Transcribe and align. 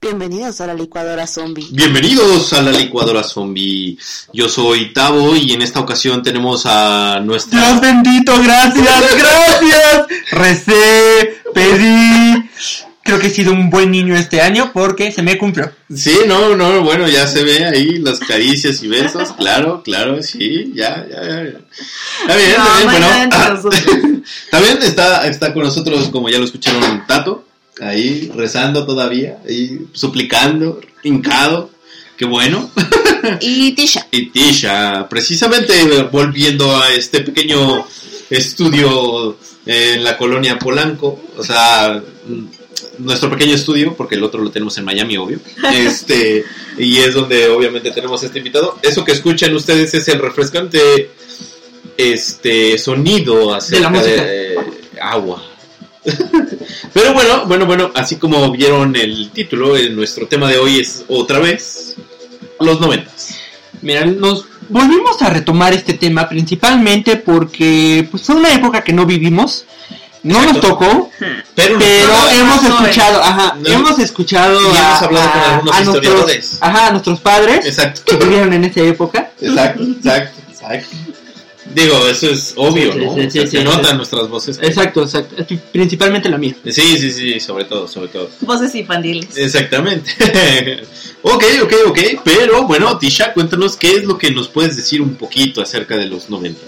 Bienvenidos 0.00 0.60
a 0.62 0.66
la 0.66 0.74
licuadora 0.74 1.26
zombie. 1.26 1.66
Bienvenidos 1.72 2.52
a 2.54 2.62
la 2.62 2.70
licuadora 2.70 3.22
zombie. 3.22 3.98
Yo 4.32 4.48
soy 4.48 4.94
Tavo 4.94 5.36
y 5.36 5.52
en 5.52 5.60
esta 5.60 5.80
ocasión 5.80 6.22
tenemos 6.22 6.64
a 6.64 7.20
nuestra. 7.20 7.60
Dios 7.60 7.80
bendito, 7.82 8.32
gracias, 8.42 9.14
gracias. 9.18 10.06
Recé, 10.30 11.42
pedí. 11.52 12.48
Creo 13.06 13.20
que 13.20 13.28
he 13.28 13.30
sido 13.30 13.52
un 13.52 13.70
buen 13.70 13.92
niño 13.92 14.16
este 14.16 14.40
año 14.40 14.72
porque 14.74 15.12
se 15.12 15.22
me 15.22 15.38
cumplió. 15.38 15.70
Sí, 15.94 16.18
no, 16.26 16.56
no, 16.56 16.82
bueno, 16.82 17.08
ya 17.08 17.26
se 17.28 17.44
ve 17.44 17.64
ahí 17.64 17.98
las 17.98 18.18
caricias 18.18 18.82
y 18.82 18.88
besos, 18.88 19.32
claro, 19.38 19.82
claro, 19.84 20.20
sí, 20.22 20.72
ya, 20.74 21.06
ya, 21.08 21.22
ya. 21.22 21.44
ya. 21.44 21.60
Está 22.22 22.36
bien, 22.36 22.50
está 22.50 22.76
bien, 22.78 23.30
bueno. 23.30 24.22
También 24.50 24.78
está, 24.82 25.28
está 25.28 25.54
con 25.54 25.62
nosotros, 25.62 26.08
como 26.08 26.28
ya 26.28 26.38
lo 26.38 26.46
escucharon, 26.46 27.06
Tato, 27.06 27.46
ahí 27.80 28.30
rezando 28.34 28.84
todavía, 28.84 29.38
ahí 29.48 29.86
suplicando, 29.92 30.80
hincado, 31.04 31.70
qué 32.16 32.24
bueno. 32.24 32.70
Y 33.40 33.72
Tisha. 33.72 34.06
Y 34.10 34.30
Tisha, 34.30 35.08
precisamente 35.08 36.02
volviendo 36.10 36.76
a 36.76 36.92
este 36.92 37.20
pequeño 37.20 37.86
estudio 38.30 39.36
en 39.64 40.04
la 40.04 40.16
colonia 40.16 40.58
Polanco, 40.58 41.20
o 41.36 41.42
sea, 41.44 42.02
nuestro 42.98 43.30
pequeño 43.30 43.54
estudio, 43.54 43.94
porque 43.94 44.14
el 44.14 44.22
otro 44.22 44.42
lo 44.42 44.50
tenemos 44.50 44.76
en 44.78 44.84
Miami, 44.84 45.16
obvio. 45.16 45.38
Este, 45.72 46.44
y 46.78 46.98
es 46.98 47.14
donde 47.14 47.48
obviamente 47.48 47.90
tenemos 47.90 48.22
este 48.22 48.38
invitado. 48.38 48.78
Eso 48.82 49.04
que 49.04 49.12
escuchan 49.12 49.54
ustedes 49.54 49.92
es 49.94 50.08
el 50.08 50.18
refrescante 50.18 51.10
este 51.96 52.76
sonido 52.78 53.54
acerca 53.54 53.76
De 53.76 53.82
la 53.82 53.90
música. 53.90 54.24
de 54.24 54.56
agua. 55.00 55.42
Pero 56.92 57.14
bueno, 57.14 57.46
bueno, 57.46 57.66
bueno, 57.66 57.90
así 57.94 58.16
como 58.16 58.50
vieron 58.52 58.94
el 58.96 59.30
título, 59.30 59.76
eh, 59.76 59.90
nuestro 59.90 60.26
tema 60.26 60.48
de 60.48 60.58
hoy 60.58 60.78
es 60.78 61.04
otra 61.08 61.38
vez 61.38 61.96
los 62.60 62.80
noventas. 62.80 63.36
Mira, 63.82 64.04
nos 64.06 64.46
volvimos 64.68 65.20
a 65.22 65.30
retomar 65.30 65.72
este 65.72 65.94
tema 65.94 66.28
principalmente 66.28 67.16
porque 67.16 68.06
pues, 68.10 68.22
fue 68.22 68.36
una 68.36 68.54
época 68.54 68.82
que 68.82 68.92
no 68.92 69.06
vivimos. 69.06 69.64
No 70.26 70.42
nos 70.42 70.60
tocó, 70.60 71.10
Pero, 71.54 71.78
pero 71.78 72.08
no, 72.08 72.30
hemos 72.30 72.62
no, 72.62 72.80
escuchado, 72.80 73.22
ajá, 73.22 73.56
no. 73.60 73.68
hemos 73.68 73.98
escuchado 73.98 74.60
Y 74.60 74.64
hemos 74.64 74.78
a, 74.78 74.98
hablado 74.98 75.30
con 75.32 75.40
algunos 75.40 75.74
a 75.74 75.80
nuestros, 75.84 76.04
historiadores. 76.04 76.58
ajá, 76.60 76.86
a 76.86 76.90
nuestros 76.90 77.20
padres 77.20 77.64
Exacto. 77.66 78.02
que 78.04 78.16
vivieron 78.16 78.52
en 78.52 78.64
esa 78.64 78.80
época. 78.80 79.30
Exacto, 79.40 79.82
exacto, 79.82 80.40
exacto. 80.50 80.96
Digo, 81.74 82.06
eso 82.08 82.30
es 82.30 82.54
obvio, 82.56 82.92
Sí, 82.92 82.98
¿no? 82.98 83.14
sí, 83.14 83.20
O 83.20 83.30
sea, 83.30 83.30
sí, 83.30 83.48
se 83.48 83.58
sí, 83.58 83.64
notan 83.64 83.90
sí. 83.90 83.96
nuestras 83.96 84.28
voces. 84.28 84.58
Exacto, 84.62 85.02
exacto, 85.02 85.44
principalmente 85.72 86.28
la 86.28 86.38
mía. 86.38 86.54
Sí, 86.64 86.96
sí, 86.98 87.10
sí, 87.12 87.40
sobre 87.40 87.64
todo, 87.64 87.88
sobre 87.88 88.08
todo. 88.08 88.30
Voces 88.40 88.74
infantiles. 88.76 89.36
Exactamente. 89.36 90.12
ok, 91.22 91.44
ok, 91.64 91.72
ok. 91.88 91.98
Pero 92.24 92.64
bueno, 92.66 92.96
Tisha, 92.98 93.32
cuéntanos 93.32 93.76
qué 93.76 93.96
es 93.96 94.04
lo 94.04 94.16
que 94.16 94.30
nos 94.30 94.48
puedes 94.48 94.76
decir 94.76 95.02
un 95.02 95.16
poquito 95.16 95.60
acerca 95.60 95.96
de 95.96 96.06
los 96.06 96.30
90. 96.30 96.58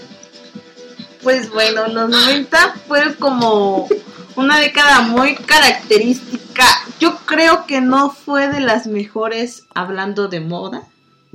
Pues 1.23 1.49
bueno, 1.51 1.87
los 1.87 2.09
90 2.09 2.75
fueron 2.87 3.13
como 3.15 3.87
una 4.35 4.59
década 4.59 5.01
muy 5.01 5.35
característica. 5.35 6.65
Yo 6.99 7.17
creo 7.25 7.65
que 7.65 7.81
no 7.81 8.11
fue 8.11 8.47
de 8.47 8.59
las 8.61 8.87
mejores 8.87 9.63
hablando 9.73 10.27
de 10.27 10.39
moda. 10.39 10.83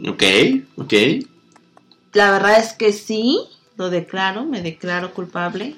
Ok, 0.09 0.23
ok. 0.77 0.93
La 2.13 2.31
verdad 2.31 2.59
es 2.59 2.73
que 2.73 2.93
sí, 2.93 3.41
lo 3.77 3.91
declaro, 3.91 4.45
me 4.45 4.63
declaro 4.63 5.13
culpable. 5.13 5.77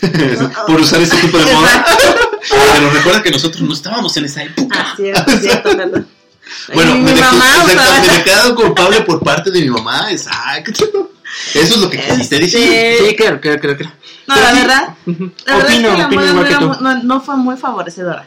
Por 0.66 0.80
usar 0.80 1.00
ese 1.02 1.16
tipo 1.16 1.38
de 1.38 1.52
moda. 1.52 1.84
Pero 2.74 2.90
recuerda 2.90 3.22
que 3.22 3.30
nosotros 3.30 3.62
no 3.62 3.72
estábamos 3.72 4.16
en 4.16 4.24
esa 4.24 4.42
época. 4.42 4.76
Ah, 4.78 4.94
cierto, 4.96 5.30
cierto, 5.38 5.76
perdón. 5.76 6.08
Bueno, 6.74 6.94
me, 6.94 7.00
mi 7.00 7.10
dejó- 7.12 7.32
mamá 7.32 7.44
usaba 7.64 7.66
me 7.66 7.72
esa- 8.02 8.14
he 8.14 8.18
declarado 8.18 8.54
culpable 8.56 9.00
por 9.02 9.22
parte 9.22 9.50
de 9.50 9.60
mi 9.60 9.68
mamá, 9.70 10.10
exacto. 10.10 11.10
Eso 11.54 11.74
es 11.74 11.80
lo 11.80 11.90
que 11.90 11.98
quisiste 12.00 12.38
decir. 12.38 12.98
Sí, 13.08 13.16
claro, 13.16 13.40
claro, 13.40 13.60
claro. 13.60 13.76
claro. 13.78 13.94
No, 14.26 14.36
la 14.36 14.52
verdad, 14.52 14.94
Ujú. 15.06 15.32
La 15.46 15.56
verdad 15.56 15.70
Opino, 15.72 15.88
es 15.88 15.94
que 15.94 16.00
la 16.00 16.06
opino 16.06 16.34
moda 16.34 16.60
no, 16.60 16.80
no- 16.80 17.02
no 17.02 17.20
fue 17.20 17.36
muy 17.36 17.56
favorecedora. 17.56 18.26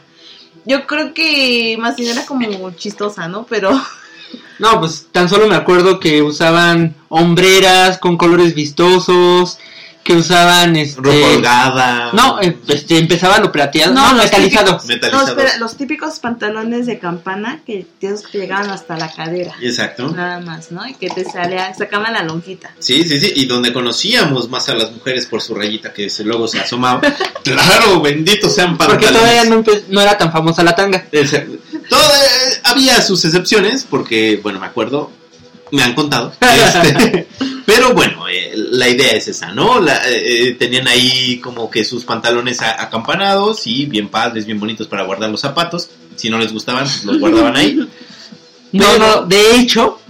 Yo 0.64 0.86
creo 0.86 1.14
que 1.14 1.76
más 1.78 1.96
bien 1.96 2.10
era 2.10 2.26
como 2.26 2.70
chistosa, 2.72 3.28
¿no? 3.28 3.46
Pero 3.46 3.70
No, 4.58 4.80
pues 4.80 5.06
tan 5.12 5.28
solo 5.28 5.46
me 5.46 5.54
acuerdo 5.54 6.00
que 6.00 6.22
usaban 6.22 6.94
hombreras 7.08 7.98
con 7.98 8.16
colores 8.16 8.54
vistosos, 8.54 9.58
que 10.06 10.12
usaban 10.14 10.76
este 10.76 11.00
Ropa 11.00 11.26
holgada. 11.34 12.10
No, 12.12 12.38
este, 12.40 12.98
empezaba 12.98 13.38
lo 13.40 13.50
plateado, 13.50 13.92
No, 13.92 14.12
no, 14.12 14.14
los 14.14 14.24
metalizado. 14.26 14.80
no, 15.12 15.26
espera, 15.26 15.58
los 15.58 15.76
típicos 15.76 16.20
pantalones 16.20 16.86
de 16.86 16.98
campana 16.98 17.60
que, 17.66 17.86
llegaban 18.32 18.70
hasta 18.70 18.96
la 18.96 19.12
cadera. 19.12 19.54
Exacto. 19.60 20.08
Nada 20.10 20.40
más, 20.40 20.70
¿no? 20.70 20.86
Y 20.86 20.94
que 20.94 21.08
te 21.10 21.24
salía, 21.24 21.74
sacaban 21.74 22.12
la 22.12 22.22
lonjita. 22.22 22.70
Sí, 22.78 23.02
sí, 23.02 23.18
sí, 23.18 23.32
y 23.34 23.46
donde 23.46 23.72
conocíamos 23.72 24.48
más 24.48 24.68
a 24.68 24.74
las 24.74 24.92
mujeres 24.92 25.26
por 25.26 25.42
su 25.42 25.54
rayita 25.54 25.92
que 25.92 26.08
luego 26.24 26.46
se 26.46 26.60
asomaba. 26.60 27.00
claro, 27.42 28.00
bendito 28.00 28.48
sean 28.48 28.76
Porque 28.78 29.06
pantalones. 29.06 29.44
todavía 29.48 29.84
no, 29.88 30.00
era 30.00 30.16
tan 30.16 30.30
famosa 30.30 30.62
la 30.62 30.76
tanga. 30.76 31.04
Ese- 31.10 31.46
todo, 31.88 32.00
eh, 32.00 32.60
había 32.64 33.00
sus 33.02 33.24
excepciones, 33.24 33.84
porque, 33.88 34.38
bueno, 34.42 34.60
me 34.60 34.66
acuerdo, 34.66 35.10
me 35.72 35.82
han 35.82 35.94
contado. 35.94 36.32
este, 36.40 37.26
pero 37.64 37.92
bueno, 37.92 38.28
eh, 38.28 38.52
la 38.54 38.88
idea 38.88 39.12
es 39.12 39.28
esa, 39.28 39.52
¿no? 39.52 39.80
La- 39.80 40.08
eh, 40.08 40.48
eh, 40.48 40.52
tenían 40.58 40.86
ahí 40.88 41.38
como 41.38 41.70
que 41.70 41.84
sus 41.84 42.04
pantalones 42.04 42.60
acampanados 42.62 43.66
y 43.66 43.86
bien 43.86 44.08
padres, 44.08 44.46
bien 44.46 44.60
bonitos 44.60 44.86
para 44.86 45.04
guardar 45.04 45.30
los 45.30 45.40
zapatos. 45.40 45.90
Si 46.16 46.30
no 46.30 46.38
les 46.38 46.52
gustaban, 46.52 46.84
pues 46.84 47.04
los 47.04 47.18
guardaban 47.18 47.56
ahí. 47.56 47.78
No, 48.72 48.98
no, 48.98 49.22
de 49.22 49.54
hecho, 49.56 50.00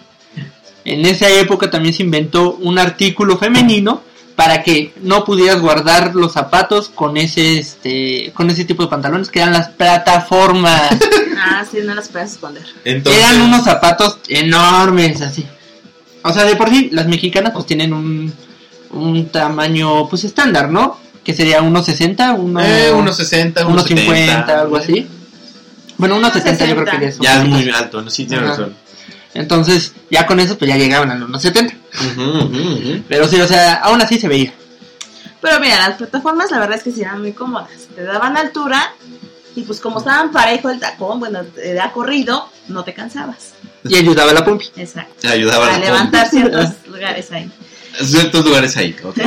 en 0.85 1.05
esa 1.05 1.29
época 1.29 1.71
también 1.71 1.95
se 1.95 2.03
inventó 2.03 2.55
un 2.55 2.79
artículo 2.79 3.37
femenino 3.39 4.03
para 4.37 4.63
que 4.63 4.93
no 5.03 5.25
pudieras 5.25 5.61
guardar 5.61 6.15
los 6.15 6.33
zapatos 6.33 6.91
con 6.95 7.17
ese 7.17 7.59
este 7.59 8.33
con 8.35 8.51
ese 8.51 8.65
tipo 8.67 8.83
de 8.85 8.89
pantalones 8.91 9.31
que 9.31 9.41
eran 9.41 9.53
las 9.55 9.69
plataformas. 9.71 10.97
Ah, 11.39 11.63
sí, 11.71 11.79
no 11.85 11.95
las 11.95 12.09
puedes 12.09 12.33
esconder. 12.33 12.65
Entonces, 12.83 13.23
Eran 13.23 13.43
unos 13.43 13.63
zapatos 13.63 14.19
enormes, 14.27 15.21
así. 15.21 15.47
O 16.23 16.33
sea, 16.33 16.45
de 16.45 16.57
por 16.57 16.71
sí, 16.71 16.89
las 16.93 17.07
mexicanas 17.09 17.53
pues 17.53 17.67
tienen 17.67 17.93
un, 17.93 18.33
un 18.91 19.29
tamaño 19.29 20.09
pues 20.09 20.25
estándar, 20.25 20.71
¿no? 20.71 20.99
Que 21.23 21.35
sería 21.35 21.61
unos 21.61 21.85
60, 21.85 22.33
uno, 22.33 22.61
eh, 22.65 22.91
unos 22.91 23.19
60, 23.19 23.67
unos 23.67 23.85
unos 23.85 23.87
50, 23.87 24.17
70, 24.17 24.61
algo 24.61 24.77
así. 24.79 25.07
Bueno, 25.99 26.17
unos 26.17 26.33
Unos 26.33 26.43
70 26.43 26.67
yo 26.67 26.75
creo 26.83 26.99
que 27.01 27.07
60. 27.13 27.23
ya 27.25 27.35
son. 27.35 27.51
Ya 27.51 27.57
es 27.59 27.65
muy 27.65 27.71
alto, 27.71 28.03
¿no? 28.03 28.11
Sí, 28.11 28.25
tiene 28.25 28.43
Ajá. 28.45 28.51
razón. 28.53 28.77
Entonces, 29.37 29.93
ya 30.11 30.27
con 30.27 30.41
eso 30.41 30.57
pues 30.59 30.69
ya 30.71 30.77
llegaban 30.77 31.11
a 31.11 31.15
los 31.15 31.29
unos 31.29 31.43
70. 31.43 31.75
Ujú, 32.13 32.23
ujú, 32.23 32.73
ujú. 32.73 33.03
Pero 33.09 33.29
sí, 33.29 33.41
o 33.41 33.47
sea, 33.47 33.75
aún 33.75 34.01
así 34.01 34.19
se 34.19 34.29
veía. 34.29 34.53
Pero 35.41 35.61
mira, 35.61 35.89
las 35.89 35.99
plataformas 35.99 36.51
la 36.51 36.59
verdad 36.59 36.77
es 36.79 36.83
que 36.83 36.93
sí 36.93 37.03
eran 37.03 37.21
muy 37.21 37.33
cómodas. 37.33 37.71
Te 37.95 38.03
daban 38.03 38.37
altura 38.37 38.95
y 39.55 39.63
pues 39.63 39.81
como 39.81 39.99
estaban 39.99 40.33
parejo 40.33 40.71
el 40.71 40.81
tacón, 40.81 41.21
bueno, 41.21 41.43
te 41.45 41.75
da 41.75 41.93
corrido, 41.93 42.51
no 42.69 42.85
te 42.85 42.95
cansabas. 42.95 43.53
Y 43.85 43.97
ayudaba 43.97 44.33
a 44.33 44.35
la 44.35 44.45
pompi. 44.45 44.67
Exacto. 44.77 45.29
Ayudaba 45.29 45.69
A 45.69 45.77
a 45.77 45.79
levantar 45.79 46.29
ciertos 46.29 46.71
lugares 46.87 47.31
ahí. 47.33 47.51
ciertos 48.05 48.45
lugares 48.45 48.77
ahí. 48.77 48.95
Ok. 49.03 49.17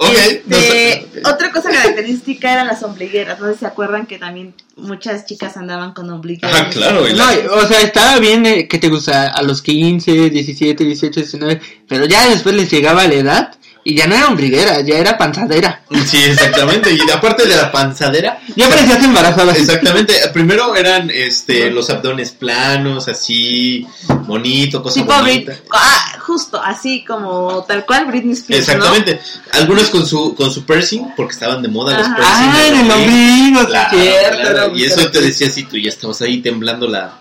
Ok, 0.00 0.10
Este, 0.14 0.42
no 0.46 0.56
sé. 0.56 1.06
Otra 1.24 1.50
cosa 1.52 1.70
característica 1.70 2.52
eran 2.52 2.66
las 2.68 2.82
ombligueras. 2.82 3.40
No 3.40 3.46
sé 3.48 3.54
si 3.54 3.58
se 3.60 3.66
acuerdan 3.66 4.06
que 4.06 4.18
también 4.18 4.54
muchas 4.76 5.26
chicas 5.26 5.56
andaban 5.56 5.92
con 5.92 6.08
ombligueras. 6.10 6.54
Ajá, 6.54 6.70
claro. 6.70 7.08
y 7.08 7.12
No, 7.12 7.18
la- 7.18 7.52
o 7.54 7.66
sea, 7.66 7.80
estaba 7.80 8.18
bien 8.20 8.46
eh, 8.46 8.68
que 8.68 8.78
te 8.78 8.88
gusta 8.88 9.28
a 9.28 9.42
los 9.42 9.60
15, 9.62 10.30
17, 10.30 10.84
18, 10.84 11.20
19, 11.20 11.60
pero 11.88 12.04
ya 12.06 12.28
después 12.28 12.54
les 12.54 12.70
llegaba 12.70 13.06
la 13.08 13.14
edad 13.14 13.54
y 13.90 13.94
ya 13.94 14.06
no 14.06 14.14
era 14.14 14.26
ombliguera, 14.28 14.82
ya 14.82 14.98
era 14.98 15.16
panzadera. 15.16 15.80
Sí, 16.06 16.18
exactamente. 16.22 16.92
Y 16.92 17.10
aparte 17.10 17.46
de 17.46 17.56
la 17.56 17.72
panzadera, 17.72 18.38
Ya 18.54 18.68
parecías 18.68 19.02
embarazada. 19.02 19.52
exactamente. 19.52 20.12
Primero 20.34 20.76
eran 20.76 21.08
este 21.10 21.70
los 21.70 21.88
abdones 21.88 22.32
planos, 22.32 23.08
así, 23.08 23.86
bonito, 24.26 24.82
cosa 24.82 25.00
Tipo 25.00 25.22
Brit 25.22 25.48
ah, 25.72 26.18
justo 26.20 26.60
así 26.62 27.02
como 27.02 27.64
tal 27.66 27.86
cual 27.86 28.04
Britney 28.04 28.34
Spears. 28.34 28.68
¿no? 28.68 28.74
Exactamente. 28.74 29.20
Algunos 29.52 29.88
con 29.88 30.06
su 30.06 30.34
con 30.34 30.52
su 30.52 30.66
piercing, 30.66 31.14
porque 31.16 31.32
estaban 31.32 31.62
de 31.62 31.68
moda 31.68 31.96
los 31.96 32.06
Ajá. 32.06 32.16
piercing. 32.16 32.50
Ah, 32.50 32.66
en 32.66 32.74
el 32.74 32.90
ombligo, 32.90 33.60
sí, 33.60 33.66
Claro, 33.68 33.90
cierto. 33.98 34.38
claro. 34.42 34.58
era 34.66 34.76
Y 34.78 34.84
eso 34.84 35.10
te 35.10 35.20
decía 35.22 35.48
si 35.48 35.62
tú 35.64 35.78
ya 35.78 35.88
estabas 35.88 36.20
ahí 36.20 36.42
temblando 36.42 36.86
la, 36.86 37.14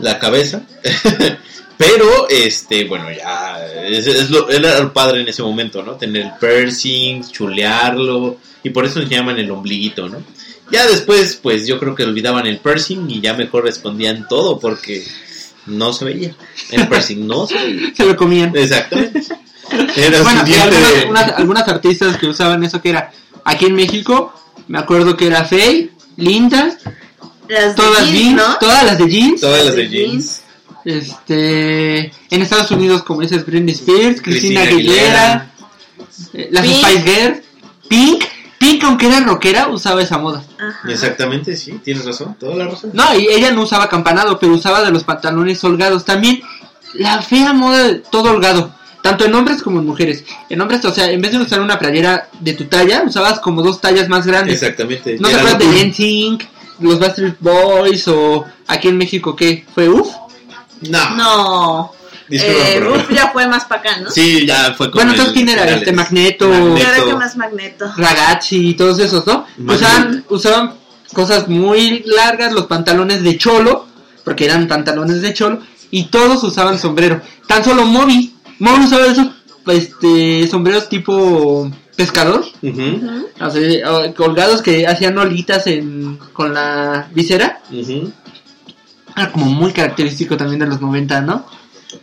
la 0.00 0.18
cabeza. 0.18 0.60
Pero, 1.76 2.28
este, 2.28 2.84
bueno, 2.84 3.06
ya, 3.10 3.58
es, 3.88 4.06
es 4.06 4.30
lo, 4.30 4.48
era 4.48 4.78
el 4.78 4.92
padre 4.92 5.22
en 5.22 5.28
ese 5.28 5.42
momento, 5.42 5.82
¿no? 5.82 5.92
Tener 5.94 6.22
el 6.22 6.30
piercing, 6.40 7.22
chulearlo, 7.28 8.36
y 8.62 8.70
por 8.70 8.84
eso 8.84 9.00
nos 9.00 9.08
llaman 9.10 9.38
el 9.38 9.50
ombliguito, 9.50 10.08
¿no? 10.08 10.22
Ya 10.70 10.86
después, 10.86 11.38
pues 11.42 11.66
yo 11.66 11.78
creo 11.78 11.94
que 11.94 12.04
olvidaban 12.04 12.46
el 12.46 12.58
piercing 12.58 13.10
y 13.10 13.20
ya 13.20 13.34
mejor 13.34 13.64
respondían 13.64 14.26
todo, 14.28 14.58
porque 14.60 15.04
no 15.66 15.92
se 15.92 16.04
veía. 16.04 16.34
El 16.70 16.88
piercing 16.88 17.26
no 17.26 17.46
se 17.46 17.54
veía. 17.54 17.92
Se 17.94 18.04
lo 18.06 18.16
comían. 18.16 18.56
Exactamente. 18.56 19.20
Era 19.96 20.22
Bueno, 20.22 20.40
su 20.40 20.46
y 20.46 20.50
diente 20.50 20.76
algunas, 20.76 20.94
de- 20.94 21.06
unas- 21.08 21.32
algunas 21.38 21.68
artistas 21.68 22.16
que 22.18 22.26
usaban 22.26 22.62
eso 22.64 22.80
que 22.80 22.90
era 22.90 23.10
aquí 23.44 23.64
en 23.66 23.74
México, 23.74 24.32
me 24.68 24.78
acuerdo 24.78 25.16
que 25.16 25.26
era 25.26 25.44
Faye, 25.44 25.90
Linda, 26.16 26.76
Las 27.48 27.74
de 27.74 27.82
todas 27.82 28.04
jeans, 28.04 28.12
jeans, 28.18 28.36
¿no? 28.36 28.58
todas 28.58 28.84
las 28.84 28.98
de 28.98 29.08
jeans. 29.08 29.40
Todas 29.40 29.64
las 29.64 29.74
de 29.74 29.88
jeans. 29.88 30.40
Este, 30.84 32.12
en 32.30 32.42
Estados 32.42 32.70
Unidos 32.70 33.02
como 33.02 33.22
dices 33.22 33.46
Britney 33.46 33.74
Spears, 33.74 34.20
Cristina, 34.20 34.62
Aguilera, 34.62 35.50
eh, 36.34 36.48
las 36.50 36.66
Pink. 36.66 36.76
Spice 36.76 37.02
Girls, 37.02 37.42
Pink, 37.88 38.24
Pink 38.58 38.84
aunque 38.84 39.06
era 39.06 39.20
rockera 39.20 39.68
usaba 39.68 40.02
esa 40.02 40.18
moda. 40.18 40.44
Ajá. 40.58 40.90
Exactamente, 40.90 41.56
sí, 41.56 41.80
tienes 41.82 42.04
razón, 42.04 42.36
toda 42.38 42.54
la 42.56 42.66
razón. 42.66 42.90
No, 42.92 43.18
y 43.18 43.28
ella 43.28 43.50
no 43.52 43.62
usaba 43.62 43.88
campanado, 43.88 44.38
pero 44.38 44.52
usaba 44.52 44.82
de 44.82 44.90
los 44.90 45.04
pantalones 45.04 45.62
holgados. 45.64 46.04
También 46.04 46.42
la 46.94 47.22
fea 47.22 47.52
moda 47.52 47.84
de 47.84 47.94
todo 47.96 48.30
holgado, 48.30 48.74
tanto 49.02 49.24
en 49.24 49.34
hombres 49.34 49.62
como 49.62 49.80
en 49.80 49.86
mujeres. 49.86 50.24
En 50.48 50.60
hombres, 50.60 50.84
o 50.84 50.92
sea, 50.92 51.10
en 51.10 51.20
vez 51.20 51.32
de 51.32 51.38
usar 51.38 51.60
una 51.60 51.78
playera 51.78 52.28
de 52.40 52.52
tu 52.52 52.64
talla, 52.64 53.04
usabas 53.06 53.40
como 53.40 53.62
dos 53.62 53.80
tallas 53.80 54.08
más 54.08 54.26
grandes. 54.26 54.62
Exactamente. 54.62 55.16
¿No 55.18 55.28
te 55.28 55.34
acuerdas 55.36 55.58
de 55.58 55.86
NSYNC, 55.86 56.42
los 56.80 56.98
Backstreet 56.98 57.36
Boys 57.40 58.06
o 58.08 58.44
aquí 58.66 58.88
en 58.88 58.98
México 58.98 59.34
qué? 59.34 59.64
¿Fue 59.74 59.88
UF? 59.88 60.08
No, 60.90 61.16
No. 61.16 61.92
disculpa, 62.28 62.60
Eh, 62.68 63.04
ya 63.14 63.30
fue 63.32 63.46
más 63.48 63.64
para 63.64 63.80
acá, 63.80 64.00
¿no? 64.00 64.10
Sí, 64.10 64.46
ya 64.46 64.74
fue 64.76 64.86
como. 64.90 64.96
Bueno, 65.04 65.10
entonces 65.12 65.28
el 65.28 65.34
¿quién 65.34 65.48
era? 65.48 65.62
finales. 65.62 65.80
Este 65.82 65.92
Magneto, 65.92 66.48
Magneto. 66.48 67.06
Que 67.06 67.14
más 67.16 67.36
magneto. 67.36 67.92
Ragazzi 67.96 68.68
y 68.70 68.74
todos 68.74 68.98
esos, 68.98 69.26
¿no? 69.26 69.46
Magneto. 69.58 69.74
Usaban, 69.74 70.24
usaban 70.30 70.74
cosas 71.12 71.48
muy 71.48 72.02
largas, 72.06 72.52
los 72.52 72.66
pantalones 72.66 73.22
de 73.22 73.36
cholo, 73.38 73.86
porque 74.24 74.46
eran 74.46 74.66
pantalones 74.68 75.20
de 75.22 75.32
cholo, 75.34 75.60
y 75.90 76.04
todos 76.04 76.42
usaban 76.42 76.78
sombrero. 76.78 77.20
Tan 77.46 77.62
solo 77.62 77.84
Moby, 77.84 78.34
Moby 78.58 78.84
usaba 78.84 79.06
esos 79.06 79.28
este, 79.66 80.46
sombreros 80.48 80.88
tipo 80.88 81.70
pescador, 81.96 82.44
sea, 83.50 83.92
o- 83.92 84.14
colgados 84.14 84.60
que 84.62 84.86
hacían 84.86 85.16
olitas 85.18 85.66
en, 85.68 86.16
con 86.32 86.52
la 86.52 87.06
visera. 87.12 87.60
Era 89.16 89.30
como 89.32 89.46
muy 89.46 89.72
característico 89.72 90.36
también 90.36 90.60
de 90.60 90.66
los 90.66 90.80
90, 90.80 91.20
¿no? 91.22 91.46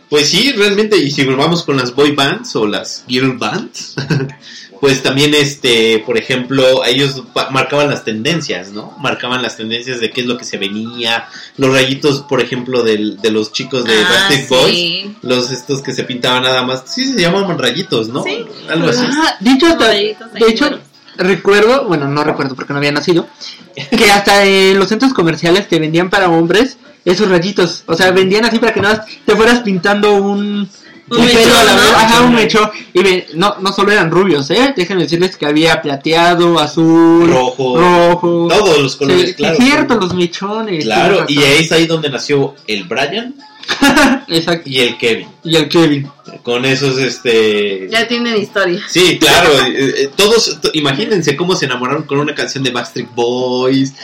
Pues 0.08 0.28
sí, 0.28 0.52
realmente, 0.52 0.96
y 0.96 1.10
si 1.10 1.24
volvamos 1.24 1.62
con 1.64 1.76
las 1.76 1.94
boy 1.94 2.12
bands 2.12 2.56
o 2.56 2.66
las 2.66 3.04
girl 3.06 3.36
bands, 3.36 3.94
pues 4.80 5.02
también, 5.02 5.34
este, 5.34 6.02
por 6.06 6.16
ejemplo, 6.16 6.84
ellos 6.86 7.22
marcaban 7.50 7.90
las 7.90 8.02
tendencias, 8.04 8.72
¿no? 8.72 8.96
Marcaban 8.98 9.42
las 9.42 9.56
tendencias 9.58 10.00
de 10.00 10.10
qué 10.10 10.22
es 10.22 10.26
lo 10.26 10.38
que 10.38 10.44
se 10.46 10.56
venía, 10.56 11.26
los 11.58 11.72
rayitos, 11.74 12.22
por 12.22 12.40
ejemplo, 12.40 12.82
del- 12.82 13.20
de 13.20 13.30
los 13.30 13.52
chicos 13.52 13.84
de 13.84 13.92
Ah, 13.94 14.08
Backstreet 14.10 14.48
Boys, 14.48 14.74
sí. 14.74 15.16
los 15.22 15.50
estos 15.50 15.82
que 15.82 15.92
se 15.92 16.04
pintaban 16.04 16.42
nada 16.42 16.62
más, 16.62 16.84
sí 16.86 17.04
se 17.12 17.20
llamaban 17.20 17.58
rayitos, 17.58 18.08
¿no? 18.08 18.22
Sí. 18.24 18.38
Algo 18.70 18.88
así. 18.88 19.04
Ah, 19.06 19.36
de 19.40 19.50
hecho, 19.50 19.66
hasta, 19.66 19.88
de 19.90 20.78
recuerdo, 21.18 21.86
bueno, 21.86 22.08
no 22.08 22.24
recuerdo 22.24 22.54
porque 22.54 22.72
no 22.72 22.78
había 22.78 22.92
nacido, 22.92 23.28
que 23.74 24.10
hasta 24.10 24.44
en 24.46 24.78
los 24.78 24.88
centros 24.88 25.12
comerciales 25.12 25.68
te 25.68 25.78
vendían 25.78 26.08
para 26.10 26.28
hombres 26.30 26.78
esos 27.04 27.28
rayitos. 27.28 27.82
O 27.86 27.94
sea, 27.94 28.10
vendían 28.10 28.44
así 28.44 28.58
para 28.58 28.72
que 28.74 28.80
más 28.82 29.00
te 29.24 29.34
fueras 29.36 29.60
pintando 29.60 30.14
un, 30.14 30.68
Un 31.10 31.20
un 31.20 31.26
pelo 31.26 31.34
mechón, 31.40 31.56
a 31.56 31.64
la 31.64 31.72
¿no? 31.74 31.80
vez. 31.80 31.92
Ajá, 31.94 32.20
un 32.22 32.34
mechón. 32.34 32.70
Y 32.94 33.02
ve- 33.02 33.26
no, 33.34 33.56
no 33.60 33.72
solo 33.72 33.92
eran 33.92 34.10
rubios, 34.10 34.50
¿eh? 34.50 34.72
Déjenme 34.76 35.02
decirles 35.02 35.36
que 35.36 35.46
había 35.46 35.82
plateado, 35.82 36.58
azul, 36.58 37.28
Rojo, 37.28 37.78
rojo. 37.78 38.48
todos 38.48 38.78
los 38.80 38.96
colores, 38.96 39.28
Sí, 39.30 39.34
claro. 39.34 39.56
Es 39.58 39.64
cierto, 39.64 39.94
los 39.96 40.14
mechones. 40.14 40.84
Claro, 40.84 41.24
y 41.28 41.42
es 41.42 41.70
ahí 41.72 41.86
donde 41.86 42.08
nació 42.08 42.54
el 42.66 42.84
Brian 42.84 43.34
Exacto. 44.28 44.68
y 44.68 44.80
el 44.80 44.96
Kevin. 44.98 45.28
Y 45.44 45.56
el 45.56 45.68
Kevin. 45.68 46.08
Con 46.42 46.64
esos, 46.64 46.98
este... 46.98 47.88
Ya 47.90 48.06
tienen 48.08 48.36
historia. 48.36 48.80
Sí, 48.88 49.18
claro, 49.18 49.50
eh, 49.66 49.94
eh, 50.04 50.10
todos, 50.16 50.60
to- 50.60 50.70
imagínense 50.74 51.36
cómo 51.36 51.54
se 51.54 51.66
enamoraron 51.66 52.04
con 52.04 52.18
una 52.18 52.34
canción 52.34 52.64
de 52.64 52.70
Backstreet 52.70 53.14
Boys, 53.14 53.94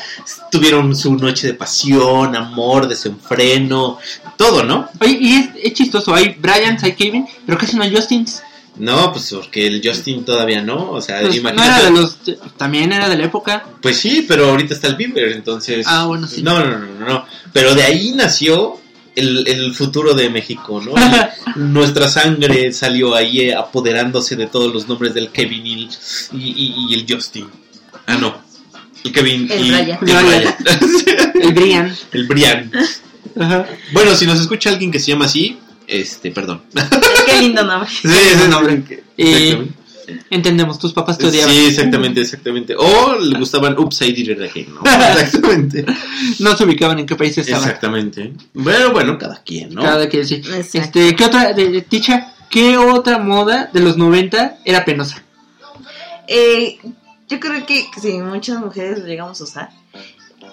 tuvieron 0.51 0.95
su 0.97 1.15
noche 1.17 1.47
de 1.49 1.55
pasión, 1.55 2.35
amor, 2.37 2.89
desenfreno, 2.89 3.99
todo, 4.37 4.63
¿no? 4.65 4.89
Oye, 5.01 5.19
y 5.21 5.35
es, 5.35 5.49
es 5.63 5.73
chistoso, 5.75 6.15
hay 6.15 6.37
Bryans, 6.39 6.83
hay 6.85 6.93
Kevin, 6.95 7.27
pero 7.47 7.59
casi 7.59 7.77
no 7.77 7.83
hay 7.83 7.95
Justins. 7.95 8.43
No, 8.77 9.13
pues 9.13 9.33
porque 9.35 9.67
el 9.67 9.81
Justin 9.85 10.25
todavía 10.25 10.63
no, 10.63 10.93
o 10.93 11.01
sea, 11.01 11.21
Pues, 11.21 11.31
no 11.43 11.51
imagínate. 11.51 11.69
era 11.81 11.83
de 11.85 11.91
los. 11.91 12.19
También 12.57 12.93
era 12.93 13.09
de 13.09 13.17
la 13.17 13.25
época. 13.25 13.65
Pues 13.83 13.97
sí, 13.97 14.25
pero 14.29 14.51
ahorita 14.51 14.73
está 14.75 14.87
el 14.87 14.95
Bieber, 14.95 15.33
entonces... 15.33 15.85
Ah, 15.89 16.07
bueno, 16.07 16.29
sí. 16.29 16.43
No, 16.45 16.61
no, 16.61 16.79
no, 16.79 16.87
no, 17.01 17.07
no, 17.09 17.27
pero 17.53 17.75
de 17.75 17.83
ahí 17.83 18.13
nació 18.15 18.79
el, 19.19 19.47
el 19.49 19.75
futuro 19.75 20.15
de 20.15 20.31
México, 20.31 20.81
¿no? 20.85 20.93
Nuestra 21.57 22.09
sangre 22.09 22.73
salió 22.73 23.15
ahí 23.15 23.41
eh, 23.43 23.55
apoderándose 23.55 24.37
de 24.37 24.47
todos 24.47 24.73
los 24.73 24.89
nombres 24.89 25.15
del 25.15 25.31
Kevin 25.31 25.67
y, 25.67 25.73
el- 25.75 25.89
y, 26.33 26.49
y- 26.49 26.75
y 26.91 26.95
el 26.95 27.07
Justin. 27.09 27.47
Ah, 28.07 28.17
no. 28.17 28.37
El 29.05 29.13
Kevin 29.13 29.47
El 29.51 29.67
y 29.67 29.71
Brian. 29.71 29.91
el 29.91 29.97
Brian. 30.01 30.55
El 31.41 31.53
Brian. 31.55 31.97
el 32.13 32.27
Brian. 32.27 32.73
Ajá. 33.39 33.67
Bueno, 33.93 34.15
si 34.15 34.27
nos 34.27 34.41
escucha 34.41 34.71
alguien 34.71 34.91
que 34.91 34.99
se 34.99 35.13
llama 35.13 35.27
así, 35.27 35.59
este, 35.87 36.31
perdón. 36.33 36.63
Qué 37.27 37.41
lindo 37.41 37.63
nombre. 37.65 37.89
Sí, 38.03 38.09
ese 38.09 38.49
nombre. 38.49 38.83
Eh, 39.17 39.67
entendemos, 40.31 40.79
tus 40.79 40.93
papás 40.93 41.19
te 41.19 41.27
odiaban. 41.27 41.53
Sí, 41.55 41.67
exactamente, 41.67 42.21
exactamente. 42.21 42.75
O 42.77 43.17
le 43.19 43.39
gustaban 43.39 43.77
Did 43.77 44.19
It 44.19 44.41
Again, 44.41 44.75
¿no? 44.75 44.83
Exactamente. 45.21 45.85
No 46.39 46.57
se 46.57 46.65
ubicaban 46.65 46.99
en 46.99 47.07
qué 47.07 47.17
país 47.17 47.37
estaban. 47.39 47.63
Exactamente. 47.65 48.33
Bueno, 48.55 48.93
bueno, 48.93 49.19
cada 49.19 49.43
quien, 49.43 49.75
¿no? 49.75 49.83
Cada 49.83 50.09
que 50.09 50.25
sí. 50.25 50.37
Exacto. 50.37 50.79
Este, 50.79 51.17
¿qué 51.17 51.25
otra, 51.25 51.53
de, 51.53 51.69
de- 51.71 51.83
Ticha, 51.83 52.35
qué 52.51 52.77
otra 52.77 53.19
moda 53.19 53.71
de 53.73 53.81
los 53.81 53.97
90 53.97 54.59
era 54.65 54.85
penosa? 54.85 55.23
Eh, 56.27 56.79
yo 57.29 57.41
creo 57.41 57.65
que, 57.67 57.87
que 57.95 58.01
sí, 58.01 58.13
muchas 58.19 58.59
mujeres 58.61 58.99
lo 59.01 59.07
llegamos 59.07 59.41
a 59.41 59.45
usar. 59.45 59.71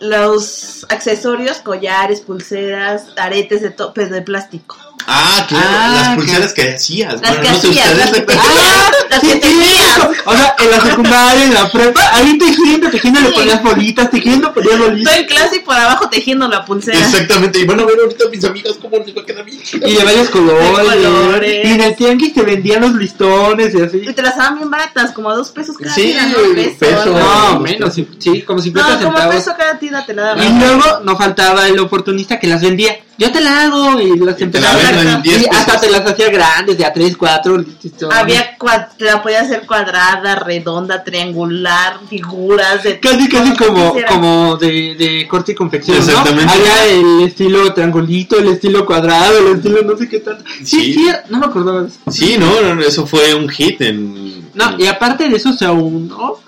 Los 0.01 0.85
accesorios, 0.89 1.57
collares, 1.59 2.21
pulseras, 2.21 3.07
aretes 3.17 3.61
de 3.61 3.69
topes 3.71 4.09
de 4.09 4.21
plástico. 4.21 4.77
Ah, 5.07 5.45
claro, 5.47 5.65
Ah, 5.69 5.87
las 5.93 6.15
pulseras 6.15 6.53
que 6.53 6.73
hacías. 6.73 7.13
Las 7.13 7.21
bueno, 7.21 7.41
que 7.43 7.49
no 7.49 7.55
sé 7.59 7.67
hacías, 7.69 7.85
ustedes. 7.91 7.99
las 7.99 8.11
que 8.11 8.21
tejías, 8.21 8.91
las 9.09 9.19
que 9.19 9.27
sí, 9.33 9.39
tejías. 9.39 9.99
O 10.25 10.33
sea, 10.35 10.55
en 10.57 10.71
la 10.71 10.81
secundaria, 10.81 11.43
en 11.43 11.53
la 11.53 11.71
prepa, 11.71 12.01
ahí 12.15 12.37
tejiendo, 12.39 12.89
tejiendo 12.89 13.19
le 13.19 13.27
Sí. 13.29 13.33
ponías 13.35 13.61
bolitas, 13.63 14.09
tejiendo 14.09 14.51
ponías 14.53 14.79
bolitas. 14.79 15.13
Estoy 15.13 15.21
en 15.23 15.29
clase 15.37 15.55
y 15.57 15.59
por 15.59 15.75
abajo 15.75 16.09
tejiendo 16.09 16.47
la 16.47 16.65
pulsera. 16.65 16.97
Exactamente, 16.97 17.59
y 17.59 17.65
van 17.65 17.81
a 17.81 17.85
ver 17.85 17.97
ahorita 18.01 18.25
mis 18.31 18.43
amigas 18.45 18.77
cómo 18.81 18.97
les 18.97 19.15
va 19.15 19.21
a 19.21 19.25
quedar 19.25 19.45
bien. 19.45 19.59
Y 19.85 19.93
de 19.95 20.03
varios 20.03 20.29
colores. 20.29 21.01
De 21.01 21.03
colores. 21.07 21.65
Y 21.65 21.71
en 21.71 21.81
el 21.81 21.95
tianguis 21.95 22.33
te 22.33 22.41
vendían 22.41 22.81
los 22.81 22.93
listones 22.95 23.75
y 23.75 23.81
así. 23.81 23.97
Y 24.09 24.13
te 24.13 24.21
las 24.23 24.35
daban 24.37 24.55
bien 24.55 24.71
baratas, 24.71 25.11
como 25.11 25.29
a 25.29 25.35
dos 25.35 25.49
pesos 25.51 25.77
cada 25.77 25.93
Sí, 25.93 26.01
tira, 26.03 26.25
¿no? 26.25 26.35
peso. 26.55 27.01
algo 27.01 27.19
No, 27.19 27.59
menos, 27.59 27.93
sí, 27.93 28.07
sí, 28.17 28.41
como 28.41 28.59
50 28.59 28.89
No, 28.89 28.97
como 29.03 29.11
centavos. 29.17 29.35
peso 29.35 29.53
cada 29.55 29.77
tira 29.77 30.03
te 30.03 30.15
la 30.15 30.21
Y 30.23 30.25
daban. 30.39 30.59
luego 30.59 30.99
no 31.03 31.15
faltaba 31.15 31.67
el 31.67 31.77
oportunista 31.79 32.39
que 32.39 32.47
las 32.47 32.61
vendía. 32.61 32.97
Yo 33.17 33.31
te 33.31 33.39
la 33.39 33.63
hago 33.63 34.01
y 34.01 34.17
las 34.19 34.39
empezaba 34.41 34.73
la 34.81 34.89
a 34.89 34.91
venden 34.91 35.07
en 35.15 35.21
10 35.21 35.41
Y 35.43 35.45
hasta 35.47 35.79
te 35.79 35.89
las 35.89 36.01
hacía 36.05 36.29
grandes, 36.29 36.77
de 36.77 36.85
a 36.85 36.91
3, 36.91 37.15
4. 37.15 37.65
Había 38.11 38.57
te 38.97 39.05
la 39.05 39.23
podía 39.23 39.41
hacer 39.41 39.65
cuadrada, 39.65 40.35
redonda, 40.35 41.03
triangular, 41.03 41.99
figuras 42.09 42.83
de 42.83 42.99
Casi, 42.99 43.29
casi 43.29 43.55
como, 43.55 43.95
como 44.09 44.57
de, 44.57 44.95
de 44.95 45.27
corte 45.29 45.53
y 45.53 45.55
confección, 45.55 45.97
¿no? 45.97 46.03
Exactamente. 46.03 46.53
Había 46.53 46.85
el 46.85 47.21
estilo 47.21 47.73
triangulito, 47.73 48.37
el 48.37 48.49
estilo 48.49 48.85
cuadrado, 48.85 49.39
el 49.39 49.57
estilo 49.57 49.81
no 49.83 49.97
sé 49.97 50.09
qué 50.09 50.19
tanto. 50.19 50.43
Sí, 50.63 50.65
Sí. 50.65 50.93
sí, 50.95 51.07
no 51.29 51.39
me 51.39 51.45
acordaba 51.45 51.81
de 51.83 51.87
eso. 51.87 51.99
Sí, 52.11 52.35
no, 52.37 52.61
no, 52.61 52.75
no, 52.75 52.81
eso 52.81 53.05
fue 53.07 53.33
un 53.33 53.47
hit 53.49 53.81
en. 53.81 54.49
No, 54.53 54.75
y 54.77 54.87
aparte 54.87 55.29
de 55.29 55.35
eso 55.37 55.53
se 55.53 55.65
aunó 55.65 56.39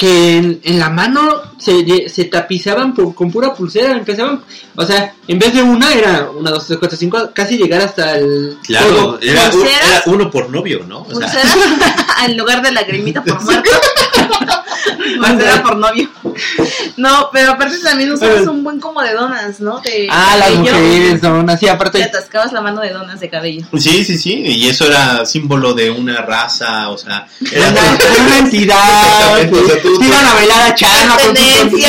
que 0.00 0.38
en, 0.38 0.60
en 0.64 0.78
la 0.78 0.88
mano 0.88 1.20
se, 1.58 2.08
se 2.08 2.24
tapizaban 2.24 2.94
por- 2.94 3.14
con 3.14 3.30
pura 3.30 3.52
pulsera, 3.52 3.92
empezaban, 3.92 4.42
o 4.74 4.82
sea, 4.86 5.14
en 5.28 5.38
vez 5.38 5.52
de 5.52 5.62
una 5.62 5.92
era 5.92 6.30
una, 6.30 6.50
dos, 6.50 6.66
tres, 6.66 6.78
cuatro, 6.78 6.96
cinco, 6.96 7.18
casi 7.34 7.58
llegar 7.58 7.82
hasta 7.82 8.16
el 8.16 8.56
Claro, 8.66 9.18
era, 9.20 9.50
uno 10.06 10.30
por 10.30 10.48
novio, 10.48 10.86
¿no? 10.88 11.02
O 11.02 11.20
sea, 11.20 11.30
en 12.24 12.38
lugar 12.38 12.62
de 12.62 12.72
lagrimita 12.72 13.22
por 13.22 13.42
muerto. 13.44 13.70
Pulsera 15.18 15.62
por 15.62 15.76
novio. 15.76 16.08
No, 16.96 17.28
pero 17.32 17.52
aparte 17.52 17.78
también 17.78 18.10
usabas 18.12 18.46
un 18.46 18.62
buen 18.62 18.80
como 18.80 19.02
de 19.02 19.12
donas, 19.14 19.60
¿no? 19.60 19.80
De 19.80 20.06
Ah, 20.10 20.36
las 20.38 20.48
cabello. 20.50 20.60
mujeres, 20.74 21.20
son 21.20 21.50
así, 21.50 21.66
Te 21.66 21.70
aparte. 21.70 22.02
atascabas 22.02 22.52
la 22.52 22.60
mano 22.60 22.80
de 22.80 22.90
donas 22.90 23.20
de 23.20 23.28
cabello. 23.30 23.66
sí, 23.78 24.04
sí, 24.04 24.18
sí, 24.18 24.34
y 24.34 24.68
eso 24.68 24.86
era 24.86 25.24
símbolo 25.26 25.74
de 25.74 25.90
una 25.90 26.22
raza, 26.22 26.88
o 26.90 26.98
sea, 26.98 27.26
era 27.52 27.68
Una, 27.68 27.80
una 28.26 28.38
entidad, 28.44 29.38
te 29.40 30.04
iban 30.06 30.26
a 30.26 30.34
bailar 30.34 30.62
a 30.70 30.74
chana 30.74 31.16
con 31.24 31.36
sus. 31.36 31.80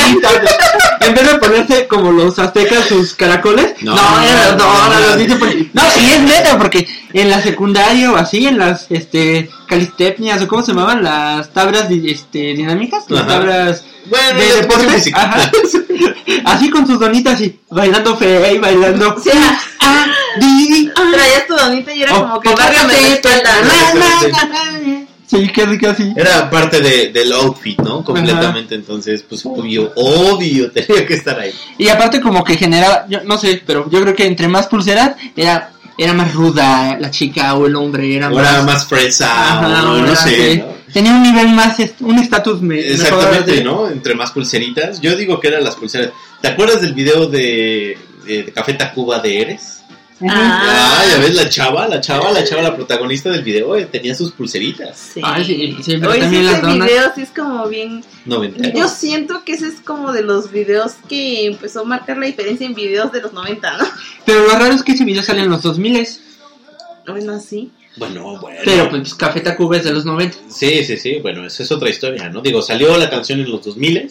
En 1.06 1.14
vez 1.14 1.32
de 1.32 1.38
ponerse 1.38 1.86
como 1.88 2.12
los 2.12 2.38
aztecas 2.38 2.86
sus 2.86 3.14
caracoles, 3.14 3.74
No, 3.82 3.94
no, 3.94 4.22
era- 4.22 4.52
no, 4.56 4.88
no, 4.88 4.88
no, 4.88 5.16
no. 5.16 5.36
no, 5.72 5.82
sí 5.94 6.12
es 6.12 6.20
neta, 6.20 6.58
porque 6.58 6.86
en 7.12 7.28
la 7.30 7.40
secundaria 7.42 8.12
o 8.12 8.16
así, 8.16 8.46
en 8.46 8.58
las 8.58 8.86
este 8.90 9.48
calistepnias 9.66 10.42
o 10.42 10.48
cómo 10.48 10.62
se 10.62 10.72
llamaban 10.72 11.02
las 11.02 11.52
tablas 11.52 11.86
este, 11.90 12.54
dinámicas, 12.54 13.04
las 13.08 13.22
Ajá. 13.22 13.28
tablas 13.30 13.84
Bueno, 14.06 14.38
de 14.38 14.44
de 14.46 14.54
deporte. 14.56 14.62
deporte 14.82 14.94
físico. 14.94 15.18
Ajá. 15.20 15.50
Así 16.44 16.70
con 16.70 16.86
sus 16.86 16.98
donitas 16.98 17.40
y 17.40 17.58
bailando 17.70 18.16
fe 18.16 18.54
y 18.54 18.58
bailando. 18.58 19.18
Sea, 19.20 19.58
Ah, 19.84 20.06
di, 20.38 20.88
ah. 20.94 21.02
traías 21.12 21.46
tu 21.48 21.54
donita 21.56 21.92
y 21.92 22.02
era 22.04 22.14
Oh, 22.16 22.20
como 22.22 22.40
que 22.40 22.50
Sí, 25.32 25.48
casi, 25.48 25.78
casi. 25.78 26.12
Era 26.14 26.50
parte 26.50 26.80
de, 26.80 27.10
del 27.10 27.32
outfit, 27.32 27.80
¿no? 27.80 28.04
Completamente, 28.04 28.74
entonces, 28.74 29.24
pues 29.26 29.46
obvio, 29.46 29.90
obvio, 29.96 30.70
tenía 30.72 31.06
que 31.06 31.14
estar 31.14 31.40
ahí. 31.40 31.52
Y 31.78 31.88
aparte 31.88 32.20
como 32.20 32.44
que 32.44 32.58
generaba, 32.58 33.06
yo 33.08 33.24
no 33.24 33.38
sé, 33.38 33.62
pero 33.66 33.88
yo 33.88 34.02
creo 34.02 34.14
que 34.14 34.26
entre 34.26 34.46
más 34.48 34.66
pulseras 34.66 35.16
era 35.34 35.70
era 35.96 36.12
más 36.12 36.34
ruda 36.34 36.98
la 36.98 37.10
chica 37.10 37.54
o 37.54 37.66
el 37.66 37.76
hombre, 37.76 38.16
era 38.16 38.28
más... 38.28 38.64
más 38.64 38.86
fresa, 38.86 39.30
Ajá, 39.30 39.90
o 39.90 39.98
no 39.98 40.06
era 40.06 40.16
sé. 40.16 40.64
Tenía 40.92 41.12
un 41.12 41.22
nivel 41.22 41.48
más, 41.48 41.76
un 42.00 42.18
estatus 42.18 42.60
Exactamente. 42.62 43.64
¿no? 43.64 43.88
Entre 43.88 44.14
más 44.14 44.30
pulseritas. 44.32 45.00
Yo 45.00 45.16
digo 45.16 45.40
que 45.40 45.48
eran 45.48 45.64
las 45.64 45.76
pulseras. 45.76 46.10
¿Te 46.42 46.48
acuerdas 46.48 46.82
del 46.82 46.92
video 46.92 47.26
de, 47.26 47.96
de, 48.26 48.42
de 48.42 48.52
Café 48.52 48.74
Tacuba 48.74 49.18
de 49.20 49.40
Eres? 49.40 49.81
Ah. 50.30 50.98
Ah, 51.00 51.04
ya 51.10 51.18
ves, 51.18 51.34
la 51.34 51.48
chava, 51.48 51.88
la 51.88 52.00
chava, 52.00 52.30
la 52.30 52.44
chava, 52.44 52.62
la 52.62 52.74
protagonista 52.76 53.30
del 53.30 53.42
video, 53.42 53.76
eh, 53.76 53.86
tenía 53.86 54.14
sus 54.14 54.32
pulseritas. 54.32 54.96
Sí. 55.14 55.20
Ay, 55.22 55.44
sí, 55.44 55.76
sí, 55.82 55.96
pero 55.98 56.12
sí, 56.12 56.20
también 56.20 56.42
ese 56.44 56.52
las 56.52 56.62
donas. 56.62 56.86
video 56.88 57.12
sí 57.14 57.22
es 57.22 57.30
como 57.30 57.66
bien... 57.68 58.04
Noventero. 58.24 58.78
Yo 58.78 58.88
siento 58.88 59.44
que 59.44 59.52
ese 59.54 59.68
es 59.68 59.80
como 59.80 60.12
de 60.12 60.22
los 60.22 60.52
videos 60.52 60.92
que 61.08 61.46
empezó 61.46 61.80
a 61.80 61.84
marcar 61.84 62.18
la 62.18 62.26
diferencia 62.26 62.66
en 62.66 62.74
videos 62.74 63.10
de 63.12 63.20
los 63.22 63.32
90, 63.32 63.78
¿no? 63.78 63.84
Pero 64.24 64.46
lo 64.46 64.50
raro 64.52 64.72
es 64.74 64.82
que 64.82 64.92
ese 64.92 65.04
video 65.04 65.22
sale 65.22 65.42
en 65.42 65.50
los 65.50 65.62
2000 65.62 66.06
Bueno, 67.06 67.40
sí. 67.40 67.70
Bueno, 67.96 68.38
bueno. 68.40 68.60
pero 68.64 68.88
pues 68.88 69.14
Café 69.14 69.40
Tacuba 69.40 69.76
es 69.76 69.84
de 69.84 69.92
los 69.92 70.04
90. 70.06 70.36
Sí, 70.48 70.82
sí, 70.84 70.96
sí, 70.96 71.18
bueno, 71.20 71.44
esa 71.46 71.62
es 71.62 71.70
otra 71.72 71.90
historia, 71.90 72.28
¿no? 72.30 72.40
Digo, 72.40 72.62
salió 72.62 72.96
la 72.96 73.10
canción 73.10 73.40
en 73.40 73.50
los 73.50 73.64
2000 73.64 74.10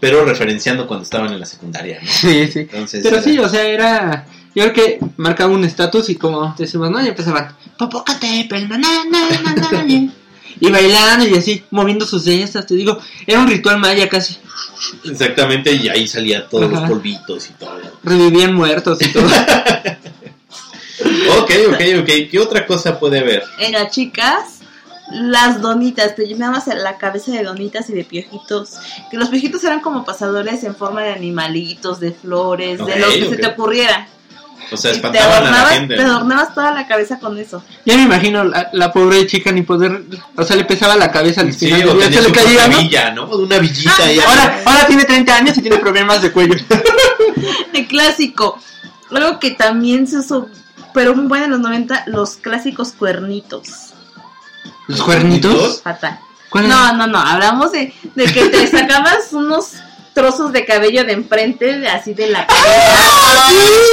pero 0.00 0.24
referenciando 0.24 0.88
cuando 0.88 1.04
estaban 1.04 1.32
en 1.32 1.38
la 1.38 1.46
secundaria, 1.46 2.00
¿no? 2.02 2.08
Sí, 2.10 2.48
sí. 2.48 2.58
Entonces, 2.60 3.04
Pero 3.04 3.16
era- 3.18 3.24
sí, 3.24 3.38
o 3.38 3.48
sea, 3.48 3.62
era. 3.64 4.26
Yo 4.54 4.64
creo 4.64 4.72
que 4.72 4.98
marcaba 5.16 5.52
un 5.52 5.64
estatus 5.64 6.10
y 6.10 6.16
como 6.16 6.54
decimos, 6.58 6.90
¿no? 6.90 7.02
Y 7.02 7.08
empezaban. 7.08 7.54
Popócate, 7.78 8.46
pelma, 8.48 8.76
na, 8.78 9.04
na, 9.04 9.30
na, 9.42 9.54
na, 9.54 9.84
na", 9.84 10.12
Y 10.60 10.70
bailando 10.70 11.26
y 11.26 11.34
así, 11.34 11.64
moviendo 11.70 12.06
sus 12.06 12.24
cestas. 12.24 12.66
Te 12.66 12.74
digo, 12.74 12.98
era 13.26 13.40
un 13.40 13.48
ritual 13.48 13.78
maya 13.78 14.08
casi. 14.08 14.36
Exactamente, 15.04 15.72
y 15.72 15.88
ahí 15.88 16.06
salía 16.06 16.48
todos 16.48 16.70
Ajá. 16.70 16.80
los 16.82 16.90
polvitos 16.90 17.50
y 17.50 17.52
todo. 17.54 17.80
Revivían 18.02 18.54
muertos 18.54 18.98
y 19.00 19.12
todo. 19.12 19.26
Ok, 21.40 21.50
ok, 21.68 21.80
ok. 22.00 22.10
¿Qué 22.30 22.38
otra 22.38 22.66
cosa 22.66 22.98
puede 22.98 23.20
haber? 23.20 23.42
Las 23.70 23.90
chicas, 23.90 24.60
las 25.10 25.60
donitas, 25.60 26.14
te 26.14 26.26
llenabas 26.26 26.66
la 26.68 26.96
cabeza 26.96 27.32
de 27.32 27.42
donitas 27.42 27.90
y 27.90 27.92
de 27.92 28.04
piojitos. 28.04 28.74
Que 29.10 29.16
los 29.16 29.28
piojitos 29.28 29.64
eran 29.64 29.80
como 29.80 30.04
pasadores 30.04 30.62
en 30.64 30.76
forma 30.76 31.02
de 31.02 31.12
animalitos, 31.12 32.00
de 32.00 32.12
flores, 32.12 32.78
de 32.78 32.98
lo 32.98 33.08
que 33.08 33.28
se 33.28 33.36
te 33.36 33.46
ocurriera. 33.46 34.08
O 34.72 34.76
sea, 34.76 34.90
espantaban 34.92 35.26
a 35.28 35.30
la 35.30 35.36
adornabas, 35.38 35.72
gente. 35.74 35.94
te 35.96 36.02
adornabas 36.02 36.54
toda 36.54 36.72
la 36.72 36.86
cabeza 36.86 37.18
con 37.18 37.38
eso. 37.38 37.62
Ya 37.84 37.96
me 37.96 38.02
imagino 38.02 38.44
la, 38.44 38.68
la 38.72 38.92
pobre 38.92 39.26
chica 39.26 39.52
ni 39.52 39.62
poder. 39.62 40.02
O 40.36 40.42
sea, 40.44 40.56
le 40.56 40.64
pesaba 40.64 40.96
la 40.96 41.10
cabeza 41.10 41.40
al 41.42 41.52
Sí, 41.52 41.66
final. 41.66 41.88
o 41.88 41.94
tenía 41.98 42.20
se 42.22 42.28
le 42.28 42.32
caía, 42.34 42.68
¿no? 42.68 42.78
villa, 42.78 43.10
¿no? 43.12 43.26
Una 43.26 43.58
villita 43.58 43.92
Ah, 43.98 44.04
ahí. 44.04 44.18
Ahora, 44.20 44.60
ahora 44.64 44.86
tiene 44.86 45.04
30 45.04 45.34
años 45.36 45.58
y 45.58 45.62
tiene 45.62 45.78
problemas 45.78 46.22
de 46.22 46.32
cuello. 46.32 46.54
El 47.72 47.86
clásico. 47.86 48.58
Algo 49.14 49.38
que 49.38 49.50
también 49.50 50.06
se 50.06 50.18
usó, 50.18 50.48
pero 50.94 51.14
muy 51.14 51.26
bueno 51.26 51.44
en 51.46 51.50
los 51.50 51.60
90, 51.60 52.04
los 52.06 52.36
clásicos 52.36 52.92
cuernitos. 52.92 53.68
¿Los 54.88 55.02
cuernitos? 55.02 55.82
Fatal. 55.82 56.18
¿Cuál 56.48 56.68
No, 56.68 56.92
no, 56.94 57.06
no, 57.06 57.18
hablamos 57.18 57.72
de, 57.72 57.94
de 58.14 58.24
que 58.26 58.46
te 58.46 58.66
sacabas 58.70 59.32
unos 59.32 59.72
trozos 60.14 60.52
de 60.52 60.64
cabello 60.64 61.04
de 61.04 61.12
enfrente, 61.12 61.78
de 61.78 61.88
así 61.88 62.12
de 62.14 62.28
la 62.28 62.46
cabeza. 62.46 62.68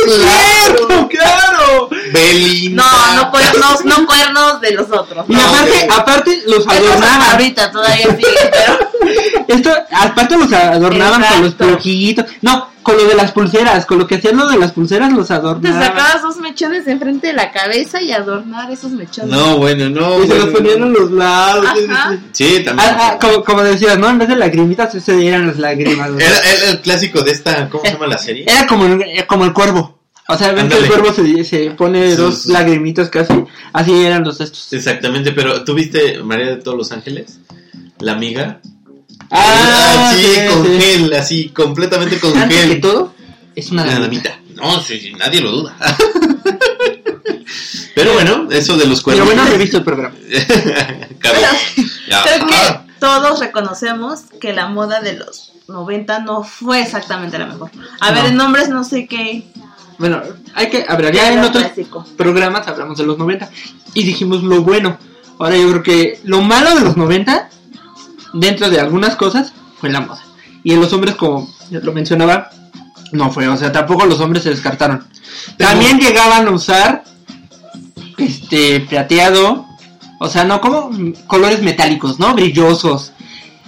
¡Claro! 0.06 1.08
¡Claro! 1.10 1.90
Belinda. 2.12 2.84
No, 2.84 3.16
no 3.24 3.32
cuernos, 3.32 3.86
no 3.86 4.06
cuernos 4.06 4.62
de 4.62 4.72
los 4.72 4.92
otros. 4.92 5.26
Y 5.28 5.34
No. 5.34 5.42
aparte, 5.42 5.88
aparte 5.92 6.42
los 6.48 6.68
adornaban. 6.68 7.22
ahorita 7.32 7.72
todavía 7.72 8.08
sigue, 8.16 8.52
pero 8.52 8.90
Esto, 9.48 9.72
aparte 9.92 10.38
los 10.38 10.52
adornaban 10.54 11.24
con 11.24 11.44
los 11.44 11.54
piojitos. 11.56 12.26
No, 12.42 12.70
con 12.84 12.96
lo 12.98 13.06
de 13.06 13.16
las 13.16 13.32
pulseras, 13.32 13.86
con 13.86 14.00
lo 14.00 14.08
que 14.08 14.16
hacían 14.16 14.38
lo 14.38 14.48
de 14.48 14.58
las 14.58 14.72
pulseras 14.72 15.12
los 15.12 15.28
te 15.28 15.34
adornaban. 15.34 15.82
sacabas 15.84 16.22
dos 16.22 16.38
mechones 16.38 16.86
de 16.86 16.94
enfrente 16.94 17.28
de 17.28 17.34
la 17.34 17.52
cabeza 17.52 18.02
y 18.02 18.12
adornar 18.12 18.72
esos 18.72 18.92
mechones. 18.92 19.30
No, 19.32 19.58
bueno, 19.58 19.90
no. 19.90 20.24
Y 20.24 20.28
se 20.28 20.36
los 20.36 20.52
bueno. 20.52 20.58
ponían 20.58 20.84
en 20.84 20.94
los 20.94 21.12
lados. 21.12 21.66
Ajá. 21.90 22.18
Sí, 22.32 22.62
también. 22.64 22.90
Ah, 22.90 22.98
ah, 23.14 23.18
como, 23.20 23.44
como 23.44 23.64
decías, 23.64 23.98
¿no? 24.00 24.10
En 24.10 24.18
vez 24.18 24.30
de 24.30 24.36
lagrimitas, 24.38 24.96
ese 24.96 25.28
eran 25.28 25.48
las 25.48 25.58
lágrimas. 25.60 26.12
güey. 26.12 26.26
Era, 26.26 26.38
era 26.40 26.72
el 26.72 26.82
clásico 26.82 27.22
de 27.22 27.32
esta, 27.32 27.70
¿cómo 27.70 27.84
se 27.84 27.92
llama 27.94 28.08
la 28.08 28.18
serie? 28.18 28.46
Era 28.48 28.66
como, 28.66 28.86
el- 28.86 29.26
como 29.28 29.46
el 29.46 29.54
cuervo. 29.54 30.00
O 30.32 30.38
sea, 30.38 30.52
ven 30.54 30.70
que 30.70 30.78
el 30.78 30.88
cuervo 30.88 31.12
se, 31.12 31.44
se 31.44 31.72
pone 31.72 32.12
Sus- 32.16 32.18
dos 32.18 32.46
lagrimitas 32.48 33.10
casi. 33.10 33.34
Así 33.74 33.94
eran 34.06 34.24
los 34.24 34.40
estos. 34.40 34.72
Exactamente, 34.74 35.32
pero 35.32 35.64
¿tú 35.64 35.74
viste 35.74 36.22
María 36.24 36.46
de 36.48 36.58
todos 36.58 36.78
los 36.78 36.92
ángeles? 36.92 37.40
La 38.00 38.14
amiga. 38.14 38.62
Ah, 39.32 40.14
sí, 40.16 40.24
sí, 40.26 40.40
con 40.54 40.66
sí. 40.66 40.80
gel, 40.82 41.14
así, 41.14 41.50
completamente 41.50 42.20
con 42.20 42.36
Antes 42.38 42.58
que 42.58 42.68
gel. 42.68 42.82
todo, 42.82 43.14
es 43.56 43.72
una 43.72 43.86
damita. 43.86 44.40
No, 44.56 44.82
sí, 44.82 45.00
sí, 45.00 45.14
nadie 45.14 45.42
lo 45.42 45.52
duda. 45.52 45.76
Pero 47.96 48.14
bueno, 48.14 48.48
eso 48.52 48.78
de 48.78 48.86
los 48.86 49.04
Pero 49.04 49.24
cuernos. 49.24 49.26
bueno, 49.26 49.46
no 49.46 49.52
he 49.54 49.58
visto 49.58 49.78
el 49.78 49.84
programa. 49.84 50.16
Cabe. 51.20 51.40
Ya. 52.08 52.24
Creo 52.24 52.48
que 52.48 52.54
Ah, 52.56 52.86
todos 53.00 53.40
reconocemos 53.40 54.22
que 54.40 54.54
la 54.54 54.68
moda 54.68 55.02
de 55.02 55.14
los 55.14 55.52
90 55.68 56.20
no 56.20 56.44
fue 56.44 56.82
exactamente 56.82 57.38
la 57.38 57.48
mejor. 57.48 57.72
A 58.00 58.12
ver, 58.12 58.26
en 58.28 58.38
nombres 58.38 58.70
no 58.70 58.84
sé 58.84 59.08
qué. 59.08 59.44
Bueno, 59.98 60.22
hay 60.54 60.70
que, 60.70 60.86
habrá 60.88 61.12
ya 61.12 61.32
en 61.34 61.40
otros 61.40 61.64
clásico. 61.64 62.06
programas 62.18 62.68
hablamos 62.68 62.98
de 62.98 63.06
los 63.06 63.18
90 63.18 63.50
y 63.94 64.04
dijimos 64.04 64.44
lo 64.44 64.62
bueno. 64.62 64.98
Ahora 65.40 65.58
yo 65.58 65.70
creo 65.70 65.84
que 65.84 66.20
lo 66.24 66.42
malo 66.42 66.76
de 66.76 66.82
los 66.82 66.98
90, 66.98 67.50
dentro 68.34 68.70
de 68.70 68.80
algunas 68.80 69.16
cosas, 69.16 69.54
fue 69.80 69.90
la 69.90 70.02
moda. 70.02 70.22
Y 70.64 70.74
en 70.74 70.82
los 70.82 70.92
hombres, 70.94 71.16
como 71.16 71.50
lo 71.70 71.94
mencionaba, 71.94 72.50
no 73.12 73.32
fue. 73.32 73.48
O 73.48 73.58
sea, 73.58 73.72
tampoco 73.72 74.06
los 74.06 74.20
hombres 74.20 74.44
se 74.44 74.50
descartaron. 74.50 75.06
También 75.58 76.00
llegaban 76.00 76.48
a 76.48 76.52
usar 76.52 77.04
este 78.18 78.82
plateado, 78.82 79.66
o 80.20 80.28
sea, 80.28 80.44
no 80.44 80.62
como 80.62 80.92
colores 81.28 81.62
metálicos, 81.62 82.20
¿no? 82.20 82.34
Brillosos. 82.34 83.14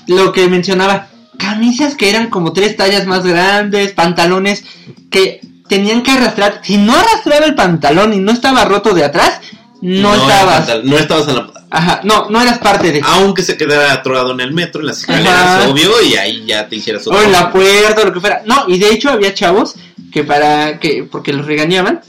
Lo 0.07 0.33
que 0.33 0.49
mencionaba, 0.49 1.07
camisas 1.37 1.95
que 1.95 2.09
eran 2.09 2.29
como 2.29 2.53
tres 2.53 2.75
tallas 2.75 3.05
más 3.05 3.23
grandes, 3.23 3.93
pantalones 3.93 4.63
que 5.09 5.41
tenían 5.67 6.03
que 6.03 6.11
arrastrar. 6.11 6.61
Si 6.63 6.77
no 6.77 6.93
arrastraba 6.93 7.45
el 7.45 7.55
pantalón 7.55 8.13
y 8.13 8.19
no 8.19 8.31
estaba 8.31 8.65
roto 8.65 8.93
de 8.93 9.05
atrás, 9.05 9.39
no, 9.81 10.13
estabas. 10.13 10.83
no 10.83 10.97
estabas 10.97 11.27
en 11.29 11.35
la 11.35 11.41
moda. 11.43 11.60
Ajá, 11.73 12.01
no, 12.03 12.29
no 12.29 12.41
eras 12.41 12.59
parte 12.59 12.91
de. 12.91 13.01
Aunque 13.01 13.43
se 13.43 13.55
quedara 13.55 13.93
atorado 13.93 14.33
en 14.33 14.41
el 14.41 14.51
metro, 14.51 14.81
en 14.81 14.87
las 14.87 14.99
escaleras, 14.99 15.33
Ajá. 15.33 15.69
obvio, 15.69 15.89
y 16.01 16.15
ahí 16.15 16.43
ya 16.45 16.67
te 16.67 16.75
hicieras 16.75 17.07
O 17.07 17.21
en 17.21 17.31
la 17.31 17.49
puerta, 17.49 18.01
o 18.01 18.05
lo 18.05 18.13
que 18.13 18.19
fuera. 18.19 18.43
No, 18.45 18.65
y 18.67 18.77
de 18.77 18.89
hecho 18.89 19.09
había 19.09 19.33
chavos 19.33 19.75
que 20.11 20.25
para 20.25 20.79
que, 20.79 21.07
porque 21.09 21.31
los 21.31 21.45
regañaban, 21.45 22.01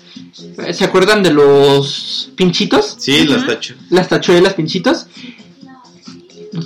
¿se 0.73 0.85
acuerdan 0.85 1.23
de 1.23 1.33
los 1.33 2.31
pinchitos? 2.35 2.97
Sí, 2.99 3.25
las 3.25 3.47
tacho. 3.47 3.75
Las 3.91 4.09
tachuelas, 4.09 4.55
pinchitos. 4.55 5.07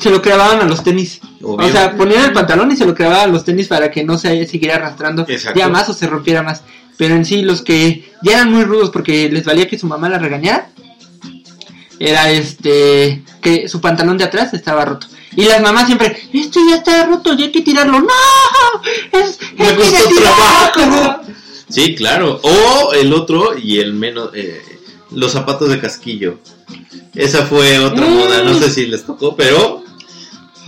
Se 0.00 0.10
lo 0.10 0.22
clavaban 0.22 0.60
a 0.60 0.64
los 0.64 0.82
tenis. 0.82 1.20
Obvio. 1.42 1.66
O 1.66 1.70
sea, 1.70 1.96
ponían 1.96 2.24
el 2.24 2.32
pantalón 2.32 2.72
y 2.72 2.76
se 2.76 2.86
lo 2.86 2.94
clavaban 2.94 3.28
a 3.28 3.32
los 3.32 3.44
tenis 3.44 3.68
para 3.68 3.90
que 3.90 4.02
no 4.04 4.16
se 4.18 4.46
siguiera 4.46 4.76
arrastrando 4.76 5.26
Exacto. 5.28 5.58
ya 5.58 5.68
más 5.68 5.88
o 5.90 5.92
se 5.92 6.06
rompiera 6.06 6.42
más. 6.42 6.62
Pero 6.96 7.14
en 7.14 7.24
sí, 7.24 7.42
los 7.42 7.62
que 7.62 8.10
ya 8.22 8.32
eran 8.32 8.50
muy 8.50 8.64
rudos 8.64 8.90
porque 8.90 9.28
les 9.30 9.44
valía 9.44 9.68
que 9.68 9.78
su 9.78 9.86
mamá 9.86 10.08
la 10.08 10.18
regañara, 10.18 10.70
era 11.98 12.30
este, 12.30 13.22
que 13.42 13.68
su 13.68 13.80
pantalón 13.80 14.18
de 14.18 14.24
atrás 14.24 14.52
estaba 14.54 14.84
roto. 14.84 15.06
Y 15.36 15.44
las 15.44 15.60
mamás 15.60 15.86
siempre, 15.86 16.16
esto 16.32 16.60
ya 16.68 16.76
está 16.76 17.04
roto, 17.06 17.34
ya 17.36 17.44
hay 17.46 17.52
que 17.52 17.60
tirarlo. 17.62 18.00
¡No! 18.00 18.08
Es, 19.12 19.38
Me 19.58 19.66
es 19.68 19.72
costó 19.74 19.96
se 19.96 20.08
tiró". 20.08 20.20
trabajo. 20.22 21.20
Sí, 21.68 21.94
claro. 21.94 22.40
O 22.42 22.92
el 22.94 23.12
otro 23.12 23.56
y 23.58 23.78
el 23.80 23.92
menos, 23.92 24.30
eh, 24.34 24.62
los 25.10 25.32
zapatos 25.32 25.68
de 25.68 25.80
casquillo. 25.80 26.38
Esa 27.14 27.44
fue 27.46 27.78
otra 27.78 28.06
Mm. 28.06 28.14
moda, 28.14 28.42
no 28.44 28.58
sé 28.58 28.70
si 28.70 28.86
les 28.86 29.04
tocó, 29.04 29.34
pero 29.36 29.82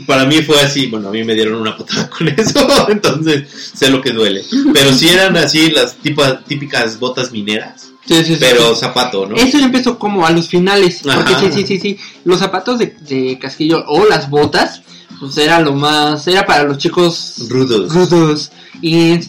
para 0.07 0.25
mí 0.25 0.43
fue 0.43 0.61
así. 0.61 0.87
Bueno, 0.87 1.09
a 1.09 1.13
mí 1.13 1.25
me 1.25 1.35
dieron 1.35 1.55
una 1.61 1.77
patada 1.77 2.09
con 2.19 2.29
eso, 2.29 2.89
entonces 2.91 3.49
sé 3.75 3.91
lo 3.91 4.01
que 4.01 4.11
duele. 4.13 4.45
Pero 4.73 4.93
si 4.93 5.09
eran 5.09 5.37
así 5.37 5.71
las 5.71 5.97
tipa- 5.99 6.43
típicas 6.45 6.99
botas 6.99 7.33
mineras, 7.33 7.91
Sí, 8.09 8.25
sí, 8.25 8.35
sí. 8.35 8.37
pero 8.41 8.75
zapato, 8.75 9.27
¿no? 9.27 9.37
Eso 9.37 9.59
ya 9.59 9.67
empezó 9.67 9.99
como 9.99 10.27
a 10.27 10.31
los 10.31 10.49
finales. 10.49 11.03
Porque 11.03 11.35
sí, 11.35 11.53
sí, 11.53 11.67
sí, 11.67 11.79
sí. 11.79 11.99
Los 12.25 12.39
zapatos 12.41 12.79
de, 12.79 12.97
de 13.03 13.39
casquillo 13.39 13.85
o 13.87 14.07
las 14.07 14.31
botas, 14.31 14.83
pues 15.21 15.37
era 15.37 15.61
lo 15.61 15.75
más. 15.75 16.27
Era 16.27 16.47
para 16.47 16.65
los 16.65 16.79
chicos 16.79 17.35
Rudos. 17.49 17.95
rudos. 17.95 18.51
Y 18.81 19.21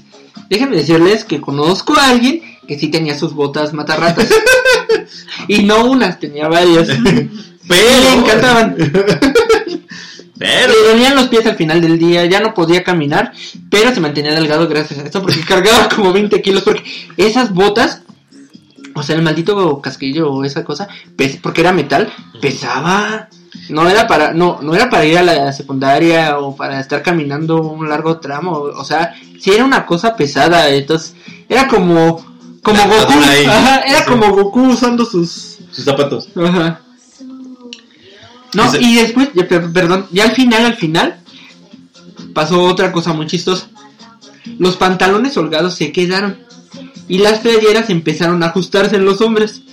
déjenme 0.49 0.77
decirles 0.77 1.25
que 1.25 1.41
conozco 1.41 1.93
a 1.97 2.09
alguien 2.09 2.41
que 2.67 2.79
sí 2.79 2.87
tenía 2.87 3.17
sus 3.17 3.33
botas 3.33 3.73
matarratas. 3.73 4.29
y 5.47 5.63
no 5.63 5.85
unas, 5.85 6.19
tenía 6.19 6.47
varias. 6.47 6.87
Pero 7.67 7.99
le 8.01 8.13
encantaban. 8.13 8.75
Pero, 10.39 10.73
Le 10.73 10.89
dolían 10.89 11.15
los 11.15 11.27
pies 11.27 11.45
al 11.45 11.57
final 11.57 11.81
del 11.81 11.99
día, 11.99 12.25
ya 12.25 12.39
no 12.39 12.53
podía 12.53 12.81
caminar, 12.81 13.33
pero 13.69 13.93
se 13.93 13.99
mantenía 13.99 14.33
delgado 14.33 14.69
gracias 14.69 14.97
a 15.01 15.03
esto 15.03 15.21
porque 15.21 15.41
cargaba 15.41 15.89
como 15.89 16.13
20 16.13 16.41
kilos, 16.41 16.63
porque 16.63 16.81
esas 17.17 17.53
botas, 17.53 18.03
o 18.95 19.03
sea, 19.03 19.15
el 19.15 19.21
maldito 19.21 19.79
casquillo 19.81 20.31
o 20.31 20.43
esa 20.43 20.63
cosa, 20.63 20.87
pes- 21.15 21.37
porque 21.41 21.61
era 21.61 21.71
metal, 21.73 22.11
pesaba. 22.41 23.29
No 23.69 23.87
era 23.89 24.07
para, 24.07 24.33
no, 24.33 24.59
no 24.61 24.73
era 24.75 24.89
para 24.89 25.05
ir 25.05 25.17
a 25.17 25.23
la 25.23 25.51
secundaria 25.53 26.37
o 26.39 26.55
para 26.55 26.79
estar 26.79 27.01
caminando 27.03 27.61
un 27.61 27.87
largo 27.89 28.19
tramo, 28.19 28.51
o 28.53 28.83
sea, 28.85 29.13
sí 29.39 29.51
era 29.51 29.63
una 29.65 29.85
cosa 29.85 30.15
pesada, 30.15 30.69
entonces 30.69 31.15
era 31.47 31.67
como, 31.67 32.23
como 32.63 32.77
La 32.77 32.87
Goku, 32.87 33.13
ajá, 33.47 33.79
era 33.81 33.99
Sí. 33.99 34.05
como 34.07 34.31
Goku 34.33 34.61
usando 34.69 35.05
sus, 35.05 35.57
sus 35.71 35.83
zapatos. 35.85 36.29
Ajá. 36.35 36.81
No, 38.53 38.65
Ese- 38.65 38.81
y 38.81 38.95
después, 38.95 39.29
ya, 39.35 39.47
perdón, 39.47 40.07
ya 40.11 40.23
al 40.25 40.31
final, 40.31 40.65
al 40.65 40.75
final, 40.75 41.19
pasó 42.33 42.63
otra 42.63 42.91
cosa 42.91 43.13
muy 43.13 43.27
chistosa. 43.27 43.67
Los 44.57 44.75
pantalones 44.77 45.37
holgados 45.37 45.75
se 45.75 45.91
quedaron 45.91 46.39
y 47.09 47.17
las 47.17 47.39
playeras 47.39 47.89
empezaron 47.89 48.41
a 48.43 48.47
ajustarse 48.47 48.95
en 48.95 49.03
los 49.03 49.19
hombres 49.19 49.63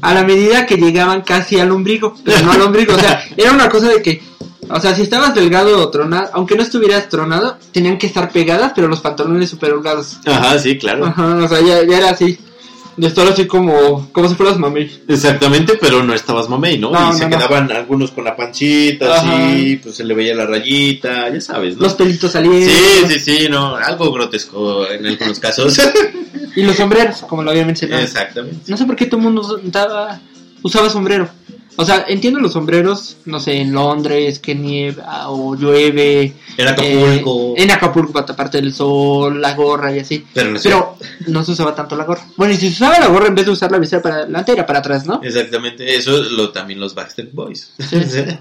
a 0.00 0.14
la 0.14 0.22
medida 0.22 0.66
que 0.66 0.76
llegaban 0.76 1.22
casi 1.22 1.58
al 1.58 1.72
ombligo, 1.72 2.14
pero 2.24 2.40
no 2.42 2.52
al 2.52 2.60
ombligo, 2.60 2.94
o 2.94 2.98
sea, 2.98 3.24
era 3.36 3.52
una 3.52 3.70
cosa 3.70 3.88
de 3.88 4.02
que, 4.02 4.22
o 4.68 4.78
sea, 4.78 4.94
si 4.94 5.02
estabas 5.02 5.34
delgado 5.34 5.80
o 5.80 5.88
tronado, 5.88 6.28
aunque 6.34 6.56
no 6.56 6.62
estuvieras 6.62 7.08
tronado, 7.08 7.56
tenían 7.72 7.96
que 7.96 8.06
estar 8.06 8.30
pegadas, 8.30 8.72
pero 8.76 8.86
los 8.86 9.00
pantalones 9.00 9.48
super 9.48 9.72
holgados. 9.72 10.18
Ajá, 10.26 10.58
sí, 10.58 10.78
claro. 10.78 11.06
Ajá, 11.06 11.36
o 11.36 11.48
sea, 11.48 11.60
ya, 11.62 11.82
ya 11.84 11.96
era 11.96 12.10
así, 12.10 12.38
de 12.96 13.06
estar 13.06 13.26
así 13.26 13.46
como, 13.46 14.08
como 14.12 14.28
si 14.28 14.34
fueras 14.34 14.58
mami. 14.58 14.88
Exactamente, 15.08 15.74
pero 15.80 16.02
no 16.02 16.14
estabas 16.14 16.48
mamey, 16.48 16.78
¿no? 16.78 16.90
No, 16.90 17.10
y 17.10 17.18
se 17.18 17.28
no, 17.28 17.36
quedaban 17.36 17.70
algunos 17.72 18.10
con 18.10 18.24
la 18.24 18.36
pancita, 18.36 19.16
Ajá. 19.16 19.46
así, 19.46 19.76
pues 19.76 19.96
se 19.96 20.04
le 20.04 20.14
veía 20.14 20.34
la 20.34 20.46
rayita, 20.46 21.32
ya 21.32 21.40
sabes, 21.40 21.76
¿no? 21.76 21.82
Los 21.82 21.94
pelitos 21.94 22.32
salían. 22.32 22.62
Sí, 22.62 23.06
sí, 23.08 23.20
sí, 23.20 23.48
no, 23.48 23.76
algo 23.76 24.12
grotesco 24.12 24.88
en 24.88 25.06
algunos 25.06 25.38
casos. 25.40 25.78
Y 26.56 26.62
los 26.62 26.76
sombreros, 26.76 27.22
como 27.22 27.42
lo 27.42 27.50
había 27.50 27.64
mencionado. 27.64 28.02
Exactamente. 28.02 28.70
No 28.70 28.76
sé 28.76 28.84
por 28.84 28.94
qué 28.94 29.06
todo 29.06 29.16
el 29.18 29.24
mundo 29.24 29.60
usaba, 29.66 30.20
usaba 30.62 30.88
sombrero. 30.88 31.28
O 31.76 31.84
sea, 31.84 32.04
entiendo 32.08 32.38
los 32.40 32.52
sombreros, 32.52 33.16
no 33.24 33.40
sé, 33.40 33.60
en 33.60 33.72
Londres, 33.72 34.38
que 34.38 34.54
nieva 34.54 35.28
o 35.28 35.56
llueve. 35.56 36.32
En 36.56 36.68
Acapulco. 36.68 37.54
eh, 37.56 37.62
en 37.62 37.70
Acapulco 37.70 38.12
para 38.12 38.26
taparte 38.26 38.58
del 38.60 38.72
sol, 38.72 39.40
la 39.40 39.54
gorra 39.54 39.94
y 39.94 39.98
así. 39.98 40.24
Pero 40.32 40.50
no 40.50 40.58
sé. 40.58 40.68
Pero 40.68 40.96
no 41.26 41.44
se 41.44 41.52
usaba 41.52 41.74
tanto 41.74 41.96
la 41.96 42.04
gorra. 42.04 42.24
Bueno, 42.36 42.54
y 42.54 42.56
si 42.56 42.68
se 42.68 42.74
usaba 42.84 42.98
la 43.00 43.08
gorra 43.08 43.26
en 43.26 43.34
vez 43.34 43.46
de 43.46 43.52
usar 43.52 43.72
la 43.72 43.78
visera 43.78 44.02
para 44.02 44.16
adelante, 44.16 44.52
era 44.52 44.66
para 44.66 44.78
atrás, 44.78 45.06
¿no? 45.06 45.20
Exactamente, 45.22 45.94
eso 45.96 46.22
lo 46.22 46.50
también 46.50 46.78
los 46.80 46.94
Backstreet 46.94 47.32
Boys. 47.32 47.72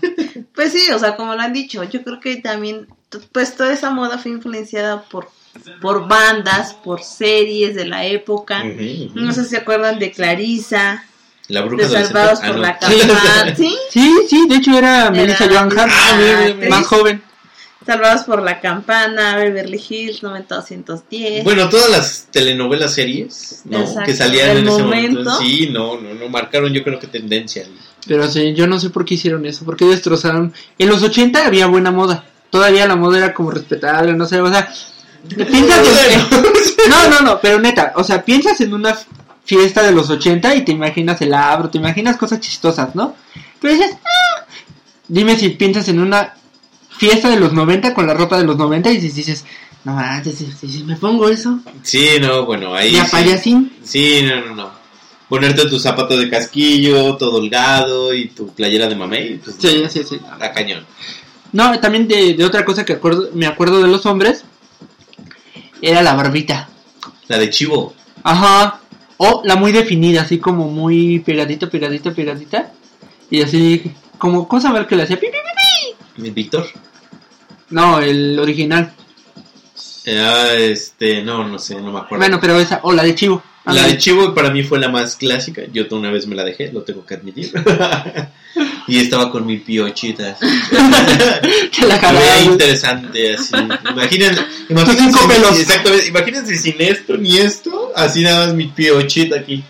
Pues 0.55 0.71
sí, 0.71 0.91
o 0.91 0.99
sea, 0.99 1.15
como 1.15 1.33
lo 1.33 1.41
han 1.41 1.51
dicho, 1.53 1.83
yo 1.83 2.03
creo 2.03 2.19
que 2.19 2.35
también, 2.37 2.87
pues 3.31 3.55
toda 3.55 3.73
esa 3.73 3.89
moda 3.89 4.19
fue 4.19 4.31
influenciada 4.31 5.01
por, 5.03 5.27
por 5.81 6.07
bandas, 6.07 6.75
por 6.75 7.01
series 7.01 7.73
de 7.75 7.85
la 7.85 8.05
época. 8.05 8.63
No 9.15 9.33
sé 9.33 9.43
si 9.45 9.49
se 9.51 9.57
acuerdan 9.57 9.97
de 9.97 10.11
Clarisa, 10.11 11.05
La 11.53 11.61
bruja 11.61 11.87
de 11.87 11.97
Ah, 11.97 12.33
por 12.45 12.55
no. 12.55 12.61
la 12.61 12.79
Campana, 12.79 13.55
¿sí? 13.55 13.75
Sí, 13.89 14.11
sí, 14.29 14.47
de 14.49 14.55
hecho 14.55 14.77
era 14.77 15.11
Melissa 15.11 15.47
Joan 15.49 15.71
Hart, 15.77 15.91
Ah, 15.93 16.53
más 16.69 16.79
sí. 16.79 16.85
joven. 16.85 17.21
Salvados 17.85 18.23
por 18.23 18.41
la 18.41 18.59
Campana, 18.61 19.35
Beverly 19.35 19.79
Hills 19.89 20.23
90210. 20.23 21.43
Bueno, 21.43 21.69
todas 21.69 21.89
las 21.89 22.27
telenovelas 22.31 22.93
series, 22.93 23.61
¿no? 23.65 23.81
Exacto, 23.81 24.03
Que 24.05 24.15
salían 24.15 24.57
en 24.57 24.67
ese 24.69 24.81
momento. 24.83 25.19
momento. 25.19 25.37
Sí, 25.39 25.69
no, 25.69 25.99
no, 25.99 26.13
no, 26.13 26.29
marcaron 26.29 26.71
yo 26.73 26.81
creo 26.83 26.97
que 26.97 27.07
tendencia. 27.07 27.65
Pero 28.07 28.27
sí, 28.31 28.53
yo 28.53 28.67
no 28.67 28.79
sé 28.79 28.89
por 28.89 29.03
qué 29.05 29.13
hicieron 29.15 29.45
eso, 29.45 29.63
por 29.65 29.75
qué 29.75 29.85
destrozaron. 29.85 30.53
En 30.79 30.87
los 30.89 31.03
80 31.03 31.45
había 31.45 31.67
buena 31.67 31.91
moda. 31.91 32.23
Todavía 32.49 32.87
la 32.87 32.95
moda 32.95 33.17
era 33.17 33.33
como 33.33 33.51
respetable, 33.51 34.13
no 34.13 34.25
sé, 34.25 34.39
o 34.41 34.49
sea, 34.49 34.71
piensas 35.27 35.87
en- 36.09 36.89
No, 36.89 37.09
no, 37.09 37.19
no, 37.21 37.39
pero 37.41 37.59
neta, 37.59 37.93
o 37.95 38.03
sea, 38.03 38.23
piensas 38.25 38.59
en 38.61 38.73
una 38.73 38.97
fiesta 39.45 39.83
de 39.83 39.91
los 39.91 40.09
80 40.09 40.55
y 40.55 40.63
te 40.65 40.71
imaginas 40.71 41.21
el 41.21 41.33
abro, 41.33 41.69
te 41.69 41.77
imaginas 41.77 42.17
cosas 42.17 42.39
chistosas, 42.39 42.95
¿no? 42.95 43.15
Pero 43.59 43.73
dices, 43.73 43.95
"Ah". 44.03 44.45
dime 45.07 45.37
si 45.37 45.49
piensas 45.49 45.87
en 45.89 45.99
una 45.99 46.33
fiesta 46.97 47.29
de 47.29 47.39
los 47.39 47.53
90 47.53 47.93
con 47.93 48.07
la 48.07 48.13
ropa 48.13 48.37
de 48.37 48.45
los 48.45 48.57
90 48.57 48.91
y 48.91 48.97
dices, 48.97 49.43
no 49.83 49.99
si, 50.23 50.83
me 50.85 50.95
pongo 50.95 51.27
eso, 51.27 51.59
Sí, 51.81 52.07
no, 52.21 52.45
bueno, 52.45 52.73
ahí. 52.73 52.95
y 52.95 52.97
a 52.97 53.05
sí. 53.05 53.11
payasín. 53.11 53.73
Sí, 53.83 54.21
no, 54.23 54.45
no, 54.47 54.55
no. 54.55 54.71
Ponerte 55.27 55.65
tus 55.67 55.81
zapatos 55.81 56.19
de 56.19 56.29
casquillo, 56.29 57.17
todo 57.17 57.37
holgado 57.39 58.13
y 58.13 58.29
tu 58.29 58.47
playera 58.53 58.87
de 58.87 58.95
mamey, 58.95 59.39
pues 59.39 59.57
Sí, 59.59 59.83
sí, 59.89 60.03
sí. 60.07 60.19
a 60.39 60.51
cañón. 60.51 60.85
No, 61.51 61.77
también 61.79 62.07
de, 62.07 62.33
de 62.33 62.45
otra 62.45 62.63
cosa 62.63 62.85
que 62.85 62.93
acuerdo, 62.93 63.29
me 63.33 63.45
acuerdo 63.45 63.81
de 63.81 63.87
los 63.89 64.05
hombres, 64.05 64.43
era 65.81 66.01
la 66.01 66.13
barbita. 66.13 66.69
La 67.27 67.37
de 67.37 67.49
chivo. 67.49 67.93
Ajá. 68.23 68.79
O 69.17 69.41
la 69.45 69.55
muy 69.55 69.71
definida, 69.71 70.21
así 70.21 70.39
como 70.39 70.69
muy 70.69 71.19
pegadita, 71.19 71.69
pegadita, 71.69 72.11
pegadita. 72.11 72.71
Y 73.29 73.41
así, 73.41 73.93
como 74.17 74.47
cosa 74.47 74.71
ver 74.71 74.87
que 74.87 74.95
le 74.95 75.03
hacía 75.03 75.19
pi, 75.19 75.27
pi, 75.27 75.31
pi, 75.31 76.13
pi. 76.15 76.21
Mi 76.21 76.31
Víctor. 76.31 76.65
No, 77.69 77.99
el 77.99 78.37
original. 78.39 78.93
Ah, 80.07 80.53
este, 80.57 81.23
no, 81.23 81.47
no 81.47 81.57
sé, 81.59 81.75
no 81.75 81.91
me 81.91 81.99
acuerdo. 81.99 82.17
Bueno, 82.17 82.39
pero 82.39 82.59
esa, 82.59 82.81
o 82.83 82.91
la 82.91 83.03
de 83.03 83.15
Chivo. 83.15 83.41
La 83.65 83.87
de 83.87 83.97
Chivo 83.97 84.33
para 84.33 84.49
mí 84.49 84.63
fue 84.63 84.79
la 84.79 84.89
más 84.89 85.15
clásica. 85.15 85.61
Yo 85.71 85.85
una 85.91 86.11
vez 86.11 86.27
me 86.27 86.35
la 86.35 86.43
dejé, 86.43 86.71
lo 86.71 86.81
tengo 86.81 87.05
que 87.05 87.13
admitir. 87.13 87.51
y 88.87 88.99
estaba 88.99 89.31
con 89.31 89.45
mi 89.45 89.57
piochita. 89.57 90.37
la 91.87 92.41
interesante, 92.43 93.35
así. 93.35 93.55
Imaginen, 93.89 94.35
imagínense, 94.69 95.19
pelos. 95.27 95.59
Exactamente, 95.59 96.07
imagínense 96.07 96.57
sin 96.57 96.75
esto 96.79 97.15
ni 97.17 97.37
esto, 97.37 97.93
así 97.95 98.21
nada 98.21 98.47
más 98.47 98.55
mi 98.55 98.67
piochita 98.67 99.37
aquí. 99.37 99.63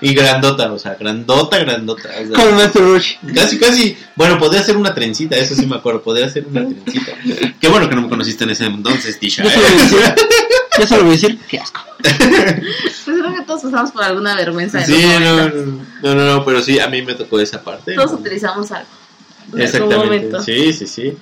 Y 0.00 0.12
grandota, 0.14 0.70
o 0.72 0.78
sea, 0.78 0.94
grandota, 0.94 1.58
grandota. 1.58 2.10
o 2.22 2.26
sea, 2.26 2.44
Con 2.44 2.54
Master 2.54 2.82
Rush. 2.82 3.14
Casi, 3.34 3.58
casi. 3.58 3.96
Bueno, 4.14 4.38
podría 4.38 4.60
hacer 4.60 4.76
una 4.76 4.94
trencita, 4.94 5.36
eso 5.36 5.54
sí 5.54 5.66
me 5.66 5.76
acuerdo. 5.76 6.02
Podría 6.02 6.26
hacer 6.26 6.46
una 6.46 6.60
trencita. 6.60 7.12
Qué 7.58 7.68
bueno 7.68 7.88
que 7.88 7.94
no 7.94 8.02
me 8.02 8.08
conociste 8.08 8.44
en 8.44 8.50
ese 8.50 8.66
entonces, 8.66 9.18
Tisha. 9.18 9.42
yo 10.80 10.86
solo 10.86 11.02
voy 11.02 11.10
a 11.10 11.14
decir, 11.14 11.38
qué 11.48 11.58
asco. 11.58 11.80
Pues 13.04 13.18
creo 13.18 13.34
que 13.34 13.42
todos 13.42 13.62
pasamos 13.62 13.90
por 13.90 14.04
alguna 14.04 14.36
vergüenza. 14.36 14.80
en 14.80 14.86
Sí, 14.86 15.02
no, 15.20 15.48
no, 15.48 16.14
no, 16.14 16.36
no, 16.36 16.44
pero 16.44 16.62
sí, 16.62 16.78
a 16.78 16.88
mí 16.88 17.02
me 17.02 17.14
tocó 17.14 17.40
esa 17.40 17.62
parte. 17.62 17.94
Todos 17.94 18.12
utilizamos 18.12 18.70
algo. 18.70 18.88
Exactamente. 19.56 19.96
momento. 19.96 20.42
Sí, 20.42 20.72
sí, 20.72 20.86
sí. 20.86 21.16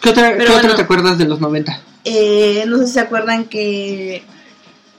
¿Qué 0.00 0.10
otra, 0.10 0.38
qué 0.38 0.50
otra 0.50 0.76
te 0.76 0.82
acuerdas 0.82 1.18
de 1.18 1.26
los 1.26 1.40
90? 1.40 1.80
Eh, 2.04 2.64
no 2.66 2.78
sé 2.78 2.86
si 2.86 2.92
se 2.94 3.00
acuerdan 3.00 3.44
que. 3.46 4.24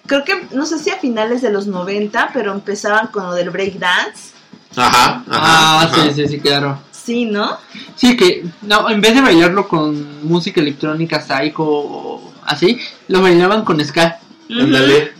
Creo 0.05 0.23
que, 0.23 0.47
no 0.51 0.65
sé 0.65 0.79
si 0.79 0.89
a 0.89 0.97
finales 0.97 1.41
de 1.41 1.51
los 1.51 1.67
90, 1.67 2.31
pero 2.33 2.51
empezaban 2.51 3.07
con 3.07 3.23
lo 3.27 3.33
del 3.33 3.49
breakdance. 3.49 4.33
Ajá, 4.75 5.23
ajá. 5.25 5.25
Ah, 5.29 5.81
ajá. 5.83 6.03
sí, 6.03 6.11
sí, 6.15 6.27
sí, 6.27 6.39
claro. 6.39 6.79
Sí, 6.91 7.25
¿no? 7.25 7.57
Sí, 7.95 8.15
que 8.15 8.45
no, 8.61 8.89
en 8.89 9.01
vez 9.01 9.15
de 9.15 9.21
bailarlo 9.21 9.67
con 9.67 10.27
música 10.27 10.61
electrónica, 10.61 11.21
psycho 11.21 11.63
o 11.63 12.30
así, 12.45 12.79
lo 13.07 13.21
bailaban 13.21 13.63
con 13.63 13.83
ska. 13.85 14.19
Ándale. 14.49 15.13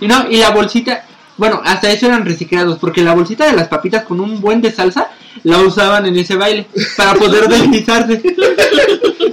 Y 0.00 0.06
no, 0.06 0.26
y 0.30 0.36
la 0.38 0.50
bolsita, 0.50 1.04
bueno, 1.36 1.60
hasta 1.64 1.90
eso 1.90 2.06
eran 2.06 2.24
reciclados, 2.24 2.78
porque 2.78 3.02
la 3.02 3.14
bolsita 3.14 3.46
de 3.46 3.52
las 3.54 3.68
papitas 3.68 4.04
con 4.04 4.20
un 4.20 4.40
buen 4.40 4.60
de 4.60 4.72
salsa 4.72 5.08
la 5.44 5.58
usaban 5.58 6.06
en 6.06 6.16
ese 6.16 6.36
baile 6.36 6.66
para 6.96 7.14
poder 7.14 7.48
deslizarse. 7.48 8.20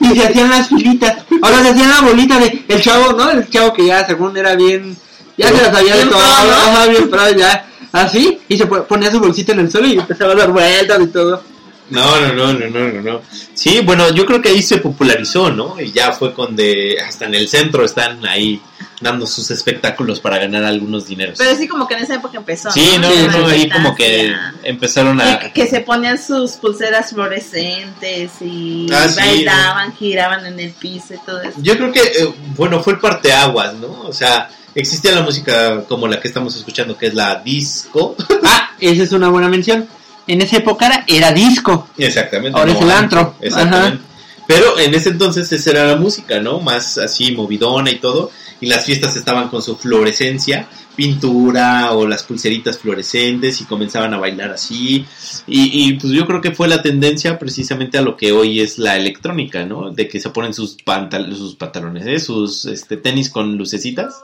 y 0.02 0.16
se 0.16 0.28
hacían 0.28 0.50
las 0.50 0.68
filitas. 0.68 1.18
Ahora 1.42 1.62
se 1.64 1.70
hacían 1.70 1.90
la 1.90 2.02
bolita 2.02 2.40
de 2.40 2.64
el 2.68 2.82
chavo, 2.82 3.14
¿no? 3.14 3.30
El 3.32 3.48
chavo 3.50 3.74
que 3.74 3.86
ya 3.88 4.06
según 4.06 4.36
era 4.38 4.56
bien, 4.56 4.96
ya 5.38 5.50
se 5.50 5.62
la 5.62 5.72
sabía 5.74 5.96
de 5.96 6.06
todo, 6.06 6.20
¿no? 6.22 6.92
bien 6.92 7.38
ya. 7.38 7.66
Así, 7.92 8.40
y 8.50 8.58
se 8.58 8.66
po- 8.66 8.84
ponía 8.84 9.10
su 9.10 9.20
bolsita 9.20 9.54
en 9.54 9.60
el 9.60 9.72
suelo 9.72 9.88
y 9.88 9.94
empezaba 9.94 10.34
a 10.34 10.36
dar 10.36 10.52
vueltas 10.52 11.00
y 11.02 11.08
todo. 11.08 11.42
No, 11.90 12.20
no, 12.20 12.34
no, 12.34 12.54
no, 12.54 12.68
no, 12.70 12.92
no, 12.92 13.02
no. 13.02 13.22
Sí, 13.54 13.82
bueno, 13.82 14.12
yo 14.14 14.26
creo 14.26 14.42
que 14.42 14.50
ahí 14.50 14.62
se 14.64 14.78
popularizó, 14.78 15.52
¿no? 15.52 15.80
Y 15.80 15.92
ya 15.92 16.12
fue 16.12 16.34
con 16.34 16.56
de 16.56 16.98
hasta 17.06 17.26
en 17.26 17.36
el 17.36 17.48
centro 17.48 17.86
están 17.86 18.26
ahí 18.26 18.60
dando 19.02 19.28
sus 19.28 19.52
espectáculos 19.52 20.20
para 20.20 20.38
ganar 20.40 20.64
algunos 20.64 21.06
dineros. 21.06 21.38
Pero 21.38 21.56
sí, 21.56 21.68
como 21.68 21.88
que 21.88 21.96
en 21.96 22.04
esa 22.04 22.16
época 22.16 22.38
empezó. 22.38 22.72
Sí, 22.72 22.92
no, 23.00 23.10
no, 23.40 23.48
ahí 23.48 23.70
como 23.70 23.94
que 23.96 24.34
empezaron 24.64 25.20
a 25.22 25.38
Que, 25.40 25.52
que 25.52 25.68
se 25.68 25.82
ponían 25.82 26.18
sus 26.22 26.52
pulseras 26.54 27.12
fluorescentes 27.12 28.32
y 28.42 28.88
Ah, 28.92 29.08
sí. 29.08 29.20
bailaban, 29.20 29.94
giraban 29.96 30.46
en 30.46 30.60
el 30.60 30.72
piso 30.72 31.14
y 31.14 31.18
todo 31.26 31.42
eso. 31.42 31.58
Yo 31.62 31.78
creo 31.78 31.92
que, 31.92 32.00
eh, 32.02 32.34
bueno, 32.56 32.82
fue 32.82 32.94
el 32.94 33.00
parteaguas, 33.00 33.76
¿no? 33.76 34.02
O 34.02 34.14
sea, 34.14 34.50
existía 34.74 35.12
la 35.12 35.22
música 35.22 35.84
como 35.84 36.08
la 36.08 36.20
que 36.20 36.28
estamos 36.28 36.56
escuchando, 36.56 36.98
que 36.98 37.08
es 37.08 37.14
la 37.14 37.36
disco. 37.44 38.16
Ah, 38.44 38.72
esa 38.80 39.04
es 39.04 39.12
una 39.12 39.30
buena 39.30 39.50
mención. 39.50 39.88
En 40.28 40.42
esa 40.42 40.58
época 40.58 41.06
era, 41.08 41.32
disco. 41.32 41.90
Exactamente. 41.98 42.58
Ahora 42.58 42.72
es 42.72 42.82
el 42.82 42.92
antro. 42.92 43.36
Exactamente. 43.42 44.04
Pero 44.48 44.80
en 44.80 44.94
ese 44.94 45.10
entonces 45.10 45.52
esa 45.52 45.72
era 45.72 45.86
la 45.86 45.96
música, 45.96 46.40
¿no? 46.40 46.60
Más 46.60 46.98
así 46.98 47.32
movidona 47.32 47.90
y 47.92 47.96
todo. 47.96 48.32
y 48.62 48.68
las 48.68 48.86
fiestas 48.86 49.16
estaban 49.18 49.50
con 49.50 49.62
su 49.62 49.76
fluorescencia, 49.76 50.68
pintura 50.96 51.92
o 51.92 52.08
las 52.08 52.24
pulseritas 52.24 52.78
fluorescentes 52.78 53.60
y 53.60 53.66
comenzaban 53.66 54.14
a 54.14 54.18
bailar 54.18 54.52
así. 54.52 55.06
Y, 55.46 55.88
y, 55.88 55.94
pues 55.94 56.14
yo 56.14 56.26
creo 56.26 56.42
que 56.42 56.52
fue 56.52 56.68
la 56.68 56.82
tendencia 56.82 57.38
precisamente 57.38 57.98
a 57.98 58.02
lo 58.02 58.16
que 58.16 58.32
hoy 58.32 58.62
es 58.62 58.78
la 58.78 58.96
electrónica, 58.96 59.66
¿no? 59.66 59.92
De 59.92 60.08
que 60.08 60.20
se 60.20 60.30
ponen 60.30 60.54
sus, 60.54 60.76
pantal 60.76 61.36
sus 61.36 61.56
pantalones, 61.56 62.06
¿eh? 62.08 62.20
sus 62.20 62.66
este, 62.66 62.98
tenis 62.98 63.30
con 63.30 63.58
lucecitas 63.58 64.16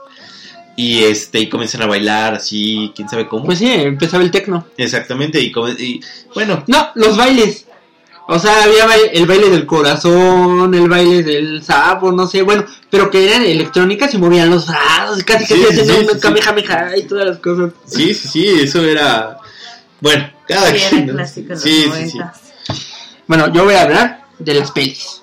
y 0.76 1.04
este 1.04 1.40
y 1.40 1.48
comienzan 1.48 1.82
a 1.82 1.86
bailar 1.86 2.34
así, 2.34 2.92
quién 2.94 3.08
sabe 3.08 3.28
cómo. 3.28 3.44
Pues 3.44 3.58
sí, 3.58 3.70
empezaba 3.70 4.22
el 4.22 4.30
tecno. 4.30 4.66
Exactamente, 4.76 5.40
y, 5.40 5.52
y 5.78 6.00
bueno. 6.34 6.64
No, 6.66 6.90
los 6.94 7.16
bailes. 7.16 7.66
O 8.28 8.38
sea, 8.38 8.64
había 8.64 8.86
el 9.12 9.26
baile 9.26 9.50
del 9.50 9.66
corazón, 9.66 10.72
el 10.74 10.88
baile 10.88 11.22
del 11.22 11.62
sapo, 11.62 12.12
no 12.12 12.26
sé, 12.26 12.42
bueno, 12.42 12.64
pero 12.88 13.10
que 13.10 13.28
eran 13.28 13.42
electrónicas 13.42 14.14
y 14.14 14.18
movían 14.18 14.48
los 14.48 14.68
brazos, 14.68 15.22
casi 15.24 15.44
que 15.46 15.54
sí, 15.54 15.64
sí, 15.72 15.84
sí, 15.84 16.06
un 16.12 16.20
kamehameha 16.20 16.96
y 16.96 17.02
todas 17.02 17.26
las 17.26 17.38
cosas. 17.38 17.72
Sí, 17.84 18.14
sí, 18.14 18.28
sí, 18.28 18.48
eso 18.62 18.84
era. 18.84 19.38
Bueno, 20.00 20.30
cada 20.46 20.68
sí, 20.68 20.78
quien. 20.88 21.02
Era 21.04 21.12
clásico 21.16 21.56
sí, 21.56 21.90
sí, 21.92 22.10
sí. 22.10 22.18
Bueno, 23.26 23.52
yo 23.52 23.64
voy 23.64 23.74
a 23.74 23.82
hablar 23.82 24.24
de 24.38 24.54
las 24.54 24.70
pelis. 24.70 25.21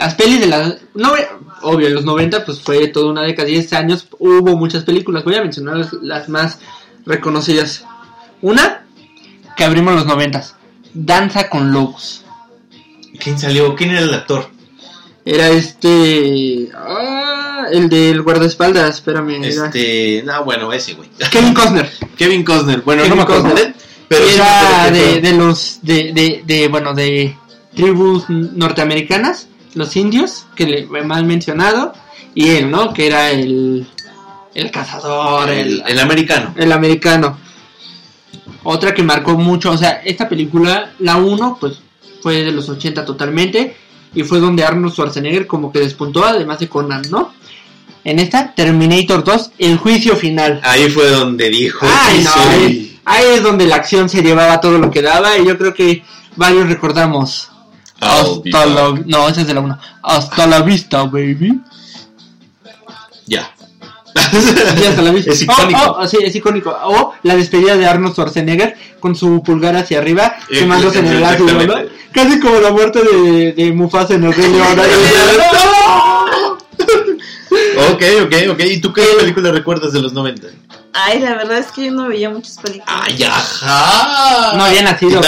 Las 0.00 0.14
pelis 0.14 0.40
de 0.40 0.46
las... 0.46 0.76
No, 0.94 1.12
obvio, 1.60 1.88
en 1.88 1.94
los 1.94 2.06
90 2.06 2.46
pues 2.46 2.62
fue 2.62 2.88
toda 2.88 3.10
una 3.10 3.20
década, 3.20 3.48
10 3.48 3.70
años, 3.74 4.08
hubo 4.18 4.56
muchas 4.56 4.84
películas. 4.84 5.24
Voy 5.24 5.34
a 5.34 5.42
mencionar 5.42 5.76
las, 5.76 5.92
las 5.92 6.28
más 6.30 6.58
reconocidas. 7.04 7.84
Una, 8.40 8.86
que 9.58 9.64
abrimos 9.64 9.94
los 9.94 10.06
90 10.06 10.42
Danza 10.94 11.50
con 11.50 11.70
Lobos. 11.70 12.24
¿Quién 13.22 13.38
salió? 13.38 13.76
¿Quién 13.76 13.90
era 13.90 14.00
el 14.00 14.14
actor? 14.14 14.48
Era 15.26 15.50
este... 15.50 16.70
Ah, 16.74 17.66
el 17.70 17.90
del 17.90 18.22
guardaespaldas, 18.22 18.94
espérame. 18.94 19.44
Este... 19.44 20.22
No, 20.24 20.44
bueno, 20.44 20.72
ese 20.72 20.94
güey. 20.94 21.10
Kevin 21.30 21.52
Costner. 21.52 21.90
Kevin 22.16 22.42
Costner. 22.42 22.80
Bueno, 22.80 23.02
Kevin 23.02 23.10
no 23.10 23.16
me 23.16 23.22
acuerdo 23.24 23.42
Costner. 23.42 23.74
Pero 24.08 24.24
era 24.24 24.90
de, 24.90 25.20
de, 25.20 25.32
los... 25.34 25.80
De, 25.82 26.14
de, 26.14 26.42
de, 26.46 26.68
bueno, 26.68 26.94
de 26.94 27.36
tribus 27.74 28.30
norteamericanas 28.30 29.49
los 29.74 29.96
indios, 29.96 30.46
que 30.54 30.66
le 30.66 30.86
mal 30.86 31.24
mencionado, 31.24 31.92
y 32.34 32.48
él, 32.50 32.70
¿no? 32.70 32.92
Que 32.92 33.06
era 33.06 33.30
el, 33.30 33.86
el 34.54 34.70
cazador, 34.70 35.50
el, 35.50 35.82
el, 35.86 35.98
americano. 35.98 36.54
El 36.56 36.72
americano. 36.72 37.38
Otra 38.62 38.94
que 38.94 39.02
marcó 39.02 39.36
mucho, 39.36 39.70
o 39.70 39.76
sea, 39.76 40.02
esta 40.04 40.28
película, 40.28 40.92
la 40.98 41.16
1, 41.16 41.58
pues 41.60 41.80
fue 42.22 42.42
de 42.42 42.52
los 42.52 42.68
80 42.68 43.04
totalmente, 43.04 43.76
y 44.14 44.22
fue 44.22 44.40
donde 44.40 44.64
Arnold 44.64 44.92
Schwarzenegger 44.92 45.46
como 45.46 45.72
que 45.72 45.78
despuntó, 45.78 46.24
además 46.24 46.58
de 46.58 46.68
Conan, 46.68 47.02
¿no? 47.10 47.32
En 48.02 48.18
esta, 48.18 48.54
Terminator 48.54 49.24
2, 49.24 49.52
el 49.58 49.76
juicio 49.76 50.16
final. 50.16 50.60
Ahí 50.64 50.88
fue 50.88 51.10
donde 51.10 51.50
dijo. 51.50 51.86
Ay, 51.88 52.22
no, 52.24 52.30
ahí, 52.34 53.00
ahí 53.04 53.24
es 53.34 53.42
donde 53.42 53.66
la 53.66 53.76
acción 53.76 54.08
se 54.08 54.22
llevaba 54.22 54.60
todo 54.60 54.78
lo 54.78 54.90
que 54.90 55.02
daba, 55.02 55.38
y 55.38 55.46
yo 55.46 55.56
creo 55.56 55.74
que 55.74 56.02
varios 56.36 56.68
recordamos 56.68 57.50
hasta 58.00 58.66
la, 58.66 59.00
no, 59.06 59.28
ese 59.28 59.42
es 59.42 59.46
de 59.46 59.54
la 59.54 59.60
1. 59.60 59.78
Hasta 60.02 60.46
la 60.46 60.62
vista, 60.62 61.04
baby. 61.04 61.60
Ya. 63.26 63.52
Sí, 64.30 64.86
hasta 64.86 65.02
la 65.02 65.10
vista. 65.12 65.32
Es 65.32 65.42
icónico. 65.42 65.80
Oh, 65.80 65.98
oh, 66.00 66.06
sí, 66.06 66.18
es 66.22 66.34
icónico. 66.34 66.70
O 66.84 67.12
la 67.22 67.36
despedida 67.36 67.76
de 67.76 67.86
Arnold 67.86 68.14
Schwarzenegger 68.14 68.74
con 68.98 69.14
su 69.14 69.42
pulgar 69.42 69.76
hacia 69.76 69.98
arriba, 69.98 70.34
quemándose 70.48 71.00
en 71.00 71.06
el 71.06 71.20
¿no? 71.20 71.26
Casi 72.12 72.40
como 72.40 72.58
la 72.58 72.72
muerte 72.72 73.00
de, 73.02 73.52
de 73.52 73.72
Mufasa 73.72 74.14
en 74.14 74.24
el 74.24 74.32
Rey 74.32 74.50
León. 74.50 74.80
ok, 77.92 78.02
ok, 78.24 78.34
ok. 78.50 78.60
¿Y 78.60 78.80
tú 78.80 78.92
qué 78.92 79.04
película 79.18 79.52
recuerdas 79.52 79.92
de 79.92 80.00
los 80.00 80.12
90? 80.12 80.48
Ay, 80.92 81.20
la 81.20 81.36
verdad 81.36 81.58
es 81.58 81.68
que 81.68 81.86
yo 81.86 81.92
no 81.92 82.08
veía 82.08 82.30
muchas 82.30 82.56
películas. 82.56 82.88
Ay, 82.88 83.22
ajá. 83.22 84.56
No 84.56 84.64
había 84.64 84.82
nacido. 84.82 85.20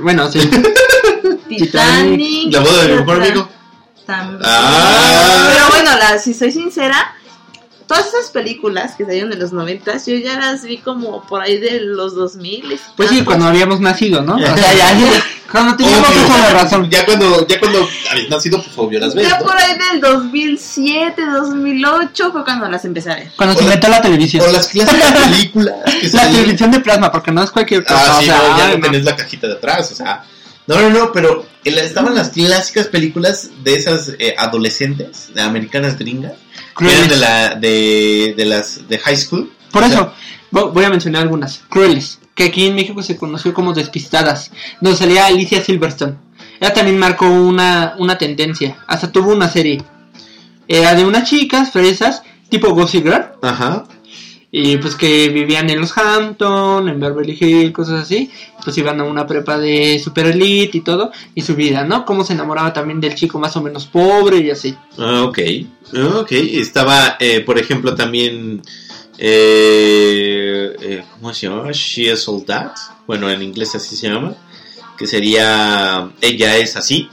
Bueno, 0.00 0.30
sí. 0.30 0.40
Titanic. 1.48 2.52
La 2.52 2.60
boda 2.60 2.82
de 2.82 2.88
mi 2.88 2.94
mejor 2.96 3.22
amigo. 3.22 3.48
También. 4.06 4.40
Ah. 4.44 5.50
Pero 5.52 5.68
bueno, 5.70 5.90
la, 5.98 6.18
si 6.18 6.34
soy 6.34 6.50
sincera, 6.52 7.14
todas 7.88 8.06
esas 8.06 8.30
películas 8.30 8.94
que 8.96 9.04
salieron 9.04 9.30
de 9.30 9.36
los 9.36 9.52
90 9.52 9.92
yo 10.06 10.14
ya 10.16 10.38
las 10.38 10.62
vi 10.62 10.78
como 10.78 11.22
por 11.26 11.40
ahí 11.42 11.58
de 11.58 11.80
los 11.80 12.14
2000. 12.14 12.78
Pues 12.96 13.08
sí, 13.08 13.24
cuando 13.24 13.46
habíamos 13.46 13.80
nacido, 13.80 14.22
¿no? 14.22 14.34
O 14.36 14.38
sea, 14.38 14.54
ya, 14.74 14.96
ya 14.96 15.24
cuando 15.50 15.76
teníamos 15.76 16.06
toda 16.12 16.38
la 16.38 16.50
razón. 16.62 16.90
Ya 16.90 17.04
cuando, 17.06 17.46
ya 17.46 17.58
cuando 17.58 17.88
habías 18.10 18.28
nacido, 18.28 18.62
pues 18.62 18.76
obvio 18.76 19.00
las 19.00 19.14
ves. 19.14 19.26
Ya 19.26 19.38
¿no? 19.38 19.46
por 19.46 19.56
ahí 19.56 19.72
del 19.92 20.00
2007, 20.02 21.22
2008 21.24 22.32
fue 22.32 22.44
cuando 22.44 22.68
las 22.68 22.84
empecé 22.84 23.10
a 23.10 23.14
ver. 23.16 23.32
Cuando 23.34 23.54
O 23.54 23.58
se 23.58 23.64
la- 23.64 23.70
inventó 23.74 23.88
la 23.88 24.02
televisión. 24.02 24.44
O 24.46 24.52
las 24.52 24.68
clásicas 24.68 25.12
películas 25.12 25.74
La 26.12 26.28
televisión 26.30 26.70
de 26.70 26.80
plasma, 26.80 27.10
porque 27.10 27.30
no 27.32 27.42
es 27.42 27.50
cualquier 27.50 27.82
cosa. 27.84 28.04
Ah, 28.12 28.16
o 28.16 28.20
sí, 28.20 28.26
sea, 28.26 28.36
no, 28.36 28.58
ya 28.58 28.68
no 28.68 28.74
no. 28.76 28.80
tenés 28.82 29.04
la 29.04 29.16
cajita 29.16 29.46
de 29.46 29.54
atrás, 29.54 29.90
o 29.92 29.94
sea. 29.94 30.22
No, 30.68 30.80
no, 30.80 30.90
no, 30.90 31.12
pero 31.12 31.44
estaban 31.64 32.14
las 32.14 32.28
clásicas 32.30 32.86
películas 32.86 33.50
de 33.64 33.74
esas 33.74 34.12
eh, 34.18 34.34
adolescentes, 34.38 35.34
de 35.34 35.40
americanas 35.42 35.98
gringas, 35.98 36.34
que 36.78 36.84
eran 36.92 37.08
de, 37.08 37.16
la, 37.16 37.54
de, 37.56 38.34
de 38.36 38.44
las 38.44 38.86
de 38.88 38.98
high 38.98 39.16
school. 39.16 39.50
Por 39.72 39.82
O 39.82 39.86
eso, 39.86 40.12
vo- 40.52 40.72
voy 40.72 40.84
a 40.84 40.90
mencionar 40.90 41.22
algunas. 41.22 41.62
Crueles, 41.68 42.18
que 42.34 42.44
aquí 42.44 42.66
en 42.66 42.74
México 42.74 43.02
se 43.02 43.16
conoció 43.16 43.52
como 43.54 43.72
Despistadas, 43.72 44.50
donde 44.80 44.96
salía 44.98 45.26
Alicia 45.26 45.62
Silverstone. 45.64 46.16
Ella 46.60 46.72
también 46.74 46.98
marcó 46.98 47.26
una, 47.26 47.94
una 47.98 48.18
tendencia, 48.18 48.76
hasta 48.86 49.10
tuvo 49.10 49.32
una 49.32 49.48
serie. 49.48 49.82
Era 50.66 50.94
de 50.94 51.04
unas 51.04 51.28
chicas 51.28 51.70
fresas, 51.70 52.22
tipo 52.50 52.74
Gossip 52.74 53.04
Girl, 53.04 53.32
Ajá. 53.42 53.84
Y 54.50 54.78
pues 54.78 54.94
que 54.96 55.28
vivían 55.28 55.68
en 55.68 55.80
los 55.80 55.96
Hampton, 55.96 56.88
en 56.88 56.98
Beverly 56.98 57.36
Hills, 57.38 57.72
cosas 57.72 58.02
así. 58.02 58.30
Pues 58.64 58.76
iban 58.78 58.98
a 59.00 59.04
una 59.04 59.26
prepa 59.26 59.58
de 59.58 59.98
super 59.98 60.26
elite 60.26 60.78
y 60.78 60.80
todo, 60.80 61.12
y 61.34 61.42
su 61.42 61.54
vida, 61.54 61.84
¿no? 61.84 62.04
Cómo 62.06 62.24
se 62.24 62.32
enamoraba 62.32 62.72
también 62.72 63.00
del 63.00 63.14
chico 63.14 63.38
más 63.38 63.56
o 63.56 63.62
menos 63.62 63.86
pobre 63.86 64.38
y 64.38 64.50
así. 64.50 64.74
Ah, 64.96 65.24
ok. 65.24 65.38
Ah, 65.94 66.18
Ok. 66.20 66.32
Estaba, 66.32 67.16
eh, 67.20 67.40
por 67.40 67.58
ejemplo, 67.58 67.94
también. 67.94 68.62
Eh, 69.18 70.76
eh, 70.80 71.04
¿Cómo 71.14 71.34
se 71.34 71.48
llama? 71.48 71.70
She 71.72 72.10
is 72.12 72.26
all 72.28 72.44
that. 72.44 72.72
Bueno, 73.06 73.30
en 73.30 73.42
inglés 73.42 73.74
así 73.74 73.96
se 73.96 74.08
llama. 74.08 74.34
Que 74.96 75.06
sería. 75.06 76.10
Ella 76.20 76.56
es 76.56 76.76
así. 76.76 77.08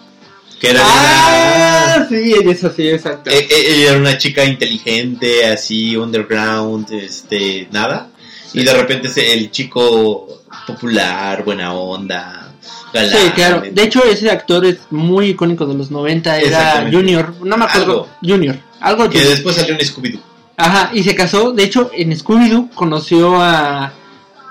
Que 0.59 0.69
era. 0.69 0.81
Ah, 0.83 2.05
sí, 2.07 2.33
eso 2.45 2.71
sí, 2.73 2.89
exacto. 2.89 3.29
Eh, 3.29 3.47
eh, 3.49 3.65
ella 3.67 3.89
era 3.91 3.99
una 3.99 4.17
chica 4.17 4.43
inteligente, 4.45 5.45
así, 5.45 5.95
underground, 5.97 6.91
este, 6.91 7.67
nada. 7.71 8.09
Y 8.53 8.63
de 8.63 8.73
repente 8.73 9.33
el 9.33 9.51
chico 9.51 10.43
popular, 10.65 11.43
buena 11.43 11.73
onda, 11.73 12.53
galán. 12.93 13.11
Sí, 13.11 13.31
claro. 13.35 13.63
De 13.69 13.83
hecho, 13.83 14.03
ese 14.05 14.31
actor 14.31 14.65
es 14.65 14.77
muy 14.91 15.27
icónico 15.29 15.65
de 15.65 15.73
los 15.75 15.91
90. 15.91 16.39
Era. 16.39 16.87
Junior. 16.91 17.33
No 17.43 17.57
me 17.57 17.65
acuerdo. 17.65 17.91
Algo. 18.03 18.09
Junior. 18.21 18.57
Algo 18.79 19.09
Que 19.09 19.17
Junior. 19.17 19.29
después 19.33 19.55
salió 19.57 19.73
en 19.73 19.79
Scooby-Doo. 19.81 20.21
Ajá, 20.57 20.91
y 20.93 21.03
se 21.03 21.13
casó. 21.15 21.51
De 21.51 21.63
hecho, 21.63 21.91
en 21.93 22.11
Scooby-Doo 22.17 22.69
conoció 22.73 23.41
a 23.41 23.91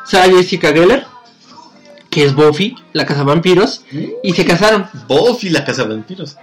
Sarah 0.07 0.37
Jessica 0.37 0.69
Geller, 0.69 1.07
que 2.15 2.25
es 2.25 2.35
Buffy, 2.35 2.77
la 2.93 3.05
cazavampiros, 3.05 3.85
y 4.23 4.33
se 4.33 4.45
casaron. 4.45 4.87
Buffy 5.09 5.51
la 5.51 5.65
casa 5.65 5.83
de 5.83 5.89
vampiros. 5.95 6.37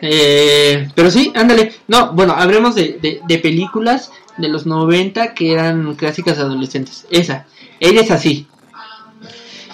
Eh, 0.00 0.88
pero 0.94 1.10
sí, 1.10 1.30
ándale. 1.34 1.74
No, 1.88 2.12
bueno, 2.12 2.32
hablemos 2.32 2.74
de, 2.74 2.98
de, 3.02 3.20
de 3.28 3.38
películas 3.38 4.10
de 4.38 4.48
los 4.48 4.64
90 4.64 5.34
que 5.34 5.52
eran 5.52 5.94
clásicas 5.96 6.38
adolescentes. 6.38 7.06
Esa. 7.10 7.44
Ella 7.80 8.00
es 8.00 8.10
así. 8.10 8.46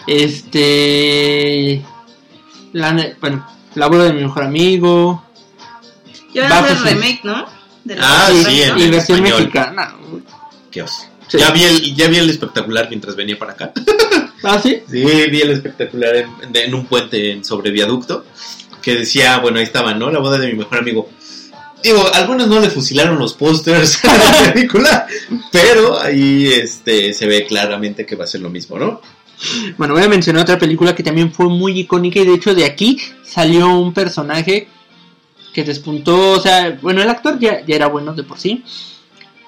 Este. 0.07 1.83
La, 2.72 3.14
bueno, 3.20 3.46
la 3.74 3.87
boda 3.87 4.05
de 4.05 4.12
mi 4.14 4.22
mejor 4.22 4.42
amigo. 4.44 5.22
Y 6.33 6.40
ahora 6.40 6.55
Bajo 6.61 6.66
es 6.66 6.72
el 6.72 6.79
sus- 6.79 6.87
remake, 6.90 7.20
¿no? 7.24 7.46
De 7.85 7.94
la 7.96 8.27
Ah, 8.27 8.31
sí, 8.33 8.62
en- 8.62 8.79
y 8.79 8.88
versión 8.90 9.22
mexicana. 9.22 9.94
Sí. 11.29 11.38
Ya, 11.38 11.50
vi 11.50 11.62
el, 11.64 11.94
ya 11.94 12.09
vi 12.09 12.16
el 12.18 12.29
espectacular 12.31 12.88
mientras 12.88 13.14
venía 13.16 13.38
para 13.38 13.53
acá. 13.53 13.72
Ah, 14.44 14.61
sí. 14.62 14.83
Sí, 14.90 15.02
vi 15.04 15.40
el 15.40 15.50
espectacular 15.50 16.14
en, 16.52 16.74
un 16.74 16.87
puente 16.87 17.33
en- 17.33 17.44
sobre 17.44 17.70
viaducto. 17.70 18.24
Que 18.83 18.96
decía, 18.96 19.38
bueno, 19.38 19.59
ahí 19.59 19.64
estaba, 19.64 19.94
¿no? 19.94 20.11
La 20.11 20.18
boda 20.18 20.38
de 20.38 20.48
mi 20.48 20.59
mejor 20.59 20.78
amigo. 20.78 21.09
Digo, 21.83 22.02
algunos 22.14 22.48
no 22.48 22.61
le 22.61 22.70
fusilaron 22.70 23.18
los 23.18 23.35
pósters 23.35 24.02
a 24.04 24.16
la 24.16 24.52
película, 24.52 25.07
pero 25.52 25.98
ahí 26.00 26.46
este, 26.46 27.12
se 27.12 27.26
ve 27.26 27.44
claramente 27.46 28.07
que 28.07 28.16
va 28.16 28.24
a 28.24 28.26
ser 28.26 28.40
lo 28.40 28.50
mismo, 28.50 28.78
¿no? 28.78 29.00
Bueno, 29.76 29.94
voy 29.94 30.02
a 30.02 30.09
mencionar 30.09 30.42
otra 30.42 30.59
película 30.59 30.94
que 30.94 31.02
también 31.02 31.33
fue 31.33 31.46
muy 31.48 31.78
icónica 31.80 32.20
y 32.20 32.24
de 32.26 32.35
hecho 32.35 32.54
de 32.54 32.64
aquí 32.64 32.98
salió 33.22 33.68
un 33.78 33.92
personaje 33.92 34.68
que 35.52 35.64
despuntó, 35.64 36.30
o 36.33 36.40
sea, 36.40 36.78
bueno, 36.80 37.02
el 37.02 37.09
actor 37.11 37.38
ya, 37.38 37.64
ya 37.66 37.76
era 37.76 37.88
bueno 37.88 38.14
de 38.14 38.22
por 38.22 38.38
sí, 38.38 38.64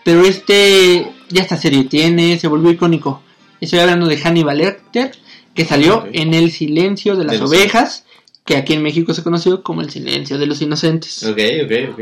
pero 0.05 0.25
este 0.25 1.11
ya 1.29 1.43
esta 1.43 1.57
serie 1.57 1.85
tiene, 1.85 2.39
se 2.39 2.49
volvió 2.49 2.71
icónico. 2.71 3.23
Estoy 3.61 3.79
hablando 3.81 4.07
de 4.07 4.19
Hannibal 4.19 4.59
Lecter, 4.59 5.13
que 5.55 5.65
salió 5.65 6.07
en 6.13 6.35
El 6.35 6.51
silencio 6.51 7.17
de 7.17 7.25
las 7.25 7.39
De 7.39 7.45
ovejas 7.45 8.05
que 8.47 8.57
aquí 8.57 8.75
en 8.75 8.83
México 8.83 9.13
se 9.13 9.25
conoció 9.25 9.63
como 9.63 9.81
El 9.83 9.91
Silencio 9.91 10.39
de 10.39 10.47
los 10.47 10.63
Inocentes. 10.63 11.25
Ok, 11.25 11.39
ok, 11.65 11.73
ok. 11.93 12.01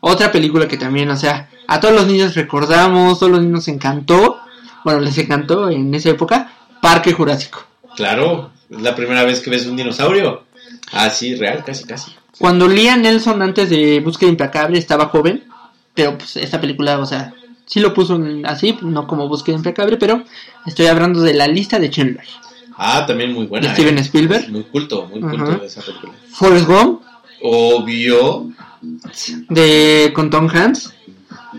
Otra 0.00 0.32
película 0.32 0.66
que 0.66 0.78
también, 0.78 1.10
o 1.10 1.16
sea, 1.16 1.50
a 1.68 1.80
todos 1.80 1.94
los 1.94 2.06
niños 2.06 2.34
recordamos, 2.34 3.18
todos 3.18 3.30
los 3.30 3.42
niños 3.42 3.56
nos 3.56 3.68
encantó, 3.68 4.38
bueno, 4.84 5.00
les 5.00 5.18
encantó 5.18 5.68
en 5.68 5.94
esa 5.94 6.08
época, 6.08 6.50
Parque 6.80 7.12
Jurásico. 7.12 7.66
Claro, 7.94 8.50
es 8.70 8.80
la 8.80 8.96
primera 8.96 9.22
vez 9.24 9.40
que 9.40 9.50
ves 9.50 9.66
un 9.66 9.76
dinosaurio. 9.76 10.44
Ah, 10.92 11.10
sí, 11.10 11.34
real, 11.34 11.62
casi, 11.62 11.84
casi. 11.84 12.12
Cuando 12.38 12.66
Liam 12.66 13.02
Nelson 13.02 13.42
antes 13.42 13.68
de 13.68 14.00
Búsqueda 14.00 14.30
Implacable 14.30 14.78
estaba 14.78 15.06
joven, 15.06 15.44
pero 15.94 16.16
pues 16.16 16.36
esta 16.38 16.58
película, 16.58 16.98
o 16.98 17.06
sea, 17.06 17.34
sí 17.66 17.80
lo 17.80 17.92
puso 17.94 18.16
en- 18.16 18.44
así, 18.46 18.76
no 18.82 19.06
como 19.06 19.28
Búsqueda 19.28 19.56
Implacable, 19.56 19.96
pero 19.96 20.22
estoy 20.66 20.86
hablando 20.86 21.20
de 21.22 21.34
la 21.34 21.46
lista 21.48 21.78
de 21.78 21.88
Schindler. 21.88 22.26
Ah, 22.76 23.04
también 23.06 23.32
muy 23.32 23.46
buena. 23.46 23.68
De 23.68 23.74
Steven 23.74 23.98
¿eh? 23.98 24.00
Spielberg. 24.00 24.48
Muy 24.50 24.62
culto, 24.64 25.06
muy 25.06 25.20
culto 25.20 25.42
Ajá. 25.52 25.60
esa 25.64 25.82
película. 25.82 26.12
Forrest 26.32 26.66
Gump, 26.66 27.02
Obvio 27.42 28.50
de, 29.48 30.12
con 30.14 30.30
Tom 30.30 30.48
Hanks. 30.48 30.92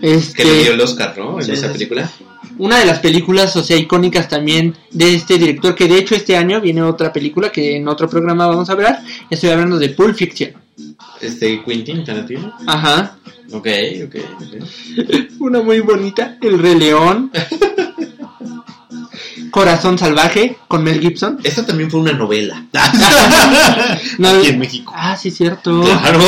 le 0.00 0.10
dio 0.10 0.18
Este, 0.18 0.72
el 0.74 0.80
Oscar, 0.80 1.14
¿no? 1.18 1.38
En 1.38 1.44
Sí, 1.44 1.52
esa 1.52 1.72
película. 1.72 2.10
una 2.58 2.78
de 2.78 2.84
las 2.86 2.98
películas, 3.00 3.54
o 3.56 3.62
sea, 3.62 3.76
icónicas 3.76 4.28
también 4.28 4.74
de 4.90 5.14
este 5.14 5.38
director, 5.38 5.74
que 5.74 5.86
de 5.88 5.98
hecho 5.98 6.14
este 6.14 6.36
año 6.36 6.60
viene 6.60 6.82
otra 6.82 7.12
película 7.12 7.50
que 7.52 7.76
en 7.76 7.86
otro 7.88 8.08
programa 8.08 8.46
vamos 8.46 8.68
a 8.68 8.72
hablar. 8.72 9.00
Estoy 9.30 9.50
hablando 9.50 9.78
de 9.78 9.90
Pulp 9.90 10.16
Fiction. 10.16 10.52
Este, 11.20 11.62
Quentin 11.64 12.04
Tarantino. 12.04 12.52
Ajá. 12.66 13.16
Ok, 13.52 13.66
ok, 14.06 14.16
ok. 14.40 15.40
Una 15.40 15.60
muy 15.62 15.80
bonita, 15.80 16.36
El 16.40 16.58
Rey 16.58 16.74
León. 16.76 17.30
Corazón 19.50 19.98
Salvaje 19.98 20.56
con 20.66 20.82
Mel 20.82 21.00
Gibson. 21.00 21.38
Esta 21.44 21.64
también 21.64 21.90
fue 21.90 22.00
una 22.00 22.12
novela. 22.12 22.64
No, 24.18 24.28
Aquí 24.28 24.48
en 24.48 24.58
México. 24.58 24.92
Ah, 24.94 25.16
sí, 25.16 25.30
cierto. 25.30 25.80
Claro. 25.82 26.20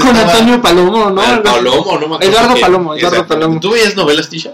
Con 0.00 0.16
estaba- 0.16 0.32
Antonio 0.32 0.62
Palomo, 0.62 1.10
¿no? 1.10 1.42
Palomo, 1.42 1.98
no 1.98 2.08
me 2.08 2.14
acuerdo. 2.16 2.20
Eduardo 2.22 2.54
Palomo, 2.60 2.94
Eduardo 2.94 3.16
Exacto. 3.18 3.34
Palomo. 3.34 3.60
¿Tú 3.60 3.70
veías 3.70 3.96
novelas, 3.96 4.28
Tisha? 4.30 4.50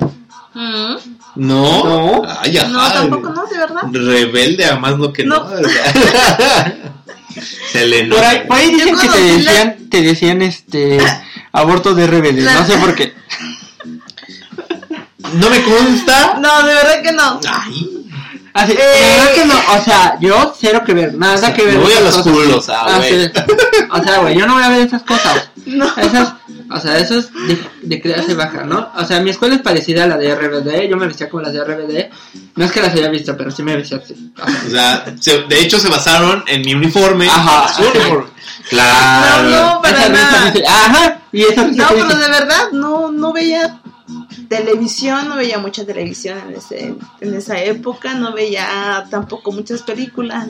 Mm. 0.54 0.96
No. 1.36 1.84
No. 1.84 2.22
Ay, 2.40 2.58
ajá. 2.58 2.68
No, 2.68 2.92
tampoco, 2.92 3.30
no, 3.30 3.46
de 3.46 3.58
verdad. 3.58 3.82
Rebelde 3.92 4.64
a 4.66 4.76
más 4.76 4.98
lo 4.98 5.12
que 5.12 5.24
no. 5.24 5.46
Se 7.72 7.86
le 7.86 8.06
Por 8.06 8.24
ahí, 8.24 8.40
por 8.46 8.56
ahí 8.56 8.70
dicen 8.74 8.96
que 8.98 9.08
te 9.08 9.20
la- 9.20 9.36
decían, 9.36 9.76
te 9.88 10.02
decían 10.02 10.42
este 10.42 10.98
aborto 11.52 11.94
de 11.94 12.06
RBD, 12.08 12.40
La- 12.42 12.54
no 12.54 12.66
sé 12.66 12.76
por 12.78 12.94
qué. 12.96 13.14
No 15.34 15.48
me 15.48 15.62
consta. 15.62 16.38
No, 16.40 16.62
de 16.66 16.74
verdad 16.74 17.02
que 17.02 17.12
no. 17.12 17.40
Ay. 17.48 17.99
Así, 18.52 18.72
Eh. 18.72 19.30
que 19.34 19.44
no, 19.44 19.54
o 19.54 19.84
sea, 19.84 20.16
yo 20.20 20.54
cero 20.58 20.82
que 20.84 20.92
ver, 20.94 21.14
nada 21.14 21.52
que 21.54 21.62
ver. 21.64 21.76
Me 21.78 21.84
voy 21.84 21.92
a 21.92 22.00
los 22.00 22.16
cosas. 22.16 22.32
culos, 22.32 22.68
ah, 22.68 22.94
güey. 22.98 23.24
sí. 23.26 23.30
O 23.90 24.02
sea, 24.02 24.18
güey, 24.18 24.36
yo 24.38 24.46
no 24.46 24.54
voy 24.54 24.62
a 24.62 24.68
ver 24.68 24.80
esas 24.86 25.02
cosas. 25.02 25.50
No. 25.66 25.86
Esas, 25.96 26.32
o 26.70 26.80
sea, 26.80 26.98
eso 26.98 27.18
es 27.18 27.28
de, 27.32 27.62
de 27.82 28.00
clase 28.00 28.34
baja, 28.34 28.64
¿no? 28.64 28.90
O 28.96 29.04
sea, 29.04 29.20
mi 29.20 29.30
escuela 29.30 29.54
es 29.54 29.62
parecida 29.62 30.04
a 30.04 30.06
la 30.08 30.16
de 30.16 30.34
RBD, 30.34 30.88
yo 30.88 30.96
me 30.96 31.06
vestía 31.06 31.28
como 31.28 31.42
las 31.42 31.52
de 31.52 31.62
RBD. 31.64 32.10
No 32.56 32.64
es 32.64 32.72
que 32.72 32.80
las 32.82 32.92
haya 32.94 33.08
visto, 33.08 33.36
pero 33.36 33.50
sí 33.50 33.62
me 33.62 33.76
vestía 33.76 33.98
así. 33.98 34.32
O 34.66 34.70
sea, 34.70 35.04
se- 35.20 35.42
de 35.42 35.60
hecho 35.60 35.78
se 35.78 35.88
basaron 35.88 36.42
en 36.48 36.62
mi 36.62 36.74
uniforme. 36.74 37.28
Ajá. 37.28 37.72
Su 37.72 37.82
uniforme. 37.82 38.30
Claro. 38.68 39.48
No, 39.48 39.74
no, 39.74 39.82
para 39.82 40.08
nada. 40.08 40.50
dice, 40.50 40.64
ajá, 40.66 41.18
y 41.32 41.42
esa 41.42 41.64
risa 41.64 41.82
No, 41.82 41.88
pero 41.90 42.08
de 42.18 42.28
verdad 42.28 42.62
no, 42.72 43.10
no 43.12 43.32
veía 43.32 43.80
televisión, 44.48 45.28
no 45.28 45.36
veía 45.36 45.58
mucha 45.58 45.84
televisión 45.84 46.38
en, 46.48 46.54
ese, 46.54 46.94
en 47.20 47.34
esa 47.34 47.60
época, 47.62 48.14
no 48.14 48.32
veía 48.32 49.04
tampoco 49.10 49.52
muchas 49.52 49.82
películas. 49.82 50.48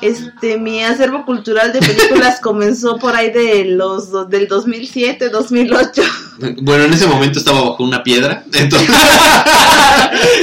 Este, 0.00 0.58
mi 0.58 0.82
acervo 0.82 1.24
cultural 1.24 1.72
de 1.72 1.80
películas 1.80 2.40
comenzó 2.42 2.96
por 2.98 3.14
ahí 3.14 3.30
de 3.30 3.64
los 3.66 4.10
do- 4.10 4.24
del 4.24 4.48
2007, 4.48 5.28
2008. 5.28 6.02
Bueno, 6.62 6.84
en 6.84 6.92
ese 6.94 7.06
momento 7.06 7.38
estaba 7.38 7.60
bajo 7.62 7.84
una 7.84 8.02
piedra. 8.02 8.44
Entonces. 8.52 8.88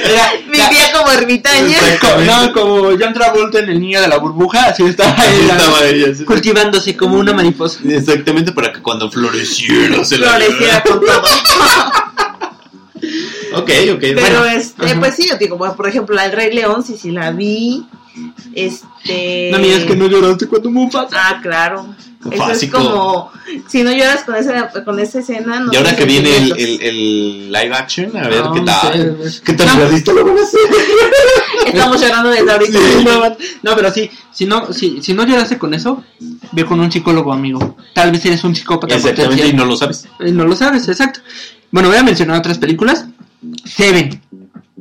era- 0.05 0.31
Vivía 0.47 0.91
como 0.93 1.11
ermitaña. 1.11 1.77
No, 2.25 2.53
como 2.53 2.83
John 2.99 3.13
Travolta 3.13 3.59
en 3.59 3.69
El 3.69 3.79
Niño 3.79 4.01
de 4.01 4.07
la 4.07 4.17
Burbuja, 4.17 4.65
así 4.67 4.83
estaba 4.83 5.13
Ahí 5.17 5.41
ella, 5.43 5.57
estaba 5.57 5.85
ella. 5.85 6.15
sí. 6.15 6.23
cultivándose 6.25 6.95
como 6.97 7.17
una 7.17 7.33
mariposa. 7.33 7.79
Exactamente 7.87 8.51
para 8.51 8.71
que 8.73 8.81
cuando 8.81 9.11
floreciera 9.11 10.03
se 10.05 10.17
la 10.17 10.29
Floreciera 10.29 10.83
con 10.83 10.99
todo. 11.01 11.21
Ok, 13.67 13.95
ok. 13.95 13.99
Pero 13.99 14.39
bueno. 14.39 14.45
este, 14.45 14.85
Ajá. 14.91 14.99
pues 14.99 15.15
sí, 15.15 15.27
yo 15.29 15.37
digo, 15.37 15.57
bueno, 15.57 15.75
por 15.75 15.87
ejemplo, 15.87 16.19
El 16.19 16.31
Rey 16.31 16.53
León, 16.53 16.83
sí, 16.83 16.97
sí 16.97 17.11
la 17.11 17.31
vi. 17.31 17.85
Este. 18.53 19.49
No 19.51 19.59
me 19.59 19.65
digas 19.67 19.83
que 19.85 19.95
no 19.95 20.07
lloraste 20.07 20.47
cuando 20.47 20.69
Mufasa. 20.71 21.07
Ah, 21.13 21.39
claro. 21.41 21.85
Eso 22.31 22.51
es 22.51 22.65
como. 22.71 23.31
Si 23.69 23.83
no 23.83 23.91
lloras 23.91 24.23
con 24.23 24.35
esa, 24.35 24.69
con 24.83 24.99
esa 24.99 25.19
escena. 25.19 25.59
No 25.59 25.71
Y 25.71 25.75
ahora 25.77 25.95
que 25.95 26.03
viene 26.05 26.35
el, 26.35 26.51
el, 26.57 26.81
el 26.81 27.51
live 27.51 27.73
action, 27.75 28.17
a 28.17 28.27
ver 28.27 28.43
No, 28.43 28.53
qué 28.53 28.61
tal. 28.61 29.17
no 29.19 29.29
sé. 29.29 29.41
¿Qué 29.43 29.53
tan 29.53 29.67
No. 29.67 29.75
realista 29.75 30.13
lo 30.13 30.25
van 30.25 30.37
a 30.37 30.41
hacer? 30.41 30.59
Estamos 31.67 32.01
llorando 32.01 32.29
desde 32.31 32.51
ahorita. 32.51 32.79
Sí, 32.79 33.05
no, 33.63 33.75
pero 33.75 33.91
sí, 33.91 34.09
si 34.31 34.45
no, 34.45 34.73
si, 34.73 35.01
si 35.01 35.13
no 35.13 35.25
lloraste 35.25 35.57
con 35.57 35.73
eso, 35.73 36.03
ve 36.51 36.65
con 36.65 36.79
un 36.79 36.91
psicólogo, 36.91 37.31
amigo. 37.31 37.77
Tal 37.93 38.11
vez 38.11 38.25
eres 38.25 38.43
un 38.43 38.55
psicópata 38.55 38.95
Exactamente, 38.95 39.47
y 39.47 39.53
no 39.53 39.65
lo 39.65 39.77
sabes. 39.77 40.05
Eh, 40.19 40.31
No 40.31 40.45
lo 40.45 40.55
sabes, 40.55 40.87
exacto. 40.87 41.19
Bueno, 41.71 41.89
voy 41.89 41.97
a 41.97 42.03
mencionar 42.03 42.39
otras 42.39 42.57
películas. 42.57 43.05
Seven. 43.65 44.21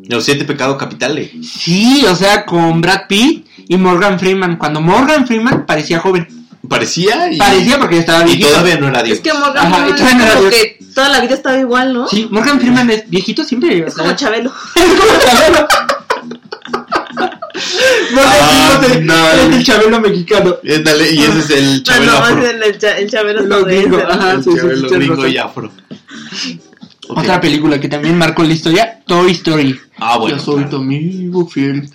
Los 0.09 0.25
siete 0.25 0.45
pecados 0.45 0.77
capitales. 0.77 1.31
Sí, 1.43 2.05
o 2.09 2.15
sea, 2.15 2.45
con 2.45 2.81
Brad 2.81 3.03
Pitt 3.09 3.47
y 3.69 3.77
Morgan 3.77 4.19
Freeman. 4.19 4.57
Cuando 4.57 4.81
Morgan 4.81 5.27
Freeman 5.27 5.67
parecía 5.67 5.99
joven. 6.01 6.29
Parecía 6.69 7.31
y, 7.33 7.39
Parecía 7.39 7.79
porque 7.79 7.99
estaba 7.99 8.23
y 8.23 8.25
viejito. 8.27 8.49
todavía 8.49 8.77
no 8.79 8.89
era 8.89 9.03
Dios. 9.03 9.19
Es 9.19 9.23
que 9.23 9.33
Morgan 9.33 9.67
Ajá, 9.73 9.77
Freeman 9.87 9.99
y 9.99 10.03
es 10.03 10.11
era 10.25 10.35
como 10.35 10.41
Dios. 10.49 10.55
que 10.55 10.79
toda 10.95 11.09
la 11.11 11.21
vida 11.21 11.35
estaba 11.35 11.59
igual, 11.59 11.93
¿no? 11.93 12.09
Sí, 12.09 12.29
Morgan 12.31 12.61
Freeman 12.61 12.91
es 12.91 13.09
viejito 13.09 13.45
siempre. 13.45 13.87
Es 13.87 13.95
como 13.95 14.13
Chabelo. 14.15 14.53
es 14.75 14.83
como 14.85 15.21
Chabelo. 15.21 15.69
Morgan 18.13 18.33
Ah, 18.41 18.79
Freeman 18.81 18.85
es 18.85 18.97
el- 18.97 19.07
no. 19.07 19.29
es 19.31 19.57
el 19.57 19.65
Chabelo 19.65 20.01
mexicano. 20.01 20.57
Eh, 20.65 20.83
dale, 20.85 21.13
y 21.13 21.19
ese 21.23 21.39
es 21.39 21.51
el 21.51 21.83
Chabelo 21.85 22.13
no, 22.13 22.19
afro. 22.19 22.43
es 22.47 22.51
el, 22.55 22.63
el, 22.63 22.79
cha- 22.79 22.99
el 22.99 23.11
Chabelo 23.11 23.41
Lo 23.43 23.45
estadounidense. 23.45 23.89
gringo, 23.89 24.09
ajá. 24.13 24.33
el 24.33 24.45
sí, 24.45 24.51
sí, 24.51 24.57
Chabelo 24.59 24.89
gringo 24.91 25.27
y 25.27 25.39
afro. 25.39 25.73
Otra 27.09 27.41
película 27.41 27.81
que 27.81 27.89
también 27.89 28.17
marcó 28.19 28.43
la 28.43 28.53
historia, 28.53 29.01
Toy 29.07 29.33
Story. 29.33 29.79
Ah, 29.99 30.19
bueno. 30.19 30.37
Yo 30.37 30.43
soy 30.43 30.55
claro. 30.57 30.71
tu 30.71 30.77
amigo 30.77 31.47
fiel. 31.47 31.89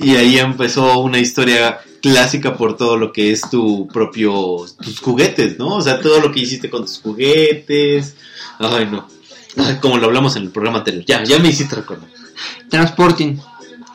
Y 0.00 0.16
ahí 0.16 0.38
empezó 0.38 0.98
una 0.98 1.18
historia 1.18 1.80
clásica 2.00 2.56
por 2.56 2.76
todo 2.76 2.96
lo 2.96 3.12
que 3.12 3.30
es 3.32 3.48
tu 3.50 3.88
propio, 3.88 4.64
tus 4.80 5.00
juguetes, 5.00 5.58
¿no? 5.58 5.76
O 5.76 5.82
sea, 5.82 6.00
todo 6.00 6.20
lo 6.20 6.32
que 6.32 6.40
hiciste 6.40 6.70
con 6.70 6.82
tus 6.82 7.00
juguetes. 7.00 8.14
Ay, 8.58 8.86
no. 8.90 9.08
Ay, 9.56 9.78
como 9.80 9.98
lo 9.98 10.06
hablamos 10.06 10.36
en 10.36 10.42
el 10.44 10.50
programa 10.50 10.78
anterior. 10.78 11.04
Ya, 11.06 11.24
ya 11.24 11.38
me 11.38 11.48
hiciste 11.48 11.76
recordar. 11.76 12.08
Transporting. 12.68 13.38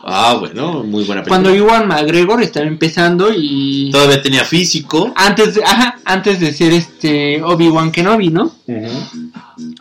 Ah, 0.03 0.35
bueno, 0.39 0.83
muy 0.83 1.03
buena 1.03 1.21
película. 1.23 1.27
Cuando 1.27 1.55
Iwan 1.55 1.87
McGregor 1.87 2.41
estaba 2.41 2.65
empezando 2.65 3.31
y 3.35 3.89
Todavía 3.91 4.21
tenía 4.21 4.43
físico. 4.43 5.13
antes 5.15 5.55
de, 5.55 5.63
ajá, 5.63 5.99
antes 6.05 6.39
de 6.39 6.51
ser 6.53 6.73
este 6.73 7.41
Obi-Wan 7.43 7.91
Kenobi, 7.91 8.29
¿no? 8.29 8.51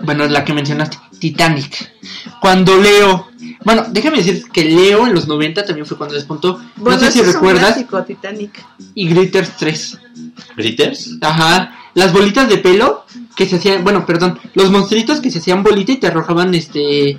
Bueno, 0.03 0.25
es 0.25 0.31
la 0.31 0.45
que 0.45 0.53
mencionaste, 0.53 0.99
Titanic. 1.19 1.93
Cuando 2.41 2.77
Leo, 2.77 3.29
bueno, 3.65 3.85
déjame 3.91 4.19
decir 4.19 4.45
que 4.53 4.65
Leo 4.65 5.07
en 5.07 5.15
los 5.15 5.27
90 5.27 5.65
también 5.65 5.87
fue 5.87 5.97
cuando 5.97 6.15
despuntó. 6.15 6.61
Bueno, 6.77 6.99
no 7.01 7.07
sé 7.07 7.13
si 7.13 7.23
recuerdas 7.23 7.73
clásico, 7.75 8.03
Titanic. 8.05 8.65
y 8.95 9.09
Gritters 9.09 9.57
3. 9.57 9.99
¿Gritters? 10.57 11.17
Ajá, 11.21 11.75
las 11.95 12.13
bolitas 12.13 12.49
de 12.49 12.59
pelo 12.59 13.05
que 13.37 13.47
se 13.47 13.57
hacían, 13.57 13.85
bueno, 13.85 14.05
perdón, 14.05 14.39
los 14.55 14.71
monstruitos 14.71 15.21
que 15.21 15.31
se 15.31 15.39
hacían 15.39 15.63
bolita 15.63 15.93
y 15.93 15.97
te 15.97 16.09
arrojaban 16.09 16.55
este 16.55 17.19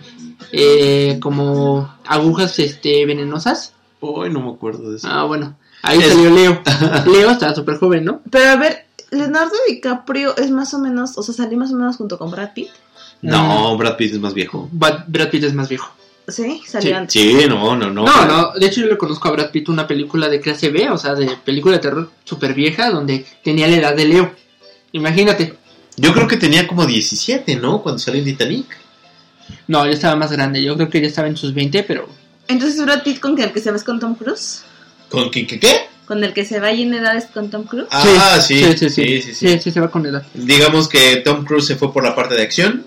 eh, 0.51 1.19
como 1.21 1.93
agujas 2.05 2.57
este 2.59 3.05
venenosas. 3.05 3.73
Ay, 4.01 4.29
no 4.31 4.41
me 4.41 4.51
acuerdo 4.51 4.89
de 4.91 4.97
eso. 4.97 5.07
Ah, 5.09 5.23
bueno, 5.25 5.55
ahí 5.83 5.99
Es- 5.99 6.07
salió 6.09 6.29
Leo. 6.31 6.61
Leo 7.05 7.29
estaba 7.31 7.53
súper 7.55 7.77
joven, 7.77 8.05
¿no? 8.05 8.21
Pero 8.29 8.49
a 8.49 8.55
ver, 8.55 8.85
Leonardo 9.11 9.53
DiCaprio 9.67 10.35
es 10.37 10.49
más 10.51 10.73
o 10.73 10.79
menos, 10.79 11.17
o 11.17 11.23
sea, 11.23 11.35
salió 11.35 11.57
más 11.57 11.71
o 11.71 11.75
menos 11.75 11.97
junto 11.97 12.17
con 12.17 12.31
Brad 12.31 12.53
Pitt. 12.53 12.69
No, 13.21 13.77
Brad 13.77 13.97
Pitt 13.97 14.13
es 14.13 14.19
más 14.19 14.33
viejo. 14.33 14.67
Brad, 14.71 15.03
Brad 15.07 15.29
Pitt 15.29 15.43
es 15.43 15.53
más 15.53 15.69
viejo. 15.69 15.89
Sí, 16.27 16.61
salió 16.65 16.97
antes. 16.97 17.13
Sí, 17.13 17.35
no, 17.49 17.75
no, 17.75 17.89
no. 17.91 18.05
No, 18.05 18.25
no, 18.25 18.51
de 18.53 18.65
hecho 18.65 18.81
yo 18.81 18.87
le 18.87 18.97
conozco 18.97 19.27
a 19.27 19.31
Brad 19.31 19.51
Pitt 19.51 19.69
una 19.69 19.85
película 19.87 20.29
de 20.29 20.39
clase 20.39 20.69
B, 20.69 20.89
o 20.89 20.97
sea, 20.97 21.13
de 21.13 21.27
película 21.43 21.75
de 21.75 21.81
terror 21.81 22.11
súper 22.23 22.53
vieja, 22.53 22.89
donde 22.89 23.25
tenía 23.43 23.67
la 23.67 23.75
edad 23.77 23.95
de 23.95 24.05
Leo. 24.05 24.31
Imagínate. 24.93 25.55
Yo 25.97 26.13
creo 26.13 26.27
que 26.27 26.37
tenía 26.37 26.67
como 26.67 26.85
17, 26.85 27.57
¿no? 27.57 27.81
Cuando 27.83 27.99
salió 27.99 28.19
en 28.19 28.25
Titanic. 28.25 28.65
No, 29.71 29.85
yo 29.85 29.93
estaba 29.93 30.17
más 30.17 30.33
grande, 30.33 30.61
yo 30.61 30.75
creo 30.75 30.89
que 30.89 30.99
ya 30.99 31.07
estaba 31.07 31.29
en 31.29 31.37
sus 31.37 31.53
20, 31.53 31.83
pero... 31.83 32.09
Entonces 32.49 32.83
Brad 32.83 33.03
Pitt 33.03 33.21
con 33.21 33.39
el 33.39 33.53
que 33.53 33.61
se 33.61 33.71
va 33.71 33.77
es 33.77 33.85
con 33.85 34.01
Tom 34.01 34.15
Cruise. 34.15 34.63
¿Con 35.07 35.31
qué? 35.31 35.47
qué, 35.47 35.61
qué? 35.61 35.73
Con 36.05 36.21
el 36.25 36.33
que 36.33 36.43
se 36.43 36.59
va 36.59 36.73
y 36.73 36.81
en 36.81 36.93
edad 36.93 37.15
es 37.15 37.27
con 37.27 37.49
Tom 37.49 37.63
Cruise. 37.63 37.87
Ah, 37.89 38.37
sí. 38.41 38.59
sí, 38.59 38.73
sí, 38.77 38.89
sí, 38.89 38.89
sí, 38.89 39.21
sí, 39.21 39.33
sí, 39.33 39.59
sí, 39.59 39.71
se 39.71 39.79
va 39.79 39.89
con 39.89 40.05
edad. 40.05 40.25
Digamos 40.33 40.89
que 40.89 41.21
Tom 41.23 41.45
Cruise 41.45 41.67
se 41.67 41.77
fue 41.77 41.93
por 41.93 42.03
la 42.03 42.13
parte 42.13 42.35
de 42.35 42.41
acción. 42.41 42.85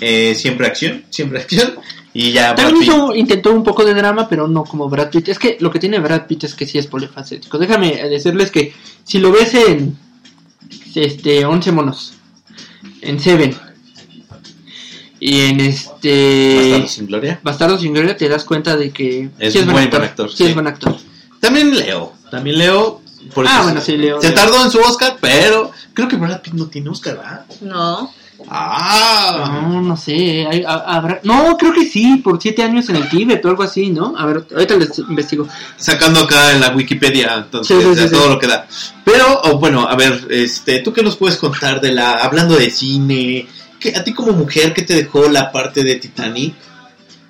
Eh, 0.00 0.36
siempre 0.36 0.68
acción, 0.68 1.02
siempre 1.10 1.40
acción. 1.40 1.74
Y 2.12 2.30
ya 2.30 2.52
Brad 2.52 2.66
También 2.66 2.78
Pitt- 2.78 2.94
hizo, 2.94 3.14
intentó 3.16 3.52
un 3.52 3.64
poco 3.64 3.84
de 3.84 3.94
drama, 3.94 4.28
pero 4.28 4.46
no 4.46 4.62
como 4.62 4.88
Brad 4.88 5.10
Pitt. 5.10 5.30
Es 5.30 5.40
que 5.40 5.56
lo 5.58 5.72
que 5.72 5.80
tiene 5.80 5.98
Brad 5.98 6.28
Pitt 6.28 6.44
es 6.44 6.54
que 6.54 6.66
sí 6.66 6.78
es 6.78 6.86
polifacético. 6.86 7.58
Déjame 7.58 8.08
decirles 8.08 8.52
que 8.52 8.72
si 9.02 9.18
lo 9.18 9.32
ves 9.32 9.52
en 9.54 9.98
este 10.94 11.44
11 11.44 11.72
monos, 11.72 12.12
en 13.00 13.18
Seven 13.18 13.56
y 15.20 15.40
en 15.42 15.60
este 15.60 16.56
Bastardos 16.56 16.90
sin 16.92 17.06
Gloria. 17.06 17.40
Bastardo 17.42 17.78
sin 17.78 17.92
Gloria, 17.94 18.16
te 18.16 18.28
das 18.28 18.44
cuenta 18.44 18.76
de 18.76 18.90
que 18.90 19.30
Es 19.38 19.52
sí 19.52 19.60
un 19.60 19.72
buen 19.72 19.92
actor, 19.94 20.30
Sí, 20.30 20.36
sí. 20.38 20.44
es 20.46 20.54
buen 20.54 20.66
actor. 20.66 20.96
También 21.40 21.76
Leo. 21.76 22.12
También 22.30 22.58
Leo. 22.58 23.00
Por 23.34 23.46
Ah, 23.48 23.60
bueno, 23.62 23.80
se- 23.80 23.92
sí, 23.92 23.96
Leo, 23.96 24.20
Se 24.20 24.28
Leo. 24.28 24.34
tardó 24.36 24.62
en 24.64 24.70
su 24.70 24.78
Oscar, 24.80 25.16
pero 25.20 25.70
creo 25.94 26.08
que 26.08 26.16
Brad 26.16 26.42
Pitt 26.42 26.54
no 26.54 26.66
tiene 26.66 26.90
Oscar, 26.90 27.16
¿verdad? 27.16 27.44
No. 27.62 28.12
Ah. 28.50 29.60
No, 29.62 29.80
no 29.80 29.96
sé. 29.96 30.46
hay- 30.50 30.64
ha- 30.66 30.96
habrá- 30.96 31.20
No, 31.22 31.56
creo 31.56 31.72
que 31.72 31.86
sí, 31.86 32.16
por 32.16 32.40
siete 32.42 32.62
años 32.62 32.88
en 32.88 32.96
el 32.96 33.08
Tíbet 33.08 33.44
o 33.44 33.48
algo 33.48 33.62
así, 33.62 33.90
¿no? 33.90 34.14
A 34.18 34.26
ver, 34.26 34.44
ahorita 34.52 34.74
les 34.76 34.98
investigo. 34.98 35.48
Sacando 35.76 36.20
acá 36.20 36.52
en 36.52 36.60
la 36.60 36.70
Wikipedia, 36.74 37.34
entonces, 37.36 37.76
Sí, 37.76 37.82
sí, 37.94 38.02
sí, 38.08 38.10
todo 38.12 38.24
sí. 38.24 38.28
lo 38.30 38.38
que 38.38 38.46
da. 38.46 38.66
Pero, 39.04 39.40
oh, 39.44 39.58
bueno, 39.58 39.86
a 39.88 39.94
ver, 39.96 40.26
este, 40.30 40.80
¿tú 40.80 40.92
qué 40.92 41.02
nos 41.02 41.16
puedes 41.16 41.36
contar 41.38 41.80
de 41.80 41.92
la, 41.92 42.14
hablando 42.14 42.56
de 42.56 42.70
cine, 42.70 43.46
¿qué- 43.84 43.94
a 43.96 44.02
ti 44.02 44.14
como 44.14 44.32
mujer, 44.32 44.72
qué 44.72 44.80
te 44.82 44.94
dejó 44.94 45.28
la 45.28 45.52
parte 45.52 45.84
de 45.84 45.96
Titanic? 45.96 46.54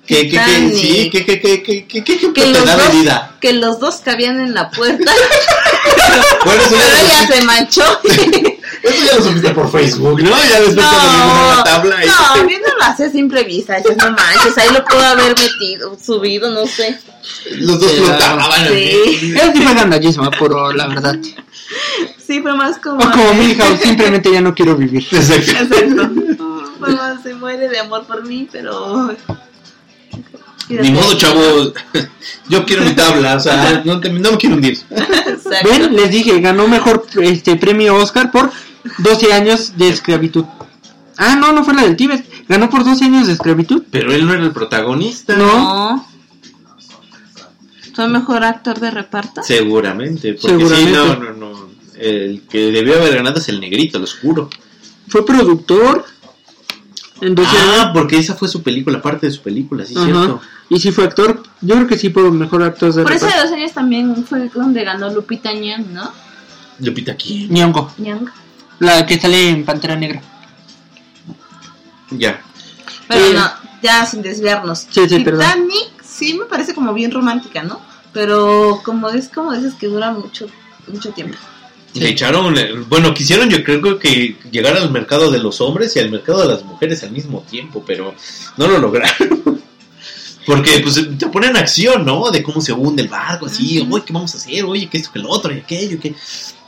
¿Qué, 0.07 0.29
qué, 0.29 0.37
qué, 0.45 0.71
sí, 0.75 1.09
qué, 1.11 1.25
qué, 1.25 1.41
qué, 1.41 1.63
qué, 1.63 1.85
qué, 1.87 2.03
Que 2.03 2.41
te 2.53 2.53
da 2.65 2.77
dos, 2.77 2.91
vida? 2.93 3.35
que 3.41 3.53
los 3.53 3.79
dos 3.79 3.95
cabían 4.05 4.39
en 4.39 4.53
la 4.53 4.69
puerta, 4.69 5.11
Bueno, 6.45 6.61
eso 6.61 6.75
pero 6.75 6.81
ya, 6.81 7.01
lo 7.01 7.07
ella 7.07 7.27
se 7.27 7.41
manchó. 7.43 7.83
eso 8.83 9.05
ya 9.05 9.15
lo 9.17 9.23
supiste 9.23 9.49
por 9.49 9.71
Facebook, 9.71 10.21
¿no? 10.21 10.29
Ya 10.29 10.59
después 10.61 10.75
No, 10.75 11.55
la 11.57 11.63
tabla 11.65 12.05
y- 12.05 12.07
no, 12.07 12.47
viéndolo 12.47 12.83
así 12.83 13.01
a 13.03 13.09
simple 13.11 13.43
vista, 13.45 13.77
dices, 13.77 13.97
no 13.97 14.11
manches, 14.11 14.55
ahí 14.59 14.69
lo 14.71 14.85
puedo 14.85 15.03
haber 15.03 15.33
metido, 15.39 15.97
subido, 15.99 16.51
no 16.51 16.67
sé. 16.67 16.99
los 17.51 17.79
dos 17.79 17.91
Sí, 17.91 17.97
flotaban. 18.03 18.67
sí. 18.69 19.33
Eso 19.35 19.51
sí 19.55 19.61
fue 19.61 19.73
gandallismo, 19.73 20.29
por 20.31 20.75
la 20.75 20.87
verdad. 20.87 21.15
Sí, 22.25 22.41
fue 22.41 22.53
más 22.55 22.77
como... 22.77 22.97
O 23.03 23.11
como 23.11 23.33
Milhouse, 23.33 23.79
simplemente 23.81 24.31
ya 24.31 24.41
no 24.41 24.53
quiero 24.53 24.75
vivir. 24.75 25.05
Exacto. 25.11 25.51
Exacto. 25.51 26.11
Más, 26.87 27.23
se 27.23 27.33
muere 27.33 27.69
de 27.69 27.79
amor 27.79 28.05
por 28.05 28.25
mí, 28.25 28.47
pero... 28.51 29.15
Ni 30.67 30.91
modo, 30.91 31.13
chavo. 31.15 31.41
Yo 32.49 32.65
quiero 32.65 32.83
mi 32.83 32.93
tabla, 32.95 33.35
o 33.35 33.39
sea, 33.39 33.83
no, 33.85 33.99
te- 33.99 34.09
no 34.11 34.31
me 34.31 34.37
quiero 34.37 34.55
hundir. 34.55 34.79
Exacto. 34.89 35.69
Ven, 35.69 35.95
les 35.95 36.09
dije, 36.09 36.39
ganó 36.41 36.67
mejor 36.67 37.05
este 37.21 37.55
premio 37.55 37.95
Oscar 37.95 38.31
por 38.31 38.51
12 38.99 39.33
años 39.33 39.77
de 39.77 39.89
esclavitud. 39.89 40.45
Ah, 41.17 41.35
no, 41.35 41.51
no 41.53 41.63
fue 41.63 41.75
la 41.75 41.83
del 41.83 41.95
Tíbet. 41.95 42.25
Ganó 42.47 42.69
por 42.69 42.83
12 42.83 43.05
años 43.05 43.27
de 43.27 43.33
esclavitud. 43.33 43.83
Pero 43.91 44.11
él 44.11 44.25
no 44.25 44.33
era 44.33 44.43
el 44.43 44.51
protagonista. 44.51 45.35
No. 45.35 46.07
¿Fue 47.93 48.07
mejor 48.09 48.43
actor 48.43 48.79
de 48.79 48.91
reparto? 48.91 49.41
Seguramente, 49.43 50.33
porque 50.33 50.65
sí, 50.65 50.75
Seguramente. 50.75 50.91
no, 50.91 51.15
no, 51.15 51.33
no. 51.53 51.69
El 51.97 52.41
que 52.49 52.71
debió 52.71 52.95
haber 52.97 53.15
ganado 53.15 53.39
es 53.39 53.47
el 53.49 53.61
negrito, 53.61 53.99
lo 53.99 54.07
juro. 54.21 54.49
Fue 55.07 55.25
productor. 55.25 56.05
En 57.21 57.33
12 57.33 57.49
Ah, 57.79 57.91
porque 57.93 58.17
esa 58.17 58.35
fue 58.35 58.47
su 58.47 58.61
película, 58.61 59.01
parte 59.01 59.27
de 59.27 59.31
su 59.31 59.41
película, 59.41 59.85
sí, 59.85 59.93
Ajá. 59.95 60.05
cierto. 60.05 60.41
Y 60.69 60.79
sí 60.79 60.91
fue 60.91 61.05
actor. 61.05 61.43
Yo 61.61 61.75
creo 61.75 61.87
que 61.87 61.97
sí 61.97 62.09
por 62.09 62.29
mejor 62.31 62.63
actor 62.63 62.93
de 62.93 63.03
Por 63.03 63.11
eso 63.13 63.25
de 63.27 63.37
dos 63.41 63.51
años 63.51 63.71
también 63.71 64.25
fue 64.25 64.49
donde 64.49 64.83
ganó 64.83 65.09
Lupita 65.13 65.53
Nyong, 65.53 65.93
¿no? 65.93 66.11
Lupita 66.79 67.13
aquí. 67.13 67.47
Nyong'o, 67.49 67.91
Nyong. 67.97 68.29
la 68.79 69.05
que 69.05 69.19
sale 69.19 69.49
en 69.49 69.63
Pantera 69.63 69.95
Negra. 69.95 70.21
Ya. 72.11 72.41
Pero 73.07 73.27
Sí. 73.27 73.33
no, 73.33 73.51
ya 73.81 74.05
sin 74.05 74.21
desviarnos. 74.21 74.79
Sí, 74.89 75.07
sí, 75.07 75.19
perdón. 75.19 75.41
Titanic 75.45 76.03
sí 76.03 76.33
me 76.33 76.45
parece 76.45 76.73
como 76.73 76.93
bien 76.93 77.11
romántica, 77.11 77.63
¿no? 77.63 77.79
Pero 78.13 78.81
como 78.83 79.09
es 79.09 79.29
como 79.29 79.53
dices 79.53 79.73
que 79.75 79.87
dura 79.87 80.11
mucho 80.11 80.47
mucho 80.87 81.09
tiempo. 81.11 81.37
Le 81.95 82.09
echaron, 82.09 82.53
bueno, 82.89 83.13
quisieron 83.13 83.49
yo 83.49 83.63
creo 83.63 83.97
que 83.97 84.37
llegar 84.51 84.75
al 84.75 84.91
mercado 84.91 85.31
de 85.31 85.39
los 85.39 85.61
hombres 85.61 85.95
y 85.95 85.99
al 85.99 86.11
mercado 86.11 86.41
de 86.41 86.53
las 86.53 86.63
mujeres 86.63 87.03
al 87.03 87.11
mismo 87.11 87.41
tiempo, 87.49 87.83
pero 87.85 88.13
no 88.57 88.67
lo 88.67 88.79
lograron. 88.79 89.61
Porque 90.45 90.79
pues 90.81 91.01
te 91.17 91.27
ponen 91.27 91.57
acción, 91.57 92.05
¿no? 92.05 92.29
De 92.29 92.43
cómo 92.43 92.61
se 92.61 92.71
hunde 92.71 93.01
el 93.01 93.07
barco, 93.07 93.47
así, 93.47 93.79
oye, 93.79 94.03
¿qué 94.05 94.13
vamos 94.13 94.35
a 94.35 94.37
hacer? 94.37 94.63
Oye, 94.65 94.87
que 94.87 94.97
esto, 94.97 95.11
que 95.11 95.19
lo 95.19 95.29
otro, 95.29 95.51
y 95.53 95.59
aquello, 95.59 95.99
que... 95.99 96.13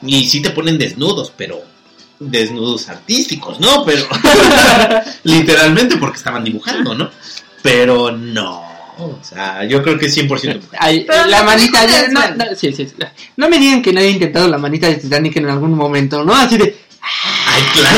Y 0.02 0.28
sí 0.28 0.42
te 0.42 0.50
ponen 0.50 0.80
desnudos, 0.80 1.32
pero 1.36 1.62
desnudos 2.20 2.90
artísticos, 2.90 3.60
¿no? 3.60 3.86
Pero 3.86 4.08
literalmente 5.24 5.98
porque 5.98 6.18
estaban 6.18 6.44
dibujando, 6.44 6.96
¿no? 6.96 7.12
Pero 7.62 8.12
no, 8.12 8.64
o 9.00 9.20
sea, 9.24 9.64
yo 9.66 9.82
creo 9.84 9.98
que 9.98 10.08
100% 10.08 10.28
mujer. 10.28 10.60
Ay, 10.80 11.06
Pero 11.08 11.26
la 11.26 11.40
no, 11.40 11.46
manita. 11.46 11.84
no, 11.84 11.90
ya- 11.90 12.08
no, 12.10 12.20
no, 12.30 12.36
no, 12.36 12.46
sí, 12.56 12.72
sí, 12.74 12.86
sí. 12.88 12.94
No 13.36 13.50
me 13.50 13.58
digan 13.60 13.82
que 13.82 13.92
nadie 13.94 14.08
ha 14.08 14.12
intentado 14.12 14.48
la 14.48 14.58
manita 14.58 14.88
de 14.88 14.96
Titanic 14.96 15.36
en 15.38 15.50
algún 15.50 15.74
momento, 15.76 16.24
¿no? 16.24 16.34
Así 16.36 16.58
de. 16.58 16.76
Ay, 17.48 17.64
claro, 17.74 17.98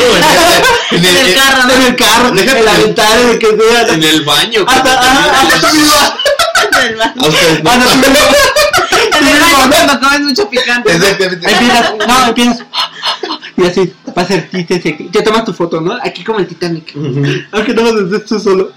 en 0.92 1.04
el, 1.04 1.16
En 1.16 1.26
el 1.26 1.34
carro, 1.34 1.64
¿no? 1.66 1.72
En 1.74 1.82
el 1.82 1.96
carro, 1.96 2.30
Déjate 2.30 2.58
en 2.60 2.64
la 2.64 2.74
de- 2.74 2.84
ventana, 2.84 3.20
en 3.20 3.28
el 3.30 3.38
que 3.38 3.46
sea. 3.46 3.94
en 3.94 4.04
el 4.04 4.24
baño. 4.24 4.64
Hasta, 4.68 5.00
ajá, 5.00 5.48
hasta 5.48 5.72
no. 5.72 5.80
Ah, 6.72 7.12
no. 7.16 7.26
En 7.26 7.36
el 9.26 9.40
baño 9.40 9.68
cuando 9.68 9.98
comes 10.00 10.20
mucho 10.20 10.48
picante. 10.48 10.96
¿no? 10.96 11.04
Exactamente. 11.04 11.50
Empiezas, 11.50 11.92
no, 12.06 12.26
empiezas. 12.28 12.58
Y 13.56 13.64
así, 13.66 13.92
va 14.16 14.22
a 14.22 14.26
ser 14.26 14.48
Te 14.50 15.22
tomas 15.22 15.44
tu 15.44 15.52
foto, 15.52 15.80
¿no? 15.80 15.98
Aquí 16.02 16.22
como 16.24 16.38
el 16.38 16.46
Titanic. 16.46 16.92
Aunque 17.52 17.74
no 17.74 17.82
lo 17.82 18.04
desde 18.04 18.20
tú 18.24 18.38
solo. 18.38 18.72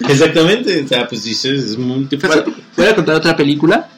Exactamente, 0.08 0.82
o 0.84 0.88
sea, 0.88 1.08
pues 1.08 1.24
dices, 1.24 1.64
es 1.70 1.78
multifacético. 1.78 2.60
Voy 2.76 2.86
a 2.86 2.94
contar 2.94 3.14
otra 3.16 3.36
película. 3.36 3.88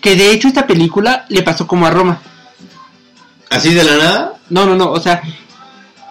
Que 0.00 0.14
de 0.14 0.30
hecho 0.30 0.48
esta 0.48 0.66
película 0.66 1.26
le 1.28 1.42
pasó 1.42 1.66
como 1.66 1.86
a 1.86 1.90
Roma. 1.90 2.20
Así 3.50 3.74
de 3.74 3.82
la 3.84 3.96
nada, 3.96 4.34
No, 4.50 4.64
no, 4.66 4.76
no, 4.76 4.90
o 4.92 5.00
sea, 5.00 5.22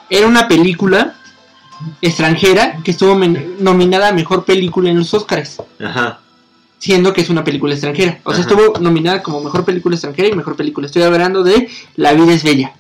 era 0.10 0.28
una 0.28 0.48
película 0.48 1.16
extranjera 2.02 2.80
que 2.84 2.92
estuvo 2.92 3.16
nominada 3.60 4.10
a 4.10 4.12
mejor 4.12 4.44
película 4.46 4.90
en 4.90 4.98
los 4.98 5.14
Oscars, 5.14 5.58
ajá. 5.80 6.20
siendo 6.80 7.14
que 7.14 7.22
es 7.22 7.30
una 7.30 7.44
película 7.44 7.74
extranjera. 7.74 8.20
O 8.24 8.34
sea, 8.34 8.42
Ajá. 8.44 8.50
estuvo 8.50 8.80
nominada 8.80 9.22
como 9.24 9.42
mejor 9.42 9.64
película 9.64 9.96
extranjera 9.96 10.28
y 10.30 10.36
mejor 10.36 10.56
película. 10.56 10.88
Estoy 10.88 11.04
hablando 11.04 11.44
de 11.44 11.70
La 11.96 12.14
vida 12.14 12.34
es 12.34 12.44
bella. 12.44 12.74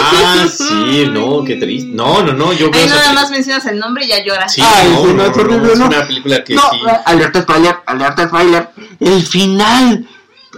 Ah, 0.00 0.46
sí, 0.52 1.06
no, 1.10 1.44
qué 1.44 1.56
triste. 1.56 1.90
No, 1.92 2.22
no, 2.22 2.32
no, 2.32 2.52
yo 2.52 2.70
veo 2.70 2.82
Ahí 2.82 2.88
nada 2.88 3.12
más 3.12 3.30
mencionas 3.30 3.64
el 3.66 3.78
nombre 3.78 4.04
y 4.04 4.08
ya 4.08 4.24
lloras. 4.24 4.52
Sí, 4.52 4.62
Ay, 4.64 4.88
no, 4.88 5.06
no, 5.06 5.12
no, 5.14 5.24
es 5.24 5.36
no, 5.36 5.72
es 5.72 5.78
una 5.78 6.06
película 6.06 6.44
que 6.44 6.54
no, 6.54 6.62
sí. 6.70 6.76
eh, 6.88 6.96
alerta 7.04 7.42
spoiler, 7.42 7.76
alerta 7.86 8.28
spoiler. 8.28 8.70
El 8.98 9.22
final, 9.26 10.08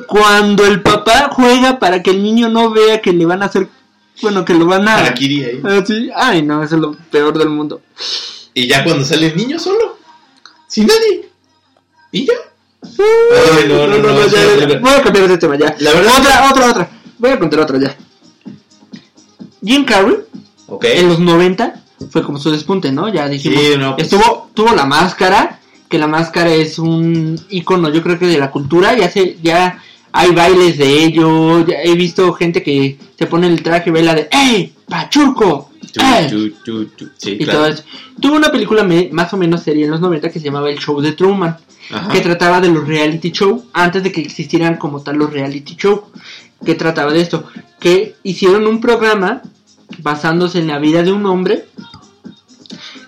cuando 0.06 0.64
el 0.66 0.82
papá 0.82 1.30
juega 1.32 1.78
para 1.78 2.02
que 2.02 2.10
el 2.10 2.22
niño 2.22 2.48
no 2.48 2.70
vea 2.70 3.00
que 3.00 3.12
le 3.12 3.26
van 3.26 3.42
a 3.42 3.46
hacer, 3.46 3.68
bueno, 4.20 4.44
que 4.44 4.54
lo 4.54 4.66
van 4.66 4.86
a... 4.88 4.96
Harakiri 4.98 5.44
ahí. 5.44 5.60
Ah, 5.64 5.82
sí. 5.86 6.10
Ay, 6.14 6.42
no, 6.42 6.62
eso 6.62 6.76
es 6.76 6.80
lo 6.80 6.92
peor 7.10 7.36
del 7.38 7.48
mundo. 7.48 7.82
Y 8.54 8.66
ya 8.68 8.84
cuando 8.84 9.04
sale 9.04 9.28
el 9.28 9.36
niño 9.36 9.58
solo, 9.58 9.98
sin 10.68 10.86
nadie. 10.86 11.28
¿Y 12.10 12.26
ya? 12.26 12.34
Ay, 12.82 13.64
no, 13.68 13.86
no, 13.86 13.98
no. 13.98 14.12
Voy 14.80 14.92
a 14.92 15.02
cambiar 15.02 15.28
de 15.28 15.38
tema 15.38 15.56
ya. 15.56 15.74
La 15.78 15.92
verdad- 15.92 16.12
Otra, 16.18 16.50
otra, 16.50 16.70
otra. 16.70 16.90
Voy 17.18 17.30
a 17.30 17.38
contar 17.38 17.60
otra 17.60 17.78
ya. 17.78 17.96
Jim 19.64 19.85
Carrey, 19.85 20.16
Ok. 20.66 20.85
en 20.87 21.09
los 21.09 21.18
90, 21.20 21.83
fue 22.11 22.22
como 22.22 22.38
su 22.38 22.51
despunte, 22.51 22.90
¿no? 22.92 23.09
Ya 23.12 23.29
dijimos. 23.29 23.61
Sí, 23.61 23.66
no, 23.79 23.94
pues- 23.96 24.12
Estuvo, 24.12 24.51
tuvo 24.55 24.75
la 24.75 24.87
máscara, 24.87 25.61
que 25.88 25.98
la 25.98 26.07
máscara 26.07 26.53
es 26.53 26.79
un 26.79 27.38
icono, 27.51 27.90
yo 27.90 28.03
creo 28.03 28.18
que 28.18 28.27
de 28.27 28.38
la 28.38 28.51
cultura. 28.51 28.96
Ya 28.96 29.11
se, 29.11 29.37
ya 29.42 29.79
hay 30.11 30.31
bailes 30.33 30.79
de 30.79 31.05
ello. 31.05 31.64
Ya 31.66 31.77
he 31.83 31.94
visto 31.94 32.33
gente 32.33 32.62
que 32.62 32.96
se 33.18 33.27
pone 33.27 33.46
el 33.46 33.62
traje 33.62 33.90
y 33.90 33.92
baila 33.92 34.14
de 34.14 34.29
¡Ey! 34.31 34.72
¡Pachurco! 34.88 35.70
Y 37.25 37.44
todo 37.46 37.66
eso. 37.66 37.83
Tuvo 38.20 38.37
una 38.37 38.51
película 38.51 38.83
me- 38.85 39.09
más 39.12 39.33
o 39.33 39.37
menos 39.37 39.62
seria 39.62 39.85
en 39.85 39.90
los 39.90 40.01
90 40.01 40.31
que 40.31 40.38
se 40.38 40.46
llamaba 40.46 40.70
El 40.70 40.79
Show 40.79 41.01
de 41.01 41.12
Truman, 41.12 41.57
Ajá. 41.90 42.09
que 42.11 42.20
trataba 42.20 42.61
de 42.61 42.68
los 42.68 42.87
reality 42.87 43.31
show 43.31 43.64
antes 43.72 44.03
de 44.03 44.12
que 44.12 44.20
existieran 44.20 44.77
como 44.77 45.03
tal 45.03 45.16
los 45.16 45.33
reality 45.33 45.77
show. 45.77 46.05
Que 46.64 46.75
trataba 46.75 47.12
de 47.12 47.20
esto, 47.20 47.44
que 47.81 48.16
hicieron 48.22 48.66
un 48.66 48.81
programa 48.81 49.42
basándose 49.98 50.59
en 50.59 50.68
la 50.68 50.79
vida 50.79 51.03
de 51.03 51.12
un 51.12 51.27
hombre, 51.27 51.66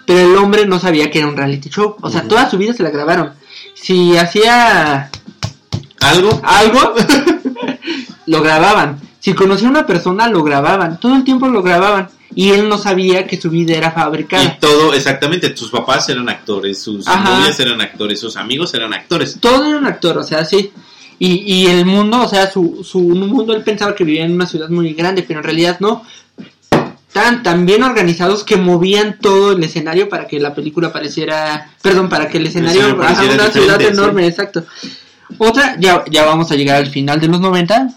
pero 0.07 0.21
el 0.33 0.37
hombre 0.37 0.67
no 0.67 0.79
sabía 0.79 1.11
que 1.11 1.19
era 1.21 1.29
un 1.29 1.37
reality 1.37 1.71
show. 1.71 1.97
O 2.01 2.11
sea, 2.11 2.23
toda 2.29 2.51
su 2.51 2.59
vida 2.59 2.75
se 2.75 2.83
la 2.83 2.91
grabaron. 2.91 3.33
Si 3.75 4.17
hacía 4.17 5.11
¿Algo? 6.01 6.41
algo, 6.45 6.95
lo 8.27 8.43
grababan. 8.43 9.01
Si 9.21 9.33
conocía 9.33 9.69
a 9.69 9.71
una 9.71 9.87
persona, 9.87 10.29
lo 10.29 10.43
grababan. 10.43 11.01
Todo 11.01 11.15
el 11.15 11.25
tiempo 11.25 11.49
lo 11.49 11.63
grababan. 11.63 12.09
Y 12.35 12.51
él 12.51 12.69
no 12.69 12.79
sabía 12.79 13.27
que 13.27 13.41
su 13.41 13.49
vida 13.49 13.75
era 13.77 13.93
fabricada. 13.93 14.43
Y 14.45 14.59
todo, 14.61 14.93
exactamente, 14.93 15.51
tus 15.51 15.71
papás 15.71 16.09
eran 16.09 16.29
actores, 16.29 16.83
sus 16.83 17.07
Ajá. 17.07 17.39
novias 17.39 17.59
eran 17.61 17.81
actores, 17.81 18.19
sus 18.19 18.37
amigos 18.37 18.75
eran 18.75 18.93
actores. 18.93 19.39
todo 19.41 19.65
era 19.65 19.79
un 19.79 19.87
actor, 19.87 20.19
o 20.19 20.23
sea, 20.25 20.45
sí. 20.45 20.73
Y, 21.19 21.43
y 21.47 21.67
el 21.67 21.87
mundo, 21.87 22.23
o 22.23 22.29
sea, 22.29 22.51
su, 22.51 22.85
su 22.85 23.01
mundo, 23.01 23.55
él 23.55 23.63
pensaba 23.63 23.95
que 23.95 24.05
vivía 24.05 24.25
en 24.25 24.33
una 24.33 24.47
ciudad 24.47 24.69
muy 24.69 24.93
grande, 24.95 25.23
pero 25.23 25.41
en 25.41 25.45
realidad 25.45 25.79
no. 25.81 26.03
tan, 27.13 27.43
tan 27.43 27.67
bien 27.67 27.83
organizados 27.83 28.45
que 28.45 28.57
movían 28.57 29.19
todo 29.21 29.53
el 29.53 29.63
escenario 29.63 30.09
para 30.09 30.27
que 30.27 30.41
la 30.41 30.55
película 30.55 30.93
pareciera, 30.93 31.71
perdón, 31.81 32.09
para 32.09 32.29
que 32.29 32.39
el 32.39 32.47
escenario 32.47 32.97
pareciera 32.97 33.35
una 33.35 33.51
ciudad 33.51 33.81
enorme, 33.81 34.27
exacto. 34.27 34.65
Otra, 35.39 35.77
ya, 35.79 36.05
ya 36.11 36.25
vamos 36.25 36.51
a 36.51 36.57
llegar 36.57 36.77
al 36.77 36.91
final 36.91 37.21
de 37.21 37.29
los 37.29 37.41
90, 37.41 37.89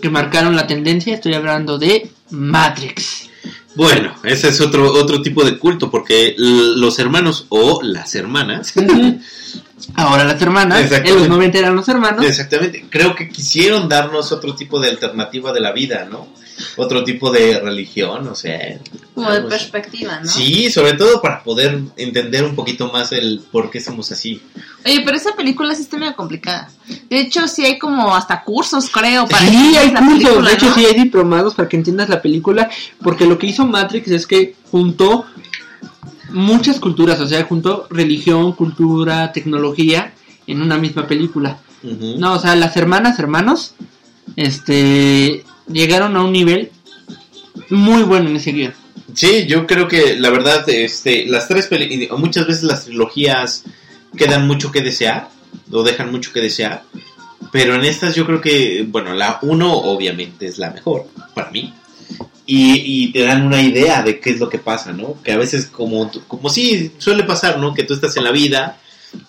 que 0.00 0.10
marcaron 0.10 0.56
la 0.56 0.66
tendencia, 0.66 1.14
estoy 1.14 1.34
hablando 1.34 1.78
de 1.78 2.10
Matrix. 2.30 3.30
Bueno, 3.74 4.14
ese 4.22 4.48
es 4.48 4.60
otro, 4.60 4.92
otro 4.92 5.20
tipo 5.20 5.44
de 5.44 5.58
culto, 5.58 5.90
porque 5.90 6.34
los 6.36 6.98
hermanos 6.98 7.46
o 7.48 7.80
las 7.82 8.14
hermanas, 8.14 8.72
Ahora 9.96 10.24
las 10.24 10.40
hermanas, 10.42 10.78
en 10.78 10.84
Exactamente. 10.86 11.20
los 11.20 11.28
90 11.28 11.58
eran 11.58 11.76
los 11.76 11.88
hermanos. 11.88 12.24
exactamente, 12.26 12.84
creo 12.90 13.14
que 13.14 13.28
quisieron 13.28 13.88
darnos 13.88 14.32
otro 14.32 14.54
tipo 14.54 14.80
de 14.80 14.88
alternativa 14.88 15.52
de 15.52 15.60
la 15.60 15.72
vida, 15.72 16.06
¿no? 16.10 16.28
Otro 16.76 17.02
tipo 17.02 17.30
de 17.32 17.58
religión, 17.60 18.28
o 18.28 18.34
sea. 18.34 18.78
Como 19.14 19.30
de 19.32 19.42
perspectiva, 19.42 20.20
¿no? 20.20 20.28
Sí, 20.30 20.70
sobre 20.70 20.92
todo 20.94 21.20
para 21.20 21.42
poder 21.42 21.80
entender 21.96 22.44
un 22.44 22.54
poquito 22.54 22.90
más 22.92 23.10
el 23.12 23.40
por 23.50 23.70
qué 23.70 23.80
somos 23.80 24.10
así. 24.12 24.40
Oye, 24.84 25.02
pero 25.04 25.16
esa 25.16 25.34
película 25.34 25.74
sí 25.74 25.82
está 25.82 25.96
medio 25.96 26.14
complicada. 26.14 26.70
De 27.10 27.18
hecho, 27.20 27.48
sí 27.48 27.64
hay 27.64 27.78
como 27.78 28.14
hasta 28.14 28.42
cursos, 28.44 28.88
creo, 28.90 29.26
para 29.26 29.46
Sí, 29.48 29.76
hay 29.76 29.90
la 29.90 30.00
cursos, 30.00 30.18
película, 30.22 30.48
de 30.50 30.54
hecho 30.56 30.66
¿no? 30.66 30.74
sí 30.74 30.84
hay 30.86 30.94
diplomados 30.94 31.54
para 31.54 31.68
que 31.68 31.76
entiendas 31.76 32.08
la 32.08 32.22
película, 32.22 32.70
porque 33.02 33.26
lo 33.26 33.36
que 33.38 33.46
hizo 33.48 33.66
Matrix 33.66 34.08
es 34.10 34.26
que 34.26 34.54
juntó 34.70 35.26
muchas 36.30 36.80
culturas, 36.80 37.20
o 37.20 37.26
sea, 37.26 37.44
juntó 37.44 37.86
religión, 37.90 38.52
cultura, 38.52 39.32
tecnología 39.32 40.12
en 40.46 40.62
una 40.62 40.78
misma 40.78 41.06
película. 41.06 41.58
No, 41.82 42.34
o 42.34 42.38
sea, 42.38 42.56
las 42.56 42.76
hermanas, 42.76 43.18
hermanos, 43.18 43.74
este, 44.36 45.44
llegaron 45.70 46.16
a 46.16 46.22
un 46.24 46.32
nivel 46.32 46.70
muy 47.70 48.02
bueno 48.02 48.30
en 48.30 48.36
ese 48.36 48.52
guion. 48.52 48.74
Sí, 49.12 49.46
yo 49.46 49.66
creo 49.66 49.86
que 49.86 50.18
la 50.18 50.30
verdad, 50.30 50.68
este, 50.68 51.26
las 51.26 51.46
tres 51.46 51.66
peli- 51.66 52.08
muchas 52.16 52.46
veces 52.46 52.62
las 52.64 52.84
trilogías 52.84 53.64
quedan 54.16 54.46
mucho 54.46 54.72
que 54.72 54.80
desear, 54.80 55.28
o 55.70 55.82
dejan 55.82 56.10
mucho 56.10 56.32
que 56.32 56.40
desear, 56.40 56.82
pero 57.52 57.74
en 57.74 57.84
estas 57.84 58.14
yo 58.14 58.26
creo 58.26 58.40
que, 58.40 58.84
bueno, 58.88 59.12
la 59.14 59.38
uno 59.42 59.72
obviamente 59.72 60.46
es 60.46 60.58
la 60.58 60.70
mejor, 60.70 61.06
para 61.34 61.50
mí, 61.50 61.72
y, 62.46 63.04
y 63.06 63.12
te 63.12 63.22
dan 63.22 63.46
una 63.46 63.62
idea 63.62 64.02
de 64.02 64.20
qué 64.20 64.30
es 64.30 64.40
lo 64.40 64.48
que 64.48 64.58
pasa, 64.58 64.92
¿no? 64.92 65.16
Que 65.22 65.32
a 65.32 65.38
veces 65.38 65.66
como, 65.66 66.10
como 66.28 66.50
sí 66.50 66.92
suele 66.98 67.24
pasar, 67.24 67.58
¿no? 67.58 67.74
Que 67.74 67.84
tú 67.84 67.94
estás 67.94 68.16
en 68.16 68.24
la 68.24 68.30
vida 68.30 68.78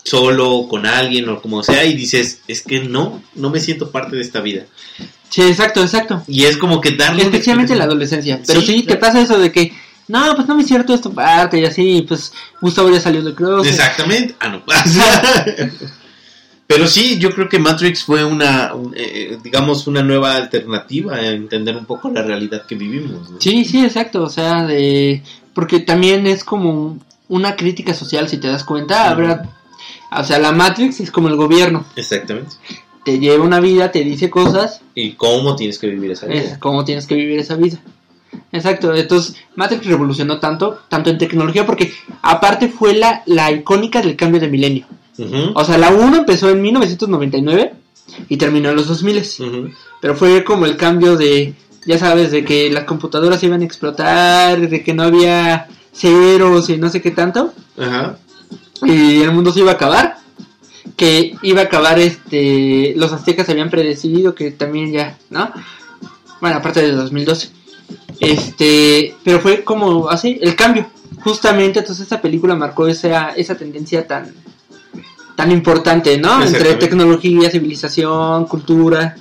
solo, 0.03 0.67
con 0.69 0.85
alguien 0.85 1.29
o 1.29 1.41
como 1.41 1.63
sea, 1.63 1.85
y 1.85 1.93
dices, 1.93 2.39
es 2.47 2.61
que 2.61 2.81
no, 2.81 3.21
no 3.35 3.49
me 3.49 3.59
siento 3.59 3.91
parte 3.91 4.15
de 4.15 4.21
esta 4.21 4.41
vida. 4.41 4.63
Sí, 5.29 5.41
exacto, 5.41 5.81
exacto. 5.81 6.23
Y 6.27 6.45
es 6.45 6.57
como 6.57 6.81
que 6.81 6.91
darle... 6.91 7.23
Especialmente 7.23 7.73
en 7.73 7.79
la 7.79 7.85
adolescencia. 7.85 8.41
Pero 8.45 8.61
sí, 8.61 8.67
Sí, 8.67 8.83
te 8.83 8.95
pasa 8.97 9.21
eso 9.21 9.37
de 9.37 9.51
que, 9.51 9.73
no, 10.07 10.35
pues 10.35 10.47
no 10.47 10.55
me 10.55 10.63
cierto 10.63 10.93
esto 10.93 11.13
parte 11.13 11.59
y 11.59 11.65
así, 11.65 12.05
pues 12.07 12.31
Gustavo 12.61 12.89
ya 12.89 12.99
salió 12.99 13.21
de 13.21 13.33
Cross. 13.33 13.67
Exactamente. 13.67 14.35
Ah, 14.39 14.49
no. 14.49 14.63
Pero 16.67 16.87
sí, 16.87 17.19
yo 17.19 17.29
creo 17.31 17.47
que 17.47 17.59
Matrix 17.59 18.03
fue 18.03 18.25
una, 18.25 18.73
un- 18.73 18.93
eh, 18.97 19.37
digamos, 19.43 19.85
una 19.87 20.01
nueva 20.01 20.35
alternativa 20.35 21.15
a 21.15 21.27
entender 21.31 21.77
un 21.77 21.85
poco 21.85 22.09
la 22.09 22.23
realidad 22.23 22.65
que 22.65 22.75
vivimos. 22.75 23.29
¿no? 23.29 23.37
Sí, 23.39 23.65
sí, 23.65 23.83
exacto, 23.85 24.23
o 24.23 24.29
sea, 24.29 24.65
de 24.65 25.21
porque 25.53 25.79
también 25.79 26.25
es 26.27 26.43
como 26.43 26.97
una 27.29 27.55
crítica 27.55 27.93
social, 27.93 28.27
si 28.27 28.37
te 28.37 28.47
das 28.47 28.63
cuenta, 28.63 29.09
habrá 29.09 29.49
o 30.11 30.23
sea, 30.23 30.39
la 30.39 30.51
Matrix 30.51 30.99
es 31.01 31.11
como 31.11 31.27
el 31.27 31.35
gobierno, 31.35 31.85
Exactamente. 31.95 32.55
te 33.03 33.19
lleva 33.19 33.43
una 33.43 33.59
vida, 33.59 33.91
te 33.91 34.03
dice 34.03 34.29
cosas, 34.29 34.81
¿Y 34.95 35.11
cómo 35.13 35.55
tienes 35.55 35.77
que 35.77 35.87
vivir 35.87 36.11
esa 36.11 36.25
es 36.27 36.43
vida? 36.45 36.59
cómo 36.59 36.83
tienes 36.83 37.05
que 37.05 37.15
vivir 37.15 37.39
esa 37.39 37.55
vida. 37.55 37.77
Exacto, 38.51 38.93
entonces 38.95 39.35
Matrix 39.55 39.85
revolucionó 39.85 40.39
tanto, 40.39 40.79
tanto 40.89 41.09
en 41.09 41.17
tecnología, 41.17 41.65
porque 41.65 41.93
aparte 42.21 42.69
fue 42.69 42.93
la, 42.95 43.21
la 43.27 43.51
icónica 43.51 44.01
del 44.01 44.15
cambio 44.15 44.41
de 44.41 44.47
milenio. 44.47 44.85
O 45.53 45.63
sea, 45.63 45.77
la 45.77 45.91
1 45.91 46.17
empezó 46.17 46.49
en 46.49 46.61
1999 46.61 47.73
y 48.29 48.37
terminó 48.37 48.69
en 48.69 48.75
los 48.75 48.87
2000. 48.87 49.17
ujú. 49.17 49.69
Pero 50.01 50.15
fue 50.15 50.43
como 50.43 50.65
el 50.65 50.77
cambio 50.77 51.15
de, 51.15 51.53
ya 51.85 51.97
sabes, 51.97 52.31
de 52.31 52.43
que 52.43 52.69
las 52.69 52.83
computadoras 52.83 53.41
iban 53.43 53.61
a 53.61 53.65
explotar, 53.65 54.69
de 54.69 54.83
que 54.83 54.93
no 54.93 55.03
había 55.03 55.67
ceros 55.93 56.69
y 56.69 56.77
no 56.77 56.89
sé 56.89 57.01
qué 57.01 57.11
tanto, 57.11 57.53
Ajá. 57.77 58.17
y 58.83 59.21
el 59.21 59.31
mundo 59.31 59.51
se 59.51 59.61
iba 59.61 59.71
a 59.71 59.75
acabar. 59.75 60.17
Que 60.97 61.35
iba 61.41 61.61
a 61.61 61.65
acabar, 61.65 61.99
este, 61.99 62.93
los 62.95 63.11
aztecas 63.11 63.49
habían 63.49 63.69
predecido 63.69 64.35
que 64.35 64.51
también 64.51 64.91
ya, 64.93 65.17
¿no? 65.29 65.51
Bueno, 66.39 66.57
aparte 66.57 66.81
de 66.81 66.91
2012. 66.91 67.49
Este, 68.19 69.15
pero 69.23 69.39
fue 69.39 69.63
como 69.63 70.09
así, 70.09 70.37
el 70.41 70.55
cambio. 70.55 70.87
Justamente, 71.23 71.79
entonces 71.79 72.03
esta 72.03 72.21
película 72.21 72.55
marcó 72.55 72.87
esa, 72.87 73.29
esa 73.29 73.55
tendencia 73.55 74.05
tan, 74.07 74.31
tan 75.35 75.51
importante, 75.51 76.17
¿no? 76.17 76.43
Entre 76.43 76.75
tecnología, 76.75 77.49
civilización, 77.49 78.45
cultura. 78.45 79.15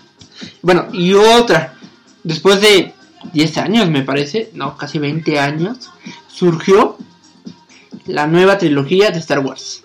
Bueno, 0.62 0.86
y 0.92 1.12
otra, 1.14 1.74
después 2.22 2.60
de 2.60 2.92
10 3.32 3.58
años, 3.58 3.90
me 3.90 4.02
parece, 4.02 4.50
no, 4.54 4.76
casi 4.76 4.98
20 4.98 5.38
años, 5.38 5.90
surgió 6.28 6.96
la 8.06 8.26
nueva 8.26 8.58
trilogía 8.58 9.10
de 9.10 9.18
Star 9.18 9.40
Wars. 9.40 9.82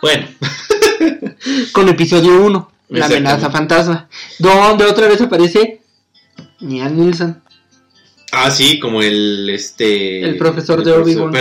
Bueno, 0.00 0.26
Con 1.72 1.88
episodio 1.88 2.42
1, 2.44 2.70
La 2.90 3.06
amenaza 3.06 3.50
fantasma. 3.50 4.08
Donde 4.38 4.84
otra 4.84 5.08
vez 5.08 5.20
aparece 5.20 5.80
Ian 6.60 6.96
Nilsson. 6.96 7.42
ah, 8.32 8.50
sí, 8.50 8.78
como 8.78 9.02
el, 9.02 9.50
este... 9.50 10.22
El 10.22 10.36
profesor 10.36 10.80
el 10.80 10.84
de 10.84 10.92
Obi-Wan 10.92 11.34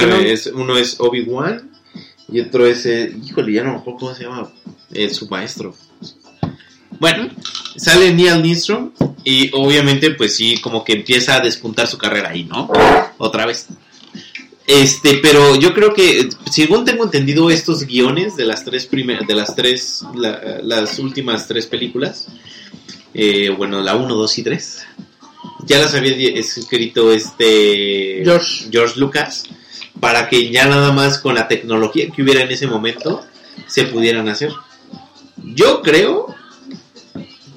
uno 0.55 0.77
es 0.77 0.99
Obi-Wan 0.99 1.72
y 2.33 2.39
otro 2.41 2.65
es, 2.67 2.85
eh, 2.85 3.15
híjole, 3.25 3.53
ya 3.53 3.63
no 3.63 3.71
me 3.73 3.77
acuerdo 3.77 3.99
cómo 3.99 4.15
se 4.15 4.23
llama, 4.23 4.51
eh, 4.93 5.09
su 5.13 5.27
maestro. 5.27 5.73
Bueno, 6.99 7.29
sale 7.75 8.13
Neil 8.13 8.41
Nistrom 8.41 8.91
y 9.23 9.49
obviamente 9.53 10.11
pues 10.11 10.35
sí, 10.35 10.57
como 10.61 10.83
que 10.83 10.93
empieza 10.93 11.35
a 11.35 11.39
despuntar 11.39 11.87
su 11.87 11.97
carrera 11.97 12.29
ahí, 12.29 12.43
¿no? 12.45 12.69
Otra 13.17 13.45
vez. 13.45 13.67
Este, 14.65 15.15
pero 15.21 15.59
yo 15.59 15.73
creo 15.73 15.93
que, 15.93 16.29
según 16.49 16.85
tengo 16.85 17.03
entendido, 17.03 17.49
estos 17.49 17.85
guiones 17.85 18.37
de 18.37 18.45
las 18.45 18.63
tres 18.63 18.85
primeras, 18.85 19.27
de 19.27 19.35
las 19.35 19.55
tres, 19.55 20.03
la- 20.15 20.59
las 20.63 20.99
últimas 20.99 21.47
tres 21.47 21.65
películas, 21.67 22.27
eh, 23.13 23.49
bueno, 23.49 23.81
la 23.81 23.95
1, 23.95 24.15
2 24.15 24.37
y 24.37 24.43
3, 24.43 24.85
ya 25.67 25.79
las 25.79 25.93
había 25.95 26.15
escrito 26.39 27.11
este 27.11 28.21
George. 28.23 28.67
George 28.71 28.99
Lucas 28.99 29.43
para 30.03 30.27
que 30.27 30.49
ya 30.51 30.65
nada 30.67 30.91
más 30.91 31.17
con 31.17 31.33
la 31.33 31.47
tecnología 31.47 32.09
que 32.13 32.21
hubiera 32.23 32.41
en 32.41 32.51
ese 32.51 32.67
momento 32.67 33.23
se 33.67 33.85
pudieran 33.85 34.27
hacer. 34.27 34.51
Yo 35.55 35.81
creo 35.81 36.27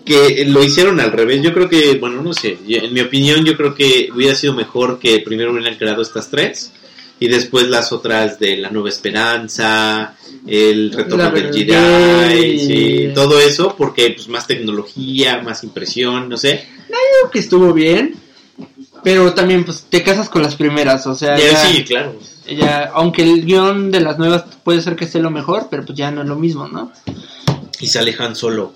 que 0.05 0.45
lo 0.47 0.63
hicieron 0.63 1.01
al 1.01 1.11
revés. 1.11 1.43
Yo 1.43 1.53
creo 1.53 1.69
que, 1.69 1.97
bueno, 1.99 2.23
no 2.23 2.33
sé, 2.33 2.57
en 2.69 2.95
mi 2.95 3.01
opinión 3.01 3.45
yo 3.45 3.57
creo 3.57 3.75
que 3.75 4.11
hubiera 4.15 4.37
sido 4.37 4.55
mejor 4.55 5.01
que 5.01 5.19
primero 5.19 5.51
hubieran 5.51 5.75
creado 5.77 6.03
estas 6.03 6.31
tres 6.31 6.71
y 7.19 7.27
después 7.27 7.67
las 7.69 7.91
otras 7.91 8.39
de 8.39 8.59
La 8.59 8.71
Nueva 8.71 8.91
Esperanza, 8.91 10.15
El 10.47 10.93
Retorno 10.93 11.29
del. 11.33 11.53
Jedi, 11.53 12.59
sí, 12.61 13.09
todo 13.13 13.41
eso, 13.41 13.75
porque 13.77 14.11
pues 14.11 14.29
más 14.29 14.47
tecnología, 14.47 15.41
más 15.43 15.65
impresión, 15.65 16.29
no 16.29 16.37
sé. 16.37 16.65
Creo 16.87 17.31
que 17.33 17.41
estuvo 17.41 17.73
bien. 17.73 18.15
Pero 19.03 19.35
también, 19.35 19.65
pues, 19.65 19.87
te 19.89 20.03
casas 20.03 20.29
con 20.29 20.43
las 20.43 20.57
primeras, 20.57 21.07
o 21.07 21.15
sea, 21.15 21.37
Ya, 21.39 21.53
ya- 21.53 21.67
sí, 21.67 21.85
claro. 21.85 22.19
Ya- 22.49 22.91
aunque 22.95 23.23
el 23.23 23.45
guion 23.45 23.91
de 23.91 24.01
las 24.01 24.19
nuevas 24.19 24.45
puede 24.65 24.83
ser 24.83 24.97
que 24.97 25.05
esté 25.05 25.19
lo 25.21 25.31
mejor, 25.31 25.69
pero 25.71 25.85
pues 25.85 25.97
ya 25.99 26.11
no 26.11 26.23
es 26.23 26.29
lo 26.29 26.37
mismo, 26.37 26.69
¿no? 26.69 26.93
Y 27.81 27.87
sale 27.89 28.15
Han 28.19 28.35
Solo. 28.37 28.73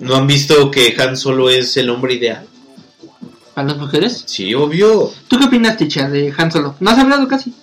¿No 0.00 0.16
han 0.16 0.26
visto 0.26 0.70
que 0.70 0.94
Han 0.98 1.16
Solo 1.16 1.50
es 1.50 1.76
el 1.76 1.88
hombre 1.90 2.14
ideal? 2.14 2.46
¿Para 3.54 3.68
las 3.68 3.76
mujeres? 3.78 4.24
Sí, 4.26 4.52
obvio. 4.54 5.12
¿Tú 5.28 5.38
qué 5.38 5.44
opinas, 5.44 5.76
Ticha, 5.76 6.08
de 6.08 6.32
Han 6.36 6.50
Solo? 6.50 6.74
¿No 6.80 6.90
has 6.90 6.98
hablado 6.98 7.28
casi? 7.28 7.54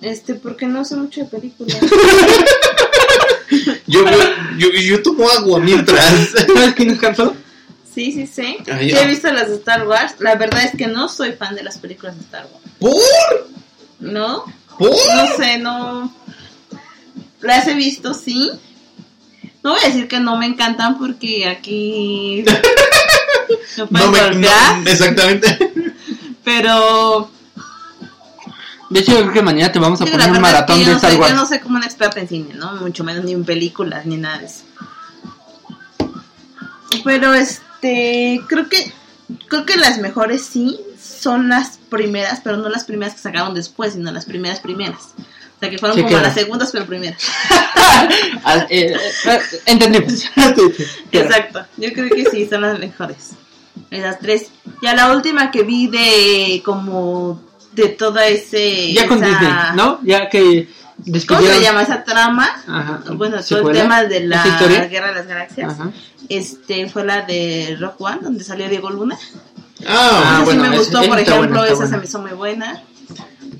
Este, 0.00 0.34
porque 0.34 0.66
no 0.66 0.84
sé 0.84 0.96
mucho 0.96 1.20
de 1.20 1.26
películas. 1.26 1.76
Yo, 3.88 4.04
yo, 4.04 4.68
yo, 4.72 4.80
yo 4.80 5.02
tomo 5.02 5.28
agua 5.30 5.60
mientras. 5.60 6.30
¿Sabes 6.46 6.74
quién 6.74 6.90
es 6.90 7.02
Han 7.04 7.14
Solo? 7.14 7.34
Sí, 7.94 8.10
sí, 8.12 8.26
sí. 8.26 8.56
Ay, 8.70 8.90
Sí 8.90 8.96
ah. 8.96 9.02
he 9.02 9.06
visto 9.06 9.32
las 9.32 9.48
de 9.48 9.54
Star 9.56 9.86
Wars. 9.86 10.16
La 10.18 10.34
verdad 10.34 10.64
es 10.64 10.72
que 10.76 10.86
no 10.88 11.08
soy 11.08 11.32
fan 11.32 11.54
de 11.54 11.62
las 11.62 11.78
películas 11.78 12.16
de 12.16 12.22
Star 12.24 12.46
Wars. 12.52 12.64
¿Por? 12.80 13.48
¿No? 14.06 14.44
¿Por? 14.78 14.90
No 14.90 15.36
sé, 15.36 15.58
no. 15.58 16.14
Las 17.40 17.66
he 17.68 17.74
visto, 17.74 18.14
sí. 18.14 18.50
No 19.62 19.72
voy 19.72 19.80
a 19.84 19.88
decir 19.88 20.08
que 20.08 20.20
no 20.20 20.36
me 20.36 20.46
encantan 20.46 20.98
porque 20.98 21.48
aquí. 21.48 22.44
No 23.90 24.10
me, 24.10 24.18
no, 24.34 24.48
exactamente. 24.86 25.56
pero. 26.44 27.30
De 28.90 29.00
hecho, 29.00 29.12
yo 29.12 29.20
creo 29.22 29.32
que 29.34 29.42
mañana 29.42 29.70
te 29.70 29.78
vamos 29.78 30.00
a 30.00 30.04
poner 30.04 30.14
un 30.30 30.32
verdad 30.32 30.32
es 30.32 30.36
que 30.36 30.52
maratón 30.52 30.78
de 30.80 30.86
no 30.86 30.96
Star 30.96 31.10
soy- 31.12 31.20
Wars. 31.20 31.30
Yo 31.32 31.36
no 31.36 31.46
sé 31.46 31.60
como 31.60 31.76
una 31.76 31.86
experta 31.86 32.20
en 32.20 32.28
cine, 32.28 32.54
¿no? 32.54 32.72
Mucho 32.76 33.04
menos 33.04 33.24
ni 33.24 33.32
en 33.32 33.44
películas 33.44 34.04
ni 34.06 34.16
nada 34.16 34.38
de 34.38 34.46
eso. 34.46 34.62
Pero 37.04 37.34
este. 37.34 38.40
Creo 38.48 38.68
que. 38.68 38.92
Creo 39.48 39.66
que 39.66 39.76
las 39.76 39.98
mejores 39.98 40.44
sí 40.44 40.78
son 41.26 41.48
las 41.48 41.78
primeras, 41.90 42.40
pero 42.44 42.56
no 42.56 42.68
las 42.68 42.84
primeras 42.84 43.14
que 43.14 43.20
sacaron 43.20 43.52
después, 43.52 43.94
sino 43.94 44.12
las 44.12 44.26
primeras 44.26 44.60
primeras. 44.60 45.14
O 45.18 45.58
sea, 45.58 45.70
que 45.70 45.78
fueron 45.78 45.96
Sí, 45.96 46.02
como 46.02 46.10
claro. 46.10 46.26
las 46.26 46.34
segundas, 46.34 46.70
pero 46.72 46.86
primeras. 46.86 47.20
Ah, 48.44 48.66
eh, 48.70 48.94
eh, 49.26 49.40
entendimos. 49.66 50.24
Exacto. 51.12 51.64
Yo 51.78 51.92
creo 51.92 52.08
que 52.10 52.26
sí, 52.30 52.46
son 52.48 52.60
las 52.62 52.78
mejores. 52.78 53.30
Esas 53.90 54.18
tres. 54.20 54.50
Ya 54.82 54.94
la 54.94 55.12
última 55.16 55.50
que 55.50 55.62
vi 55.62 55.88
de 55.88 56.62
como 56.64 57.40
de 57.72 57.88
toda 57.88 58.26
ese 58.26 58.92
Ya 58.92 59.08
con 59.08 59.18
esa- 59.18 59.28
Disney, 59.28 59.52
¿no? 59.74 59.98
Ya 60.04 60.28
que 60.28 60.68
¿Cómo 61.26 61.40
se 61.42 61.60
llama 61.60 61.82
esa 61.82 62.04
trama? 62.04 62.48
Ajá. 62.68 63.02
Bueno, 63.14 63.38
todo 63.42 63.70
el 63.70 63.76
tema 63.76 64.04
de 64.04 64.20
la. 64.20 64.42
Guerra 64.90 65.08
de 65.08 65.14
las 65.14 65.26
Galaxias. 65.26 65.72
Ajá. 65.72 65.90
Este 66.28 66.88
fue 66.88 67.04
la 67.04 67.22
de 67.22 67.76
Rock 67.80 68.00
One, 68.00 68.18
donde 68.22 68.44
salió 68.44 68.68
Diego 68.68 68.90
Luna. 68.90 69.18
Ah, 69.86 70.38
esa 70.42 70.44
bueno, 70.44 70.64
sí 70.64 70.70
me 70.70 70.78
gustó, 70.78 71.02
por 71.02 71.18
ejemplo, 71.18 71.58
buena, 71.60 71.72
esa 71.74 71.86
se 71.86 71.96
me 71.98 72.04
hizo 72.04 72.18
muy 72.20 72.32
buena. 72.32 72.82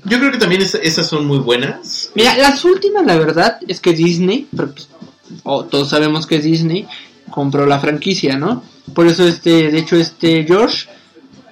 yo 0.05 0.19
creo 0.19 0.31
que 0.31 0.37
también 0.37 0.61
es- 0.61 0.75
esas 0.75 1.07
son 1.07 1.25
muy 1.25 1.37
buenas. 1.39 2.09
Mira, 2.15 2.35
las 2.37 2.63
últimas, 2.65 3.05
la 3.05 3.17
verdad, 3.17 3.57
es 3.67 3.79
que 3.79 3.93
Disney, 3.93 4.47
pero, 4.55 4.73
oh, 5.43 5.65
todos 5.65 5.89
sabemos 5.89 6.25
que 6.25 6.39
Disney 6.39 6.87
compró 7.29 7.65
la 7.65 7.79
franquicia, 7.79 8.37
¿no? 8.37 8.63
Por 8.93 9.07
eso, 9.07 9.27
este, 9.27 9.69
de 9.69 9.77
hecho, 9.79 9.95
este 9.97 10.43
George, 10.45 10.87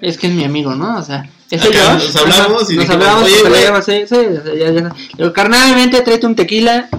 es 0.01 0.18
que 0.18 0.28
es 0.28 0.34
mi 0.34 0.43
amigo, 0.45 0.74
¿no? 0.74 0.97
O 0.97 1.03
sea, 1.03 1.30
ese 1.51 1.68
Acá 1.68 1.78
George. 1.78 2.05
nos 2.07 2.16
hablamos 2.16 2.63
ajá, 2.63 2.74
y 2.74 2.76
nos 2.76 2.88
dijimos, 2.88 2.89
hablamos, 2.89 3.24
"Oye, 3.24 3.36
pero 3.43 3.49
güey". 3.49 3.63
ya 3.63 3.72
va 3.72 3.78
a 3.78 3.82
ser- 3.82 4.07
sí, 4.07 4.16
Le 4.16 4.72
digo, 5.18 5.34
carnalmente, 5.34 6.01
tráete 6.01 6.26
un 6.26 6.36
tequila, 6.36 6.89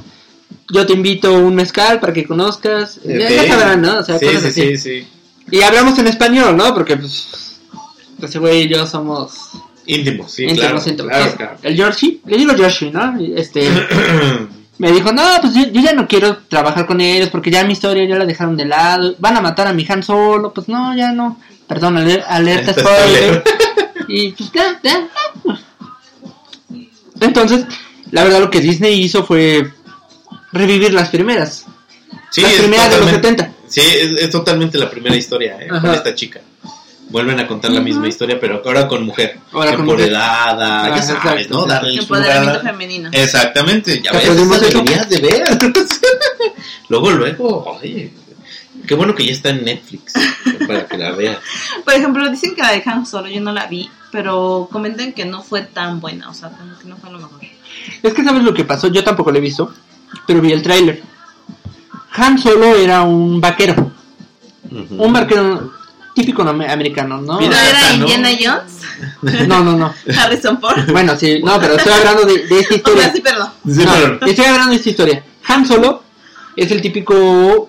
yo 0.72 0.86
te 0.86 0.92
invito 0.92 1.32
un 1.32 1.54
mezcal 1.54 1.98
para 2.00 2.12
que 2.12 2.24
conozcas, 2.26 3.00
ya, 3.04 3.28
ya 3.30 3.48
sabrán, 3.48 3.82
¿no? 3.82 3.98
O 3.98 4.02
sea, 4.04 4.18
sí, 4.18 4.26
cosas 4.26 4.42
sí, 4.52 4.60
así. 4.62 4.76
sí, 4.76 5.00
sí. 5.00 5.08
Y 5.50 5.62
hablamos 5.62 5.98
en 5.98 6.08
español, 6.08 6.56
¿no? 6.56 6.74
Porque, 6.74 6.96
pues, 6.96 7.45
ese 8.22 8.38
güey 8.38 8.62
y 8.62 8.68
yo 8.68 8.86
somos 8.86 9.50
Íntimo, 9.86 10.28
sí, 10.28 10.42
íntimos, 10.44 10.82
claro, 10.84 10.90
íntimos. 10.90 11.34
claro. 11.36 11.56
El 11.62 11.76
Georgie, 11.76 12.20
le 12.26 12.36
digo 12.36 12.54
Georgie, 12.56 12.90
¿no? 12.90 13.16
Este... 13.36 13.68
me 14.78 14.92
dijo, 14.92 15.12
no, 15.12 15.22
pues 15.40 15.54
yo, 15.54 15.62
yo 15.68 15.80
ya 15.80 15.92
no 15.92 16.06
quiero 16.08 16.38
trabajar 16.48 16.86
con 16.86 17.00
ellos 17.00 17.30
porque 17.30 17.50
ya 17.50 17.64
mi 17.64 17.72
historia 17.72 18.04
ya 18.06 18.16
la 18.16 18.26
dejaron 18.26 18.56
de 18.56 18.64
lado, 18.66 19.14
van 19.18 19.36
a 19.36 19.40
matar 19.40 19.66
a 19.68 19.72
mi 19.72 19.86
Han 19.88 20.02
solo, 20.02 20.52
pues 20.52 20.68
no, 20.68 20.94
ya 20.96 21.12
no, 21.12 21.40
perdón, 21.66 21.96
aler- 21.96 22.24
alerta 22.28 22.72
Alerta 22.72 22.74
spoiler. 22.80 23.44
Y 24.08 24.30
pues 24.32 24.52
ya, 24.52 24.78
ya. 24.84 25.08
Entonces, 27.20 27.64
la 28.10 28.24
verdad 28.24 28.40
lo 28.40 28.50
que 28.50 28.60
Disney 28.60 29.00
hizo 29.02 29.24
fue 29.24 29.70
revivir 30.52 30.92
las 30.92 31.08
primeras, 31.08 31.66
Sí, 32.30 32.42
las 32.42 32.52
primeras 32.52 32.90
de 32.90 32.96
los 32.98 33.06
totalmente- 33.10 33.42
70. 33.44 33.52
Sí, 33.68 33.80
es, 33.80 34.12
es 34.22 34.30
totalmente 34.30 34.78
la 34.78 34.88
primera 34.90 35.16
historia 35.16 35.56
eh, 35.60 35.68
con 35.68 35.90
esta 35.92 36.14
chica. 36.14 36.40
Vuelven 37.16 37.40
a 37.40 37.46
contar 37.46 37.70
la 37.70 37.80
misma 37.80 38.08
historia, 38.08 38.38
pero 38.38 38.60
ahora 38.62 38.86
con 38.86 39.06
mujer. 39.06 39.38
Ahora 39.50 39.74
con 39.74 39.86
mujer. 39.86 40.10
ya 40.10 41.02
sabes, 41.02 41.08
exacto, 41.08 41.48
¿no? 41.48 41.62
sí. 41.62 41.68
Darle 41.70 41.94
su 41.94 42.00
Empoderamiento 42.00 42.58
lugar. 42.58 42.72
femenino. 42.72 43.08
Exactamente, 43.10 44.02
ya 44.02 44.12
ves, 44.12 44.60
deberías 44.60 45.08
de 45.08 45.20
ver. 45.22 45.58
luego, 46.90 47.10
luego, 47.12 47.78
oye, 47.80 48.12
qué 48.86 48.94
bueno 48.94 49.14
que 49.14 49.24
ya 49.24 49.32
está 49.32 49.48
en 49.48 49.64
Netflix 49.64 50.12
para 50.68 50.86
que 50.86 50.98
la 50.98 51.12
veas. 51.12 51.38
Por 51.86 51.94
ejemplo, 51.94 52.28
dicen 52.28 52.54
que 52.54 52.60
la 52.60 52.72
de 52.72 52.82
Han 52.84 53.06
Solo 53.06 53.28
yo 53.28 53.40
no 53.40 53.54
la 53.54 53.64
vi, 53.66 53.88
pero 54.12 54.68
comentan 54.70 55.14
que 55.14 55.24
no 55.24 55.42
fue 55.42 55.62
tan 55.62 56.02
buena, 56.02 56.28
o 56.28 56.34
sea, 56.34 56.50
como 56.50 56.78
que 56.78 56.84
no 56.84 56.98
fue 56.98 57.10
lo 57.12 57.18
mejor. 57.18 57.40
Es 58.02 58.12
que 58.12 58.24
sabes 58.24 58.42
lo 58.42 58.52
que 58.52 58.64
pasó, 58.64 58.88
yo 58.88 59.02
tampoco 59.02 59.32
lo 59.32 59.38
he 59.38 59.40
visto, 59.40 59.72
pero 60.26 60.42
vi 60.42 60.52
el 60.52 60.60
tráiler. 60.60 61.02
Han 62.12 62.38
Solo 62.38 62.76
era 62.76 63.00
un 63.04 63.40
vaquero, 63.40 63.90
un 64.70 65.12
vaquero 65.14 65.72
típico 66.16 66.42
no- 66.42 66.50
americano, 66.50 67.20
¿no? 67.20 67.38
¿No 67.38 67.40
era 67.40 67.56
¿no? 67.90 67.94
Indiana 67.94 68.30
Jones? 68.32 68.72
No, 69.46 69.62
no, 69.62 69.76
no. 69.76 69.94
Harrison 70.18 70.58
Ford. 70.60 70.90
Bueno, 70.90 71.14
sí, 71.16 71.40
no, 71.44 71.60
pero 71.60 71.74
estoy 71.76 71.92
hablando 71.92 72.24
de, 72.24 72.46
de 72.46 72.58
esta 72.60 72.74
O 72.74 72.76
historia. 72.78 73.02
sea, 73.04 73.12
sí, 73.12 73.20
perdón. 73.20 73.48
Sí, 73.70 73.84
No, 73.84 74.26
estoy 74.26 74.44
hablando 74.46 74.70
de 74.70 74.76
esta 74.76 74.88
historia. 74.90 75.24
Han 75.48 75.66
Solo 75.66 76.02
es 76.56 76.70
el 76.72 76.80
típico. 76.80 77.68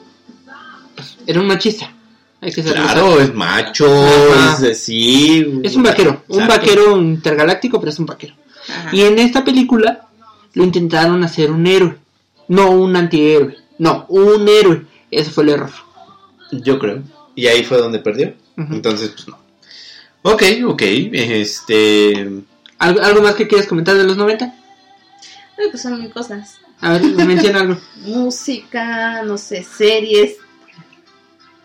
pues, 0.95 1.17
era 1.27 1.41
un 1.41 1.47
machista. 1.47 1.91
Hay 2.39 2.51
que 2.53 2.63
ser 2.63 2.73
Claro, 2.75 3.19
es 3.19 3.33
macho, 3.33 3.87
Ajá. 4.33 4.53
es 4.65 4.77
así. 4.77 5.59
Es 5.63 5.75
un 5.75 5.83
vaquero, 5.83 6.23
un 6.29 6.41
Exacto. 6.41 6.61
vaquero 6.61 6.97
intergaláctico, 6.97 7.79
pero 7.79 7.91
es 7.91 7.99
un 7.99 8.05
vaquero. 8.05 8.35
Ajá. 8.69 8.89
Y 8.95 9.01
en 9.01 9.19
esta 9.19 9.43
película 9.43 10.07
lo 10.53 10.63
intentaron 10.63 11.23
hacer 11.23 11.51
un 11.51 11.65
héroe, 11.67 11.97
no 12.47 12.69
un 12.71 12.95
antihéroe, 12.95 13.57
no, 13.79 14.05
un 14.09 14.47
héroe. 14.47 14.85
Ese 15.11 15.29
fue 15.31 15.43
el 15.43 15.49
error. 15.49 15.71
Yo 16.51 16.79
creo. 16.79 17.01
Y 17.38 17.47
ahí 17.47 17.63
fue 17.63 17.77
donde 17.77 17.99
perdió. 17.99 18.33
Entonces, 18.57 19.11
pues 19.11 19.27
no. 19.29 19.39
Ok, 20.23 20.43
ok. 20.65 20.81
Este. 20.81 22.29
¿Algo, 22.79 23.01
algo 23.01 23.21
más 23.21 23.35
que 23.35 23.47
quieras 23.47 23.67
comentar 23.67 23.95
de 23.95 24.03
los 24.03 24.17
90? 24.17 24.45
Ay, 25.57 25.65
pues 25.71 25.81
son 25.81 25.99
mil 26.01 26.11
cosas. 26.11 26.57
A 26.81 26.93
ver, 26.93 27.01
menciona 27.03 27.61
algo. 27.61 27.77
Música, 28.01 29.21
no 29.23 29.38
sé, 29.38 29.63
series. 29.63 30.35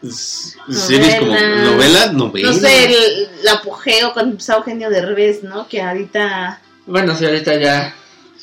s- 0.02 0.56
Series 0.70 1.16
como 1.16 1.32
Novelas. 1.32 1.64
novelas, 1.72 2.12
novelas. 2.14 2.54
No 2.56 2.60
sé, 2.60 2.84
el, 2.84 2.94
el 3.40 3.48
apogeo 3.48 4.12
cuando 4.12 4.32
empezó 4.32 4.56
Eugenio 4.58 4.90
Derbez, 4.90 5.42
¿no? 5.42 5.66
Que 5.68 5.82
ahorita... 5.82 6.60
Bueno, 6.86 7.16
sí, 7.16 7.24
ahorita 7.26 7.56
ya, 7.60 7.94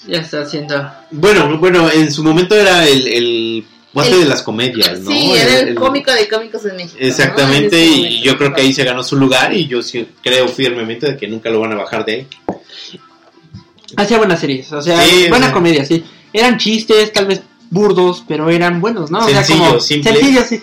ya 0.07 0.19
está 0.19 0.41
haciendo. 0.41 0.91
Bueno, 1.11 1.57
bueno, 1.59 1.89
en 1.91 2.11
su 2.11 2.23
momento 2.23 2.55
era 2.55 2.87
el, 2.87 3.07
el 3.07 3.65
guate 3.93 4.11
El- 4.11 4.19
de 4.21 4.25
las 4.25 4.41
comedias, 4.43 4.99
¿no? 4.99 5.11
Sí, 5.11 5.31
era 5.33 5.59
el, 5.59 5.75
cómico 5.75 6.11
de 6.11 6.27
cómicos 6.27 6.65
en 6.65 6.75
México. 6.77 6.97
¿no? 6.99 7.07
Exactamente, 7.07 7.77
En 7.83 7.89
ese 7.89 7.97
y 7.97 8.01
momento. 8.03 8.23
yo 8.25 8.37
creo 8.37 8.53
que 8.53 8.61
ahí 8.61 8.73
se 8.73 8.83
ganó 8.83 9.03
su 9.03 9.15
lugar 9.15 9.53
y 9.53 9.67
yo 9.67 9.81
sí 9.81 10.07
creo 10.23 10.47
firmemente 10.47 11.07
de 11.11 11.17
que 11.17 11.27
nunca 11.27 11.49
lo 11.49 11.59
van 11.59 11.73
a 11.73 11.75
bajar 11.75 12.05
de 12.05 12.13
ahí. 12.13 12.27
Hacía 13.97 14.17
buenas 14.17 14.39
series, 14.39 14.71
o 14.71 14.81
sea, 14.81 15.01
Sí, 15.03 15.25
buena 15.29 15.51
comedia, 15.51 15.83
sí. 15.85 16.03
Eran 16.31 16.57
chistes, 16.59 17.11
tal 17.11 17.25
vez 17.25 17.41
burdos, 17.71 18.23
pero 18.27 18.49
eran 18.49 18.79
buenos, 18.81 19.09
¿no? 19.09 19.19
O 19.19 19.27
sea, 19.27 19.43
Sencillos, 19.43 19.67
como 19.67 19.79
simples. 19.79 20.15
sencillos, 20.19 20.45
sí. 20.47 20.61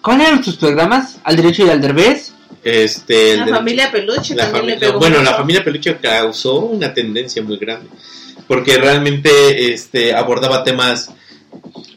¿Cuáles 0.00 0.28
eran 0.28 0.40
tus 0.42 0.56
programas? 0.56 1.16
Al 1.24 1.36
derecho 1.36 1.66
y 1.66 1.70
al 1.70 1.80
derbez. 1.80 2.32
Este, 2.62 3.32
el 3.32 3.38
La 3.40 3.46
de- 3.46 3.52
familia 3.52 3.90
Peluche 3.90 4.34
la 4.34 4.50
le 4.62 4.76
pegó 4.76 4.98
bueno, 4.98 5.18
mucho. 5.18 5.30
la 5.30 5.36
familia 5.36 5.64
Peluche 5.64 5.96
causó 5.96 6.56
una 6.60 6.92
tendencia 6.92 7.42
muy 7.42 7.56
grande 7.56 7.88
porque 8.46 8.76
realmente 8.76 9.72
este 9.72 10.14
abordaba 10.14 10.62
temas 10.62 11.10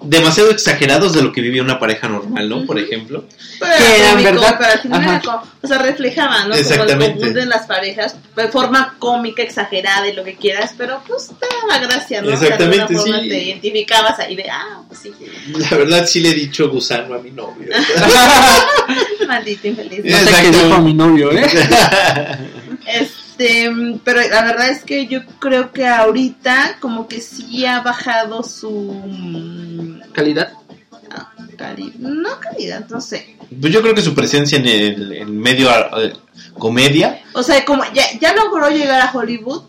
demasiado 0.03 0.51
exagerados 0.51 1.14
de 1.14 1.22
lo 1.22 1.32
que 1.32 1.41
vivía 1.41 1.61
una 1.61 1.80
pareja 1.80 2.07
normal, 2.07 2.49
¿no? 2.49 2.66
Por 2.66 2.78
ejemplo. 2.78 3.26
Pero 3.59 3.72
que 3.78 3.84
era 3.84 4.20
eran, 4.20 4.36
cómico, 4.36 4.89
¿verdad? 4.89 5.22
o 5.61 5.68
sea, 5.68 5.78
reflejaba, 5.78 6.39
¿no? 6.39 6.41
Como 6.41 6.53
el 6.55 6.59
Exactamente. 6.59 7.20
común 7.20 7.34
de 7.34 7.45
las 7.45 7.66
parejas, 7.66 8.16
de 8.36 8.47
forma 8.49 8.95
cómica, 8.99 9.41
exagerada 9.41 10.07
y 10.07 10.14
lo 10.14 10.24
que 10.24 10.36
quieras, 10.36 10.74
pero 10.78 11.01
pues 11.07 11.32
te 11.39 11.47
daba 11.68 11.80
gracia, 11.80 12.22
¿no? 12.22 12.32
Exactamente, 12.32 12.76
de 12.76 12.82
alguna 12.82 13.01
forma 13.01 13.22
sí. 13.22 13.30
te 13.30 13.43
identificabas 13.43 14.20
ahí 14.20 14.36
de, 14.36 14.49
ah, 14.49 14.82
pues 14.88 14.99
sí, 15.01 15.14
La 15.57 15.78
verdad 15.78 16.05
sí 16.05 16.20
le 16.20 16.30
he 16.30 16.34
dicho 16.34 16.70
gusano 16.70 17.16
a 17.16 17.20
mi 17.20 17.32
novio. 17.32 17.70
maldito 19.28 19.68
infeliz. 19.68 20.03
No 20.03 20.18
sé 20.18 20.24
Exacto. 20.24 20.51
qué 20.51 20.66
dijo 20.66 20.82
mi 20.82 20.93
novio, 20.93 21.32
¿eh? 21.32 21.45
Este, 22.86 23.22
pero 24.03 24.19
la 24.29 24.43
verdad 24.43 24.69
es 24.69 24.84
que 24.84 25.07
yo 25.07 25.21
creo 25.39 25.71
que 25.71 25.88
ahorita 25.88 26.77
como 26.79 27.07
que 27.07 27.21
sí 27.21 27.65
ha 27.65 27.81
bajado 27.81 28.43
su 28.43 28.69
mm, 28.71 30.11
Calidad. 30.13 30.53
cali- 31.57 31.93
no 31.99 32.39
calidad, 32.39 32.88
no 32.89 32.99
sé. 33.01 33.38
pues 33.61 33.71
yo 33.73 33.81
creo 33.81 33.93
que 33.95 34.01
su 34.01 34.13
presencia 34.15 34.57
en 34.57 34.67
el 34.67 35.11
en 35.13 35.38
medio 35.39 35.69
eh, 36.01 36.13
comedia 36.57 37.21
O 37.34 37.43
sea, 37.43 37.63
como 37.65 37.84
ya, 37.93 38.03
ya 38.19 38.34
logró 38.34 38.69
llegar 38.69 39.01
a 39.01 39.11
Hollywood, 39.11 39.63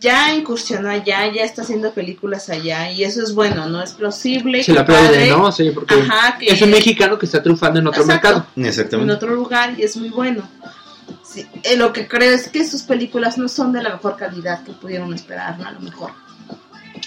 ya 0.00 0.34
incursionó 0.34 0.88
allá, 0.90 1.30
ya 1.32 1.42
está 1.44 1.62
haciendo 1.62 1.92
películas 1.92 2.48
allá 2.50 2.90
y 2.90 3.04
eso 3.04 3.22
es 3.22 3.34
bueno, 3.34 3.66
¿no? 3.68 3.82
Es 3.82 3.92
plausible. 3.92 4.62
Se 4.62 4.72
le 4.72 4.76
qué 4.76 4.82
aplaude, 4.82 5.28
¿no? 5.30 5.50
Sí, 5.52 5.70
porque 5.74 5.94
Ajá, 5.94 6.38
que 6.38 6.46
es 6.46 6.60
un 6.62 6.70
mexicano 6.70 7.18
que 7.18 7.26
está 7.26 7.42
triunfando 7.42 7.80
en 7.80 7.86
otro 7.86 8.02
Exacto. 8.02 8.28
mercado. 8.28 8.46
en 8.56 8.66
exactamente 8.66 9.12
otro 9.14 9.34
lugar 9.34 9.74
y 9.78 9.82
es 9.82 9.96
muy 9.96 10.08
bueno. 10.10 10.48
Sí, 11.36 11.46
eh, 11.64 11.76
lo 11.76 11.92
que 11.92 12.08
creo 12.08 12.32
es 12.32 12.48
que 12.48 12.66
sus 12.66 12.80
películas 12.80 13.36
no 13.36 13.46
son 13.46 13.70
de 13.70 13.82
la 13.82 13.90
mejor 13.90 14.16
calidad 14.16 14.64
que 14.64 14.72
pudieron 14.72 15.12
esperar, 15.12 15.58
¿no? 15.58 15.66
A 15.66 15.72
lo 15.72 15.80
mejor. 15.80 16.12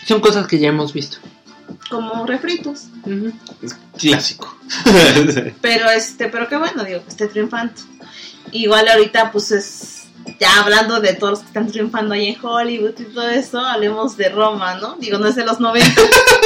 Son 0.06 0.22
cosas 0.22 0.46
que 0.46 0.60
ya 0.60 0.68
hemos 0.68 0.94
visto. 0.94 1.18
Como 1.90 2.28
refritos. 2.28 2.90
Es 3.64 3.76
clásico 3.98 4.56
Pero 5.62 5.90
este, 5.90 6.28
pero 6.28 6.48
qué 6.48 6.58
bueno, 6.58 6.84
digo, 6.84 7.04
que 7.04 7.10
esté 7.10 7.28
triunfando. 7.28 7.74
Igual 8.52 8.88
ahorita, 8.88 9.32
pues 9.32 9.52
es. 9.52 9.99
Ya 10.40 10.60
hablando 10.60 11.00
de 11.00 11.14
todos 11.14 11.32
los 11.32 11.40
que 11.40 11.48
están 11.48 11.72
triunfando 11.72 12.14
ahí 12.14 12.28
en 12.30 12.38
Hollywood 12.46 12.94
y 13.00 13.04
todo 13.06 13.30
eso, 13.30 13.60
hablemos 13.60 14.18
de 14.18 14.30
Roma, 14.30 14.76
¿no? 14.76 14.96
Digo, 15.00 15.18
no 15.18 15.28
es 15.28 15.36
de 15.36 15.46
los 15.46 15.60
90. 15.60 16.02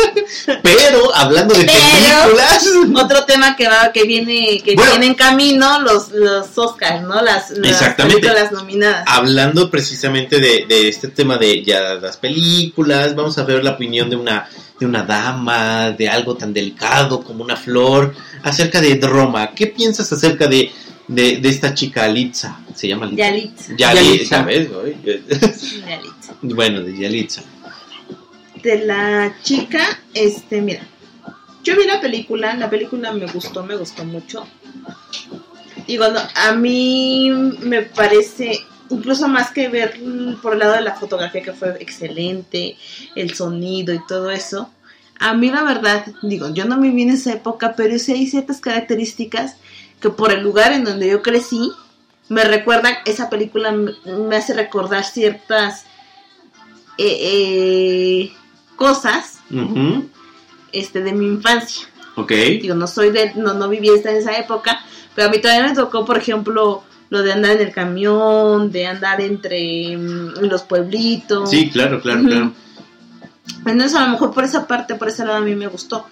pero 0.63 1.13
hablando 1.15 1.53
de 1.55 1.65
películas 1.65 2.67
Otro 2.95 3.25
tema 3.25 3.55
que 3.55 3.67
va, 3.67 3.91
que 3.91 4.03
viene, 4.03 4.61
que 4.63 4.75
Bueno. 4.75 4.91
viene 4.91 5.07
en 5.07 5.15
camino, 5.15 5.81
los, 5.81 6.11
los 6.11 6.57
Oscars, 6.57 7.01
¿no? 7.01 7.21
Las, 7.21 7.51
las 7.51 7.71
Exactamente. 7.71 8.21
películas 8.21 8.51
nominadas. 8.51 9.03
hablando 9.07 9.69
precisamente 9.69 10.39
de, 10.39 10.65
de 10.67 10.87
este 10.89 11.07
tema 11.07 11.37
de 11.37 11.63
ya 11.63 11.95
las 11.95 12.17
películas, 12.17 13.15
vamos 13.15 13.37
a 13.37 13.43
ver 13.43 13.63
la 13.63 13.71
opinión 13.71 14.09
de 14.09 14.15
una 14.15 14.47
de 14.79 14.85
una 14.87 15.03
dama, 15.03 15.91
de 15.91 16.09
algo 16.09 16.35
tan 16.35 16.51
delicado 16.53 17.23
como 17.23 17.43
una 17.43 17.55
flor, 17.55 18.13
acerca 18.41 18.81
de 18.81 18.99
Roma. 19.01 19.51
¿Qué 19.55 19.67
piensas 19.67 20.11
acerca 20.11 20.47
de, 20.47 20.71
de, 21.13 21.37
de 21.37 21.49
esta 21.49 21.73
chica 21.73 22.07
Litza, 22.07 22.59
se 22.75 22.87
llama 22.87 23.05
Litza. 23.05 23.23
Yalitza. 23.23 23.73
Yalitza, 23.77 24.03
Yalitza. 24.03 24.43
¿ves, 24.43 24.71
güey? 24.71 24.95
Yalitza. 25.03 26.35
Bueno, 26.41 26.81
de 26.81 26.97
Yalitza. 26.97 27.43
De 28.61 28.85
la 28.85 29.35
chica, 29.43 29.99
este, 30.13 30.61
mira. 30.61 30.87
Yo 31.63 31.77
vi 31.77 31.85
la 31.85 32.01
película, 32.01 32.53
la 32.55 32.69
película 32.69 33.13
me 33.13 33.25
gustó, 33.27 33.63
me 33.63 33.75
gustó 33.75 34.03
mucho. 34.03 34.45
Digo, 35.87 36.07
no, 36.09 36.19
a 36.35 36.51
mí 36.53 37.29
me 37.61 37.83
parece, 37.83 38.59
incluso 38.89 39.27
más 39.27 39.51
que 39.51 39.69
ver 39.69 39.99
por 40.41 40.53
el 40.53 40.59
lado 40.59 40.73
de 40.73 40.81
la 40.81 40.95
fotografía 40.95 41.41
que 41.41 41.53
fue 41.53 41.77
excelente, 41.79 42.75
el 43.15 43.33
sonido 43.33 43.93
y 43.93 43.99
todo 44.07 44.31
eso, 44.31 44.69
a 45.19 45.33
mí 45.33 45.49
la 45.49 45.63
verdad, 45.63 46.05
digo, 46.21 46.53
yo 46.53 46.65
no 46.65 46.77
me 46.77 46.89
vi 46.89 47.03
en 47.03 47.11
esa 47.11 47.31
época, 47.31 47.75
pero 47.77 47.97
sí 47.97 48.11
hay 48.11 48.27
ciertas 48.27 48.59
características 48.59 49.55
que 50.03 50.09
por 50.09 50.33
el 50.33 50.43
lugar 50.43 50.73
en 50.73 50.83
donde 50.83 51.07
yo 51.07 51.21
crecí, 51.21 51.71
me 52.27 52.43
recuerdan, 52.43 52.95
esa 53.05 53.29
película 53.29 53.71
me, 53.71 54.35
hace 54.35 54.53
recordar 54.53 55.05
ciertas 55.05 55.85
eh, 56.97 57.17
eh, 57.21 58.33
cosas 58.75 59.39
este, 60.73 61.01
de 61.01 61.13
mi 61.13 61.25
infancia. 61.25 61.87
Ok. 62.15 62.31
Digo, 62.31 62.75
no 62.75 62.85
soy 62.85 63.11
de, 63.11 63.33
no, 63.35 63.53
no 63.53 63.69
viví 63.69 63.87
en 63.87 64.07
esa 64.17 64.37
época, 64.37 64.83
pero 65.15 65.29
a 65.29 65.31
mí 65.31 65.39
todavía 65.39 65.69
me 65.69 65.73
tocó, 65.73 66.03
por 66.03 66.17
ejemplo, 66.17 66.83
lo 67.09 67.23
de 67.23 67.31
andar 67.31 67.51
en 67.51 67.61
el 67.61 67.71
camión, 67.71 68.73
de 68.73 68.87
andar 68.87 69.21
entre 69.21 69.95
mm, 69.95 70.41
los 70.41 70.63
pueblitos. 70.63 71.49
Sí, 71.49 71.69
claro, 71.69 72.01
claro, 72.01 72.19
Ujú. 72.19 72.29
claro. 72.29 72.53
Entonces, 73.65 73.95
a 73.95 74.05
lo 74.05 74.11
mejor 74.11 74.33
por 74.33 74.43
esa 74.43 74.67
parte, 74.67 74.95
por 74.95 75.07
ese 75.07 75.23
lado, 75.23 75.37
a 75.37 75.41
mí 75.41 75.55
me 75.55 75.67
gustó. 75.67 76.07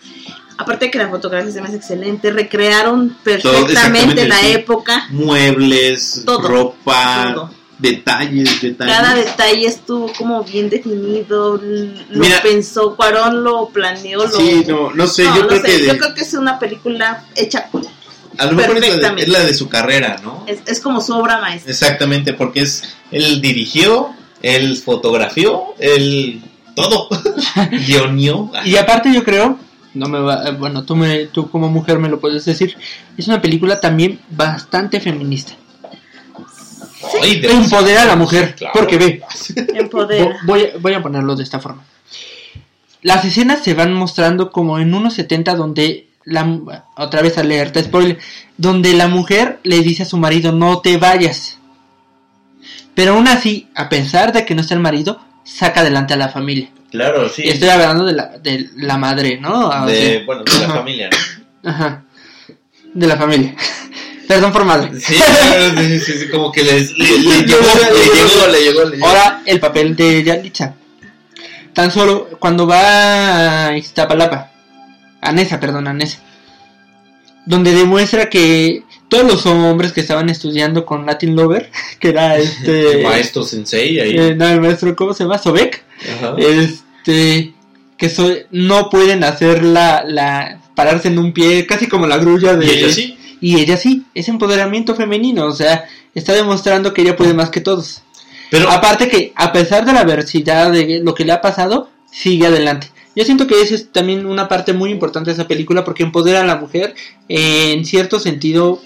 Aparte 0.62 0.86
de 0.86 0.92
que 0.92 0.98
la 0.98 1.10
fotografía 1.10 1.52
se 1.52 1.62
me 1.62 1.68
hace 1.68 1.78
excelente, 1.78 2.32
recrearon 2.32 3.18
perfectamente 3.24 4.28
la 4.28 4.38
sí. 4.40 4.52
época. 4.54 5.08
Muebles, 5.10 6.24
Todo, 6.26 6.48
ropa, 6.48 7.32
todo. 7.34 7.52
detalles, 7.80 8.62
detalles. 8.62 8.96
Cada 8.96 9.16
detalle 9.16 9.66
estuvo 9.68 10.12
como 10.14 10.44
bien 10.44 10.70
definido, 10.70 11.58
lo 11.58 12.20
Mira. 12.20 12.42
pensó, 12.42 12.96
Cuarón 12.96 13.44
lo 13.44 13.70
planeó, 13.70 14.20
lo... 14.26 14.30
Sí, 14.32 14.64
no, 14.68 14.92
no 14.92 15.08
sé, 15.08 15.24
No, 15.26 15.36
yo 15.36 15.42
no 15.44 15.48
creo 15.48 15.62
sé, 15.62 15.68
que 15.68 15.78
de- 15.80 15.88
yo 15.88 15.98
creo 15.98 16.14
que 16.14 16.22
es 16.22 16.34
una 16.34 16.60
película 16.60 17.26
hecha, 17.36 17.70
a 18.38 18.46
lo 18.46 18.54
mejor 18.54 18.78
es 18.78 18.82
la, 18.82 18.88
de, 18.88 18.92
perfectamente. 18.94 19.24
es 19.24 19.30
la 19.30 19.40
de 19.44 19.54
su 19.54 19.68
carrera, 19.68 20.20
¿no? 20.24 20.44
es, 20.48 20.60
es 20.66 20.80
como 20.80 21.02
su 21.02 21.14
obra 21.14 21.40
maestra. 21.40 21.72
Exactamente, 21.72 22.34
porque 22.34 22.62
es 22.62 22.84
él 23.12 23.42
dirigió, 23.42 24.10
él 24.42 24.78
fotografió, 24.78 25.74
él 25.80 26.42
todo 26.76 27.10
guionió. 27.88 28.50
Y 28.64 28.78
aparte 28.78 29.14
yo 29.14 29.24
creo, 29.24 29.58
no 29.94 30.08
me 30.08 30.20
va, 30.20 30.48
eh, 30.48 30.52
bueno, 30.52 30.84
tú, 30.84 30.96
me, 30.96 31.26
tú 31.28 31.50
como 31.50 31.70
mujer 31.70 32.00
me 32.00 32.10
lo 32.10 32.20
puedes 32.20 32.46
decir, 32.46 32.76
es 33.18 33.28
una 33.28 33.42
película 33.42 33.80
también 33.80 34.20
bastante 34.30 35.00
feminista. 35.00 35.54
De- 37.22 37.52
Empodera 37.52 38.04
a 38.04 38.06
la 38.06 38.16
mujer, 38.16 38.56
Claro. 38.56 38.74
porque 38.76 38.98
ve, 38.98 39.22
Empodera. 39.76 40.26
vo- 40.26 40.38
voy, 40.46 40.62
a- 40.66 40.78
voy 40.80 40.94
a 40.94 41.02
ponerlo 41.02 41.36
de 41.36 41.44
esta 41.44 41.60
forma. 41.60 41.84
Las 43.02 43.26
escenas 43.26 43.64
se 43.64 43.74
van 43.74 43.94
mostrando 43.94 44.52
como 44.52 44.78
en 44.80 44.94
unos 44.94 45.16
70 45.16 45.56
donde 45.56 46.08
la 46.24 46.86
otra 46.98 47.22
vez 47.24 47.38
alerta 47.40 47.82
spoiler, 47.82 48.20
donde 48.58 48.94
la 48.94 49.08
mujer 49.08 49.60
le 49.64 49.80
dice 49.82 50.04
a 50.04 50.06
su 50.06 50.18
marido 50.18 50.52
no 50.52 50.80
te 50.80 50.98
vayas. 50.98 51.58
Pero 52.94 53.14
aún 53.14 53.28
así, 53.28 53.70
a 53.74 53.90
pesar 53.90 54.32
de 54.34 54.46
que 54.46 54.54
no 54.54 54.62
está 54.62 54.76
el 54.76 54.80
marido, 54.82 55.20
saca 55.44 55.82
adelante 55.82 56.14
a 56.14 56.18
la 56.18 56.30
familia. 56.30 56.70
Claro, 56.92 57.30
sí. 57.30 57.44
Y 57.46 57.50
estoy 57.50 57.70
hablando 57.70 58.06
de 58.06 58.14
la, 58.14 58.38
de 58.38 58.70
la 58.76 58.98
madre, 58.98 59.40
¿no? 59.40 59.70
O 59.70 59.86
de, 59.86 60.24
bueno, 60.26 60.44
de 60.44 60.60
la 60.60 60.68
familia, 60.76 61.10
¿no? 61.64 61.70
Ajá. 61.70 62.04
De 62.94 63.08
la 63.08 63.18
familia. 63.18 63.56
Perdón 64.28 64.52
por 64.52 64.66
madre. 64.66 65.00
Sí, 65.00 65.16
claro, 65.16 65.82
sí, 65.82 66.00
sí, 66.00 66.14
sí, 66.20 66.30
como 66.30 66.52
que 66.52 66.64
les, 66.64 66.98
le, 66.98 67.18
le 67.20 67.42
llegó, 67.46 67.60
le 67.92 68.04
llegó, 68.06 68.48
le 68.48 68.62
llegó, 68.62 68.84
le 68.86 68.96
llegó. 68.98 69.08
Ahora 69.08 69.42
el 69.46 69.60
papel 69.60 69.96
de 69.96 70.24
Yalitza. 70.24 70.76
Tan 71.74 71.92
solo 71.92 72.30
cuando 72.40 72.68
va 72.68 73.68
a 73.68 73.78
Iztapalapa. 73.78 74.52
A 75.22 75.32
Nesa, 75.32 75.60
perdón, 75.60 75.88
a 75.88 75.94
Nesa. 75.94 76.20
Donde 77.46 77.74
demuestra 77.74 78.30
que 78.30 78.84
todos 79.12 79.26
los 79.26 79.46
hombres 79.46 79.92
que 79.92 80.00
estaban 80.00 80.30
estudiando 80.30 80.86
con 80.86 81.06
Latin 81.06 81.36
Lover, 81.36 81.70
que 82.00 82.08
era 82.10 82.38
este... 82.38 83.04
Maestro 83.04 83.44
Sensei 83.44 84.00
ahí. 84.00 84.16
eh, 84.18 84.36
no, 84.36 84.48
el 84.48 84.62
maestro, 84.62 84.96
¿cómo 84.96 85.14
se 85.14 85.26
llama? 85.26 85.38
Sobek. 85.38 85.84
Ajá. 86.18 86.36
Este... 86.40 87.54
Que 87.98 88.10
so- 88.10 88.34
no 88.52 88.90
pueden 88.90 89.26
hacer 89.26 89.64
la, 89.64 90.06
la... 90.08 90.62
Pararse 90.76 91.10
en 91.10 91.20
un 91.20 91.34
pie, 91.34 91.66
casi 91.68 91.88
como 91.88 92.08
la 92.08 92.18
grulla 92.18 92.56
de... 92.56 92.66
y 92.66 92.70
ella 92.70 92.90
sí. 92.92 93.18
Y 93.42 93.60
ella 93.60 93.76
sí, 93.76 94.06
es 94.16 94.30
empoderamiento 94.30 94.96
femenino, 94.96 95.46
o 95.46 95.52
sea, 95.52 95.84
está 96.16 96.32
demostrando 96.34 96.94
que 96.94 97.02
ella 97.02 97.18
puede 97.18 97.34
más 97.34 97.50
que 97.50 97.60
todos. 97.60 98.04
Pero 98.50 98.70
Aparte 98.70 99.10
que, 99.10 99.34
a 99.36 99.52
pesar 99.52 99.84
de 99.86 99.92
la 99.94 100.02
adversidad 100.02 100.72
de 100.72 101.02
lo 101.04 101.14
que 101.16 101.26
le 101.26 101.34
ha 101.34 101.42
pasado, 101.42 101.90
sigue 102.12 102.48
adelante. 102.48 102.88
Yo 103.16 103.26
siento 103.26 103.46
que 103.48 103.60
esa 103.62 103.76
es 103.76 103.92
también 103.92 104.26
una 104.26 104.48
parte 104.48 104.72
muy 104.74 104.90
importante 104.90 105.32
de 105.32 105.34
esa 105.34 105.48
película 105.48 105.84
porque 105.84 106.04
empodera 106.04 106.42
a 106.42 106.46
la 106.46 106.56
mujer 106.56 106.96
en 107.28 107.84
cierto 107.84 108.20
sentido, 108.20 108.82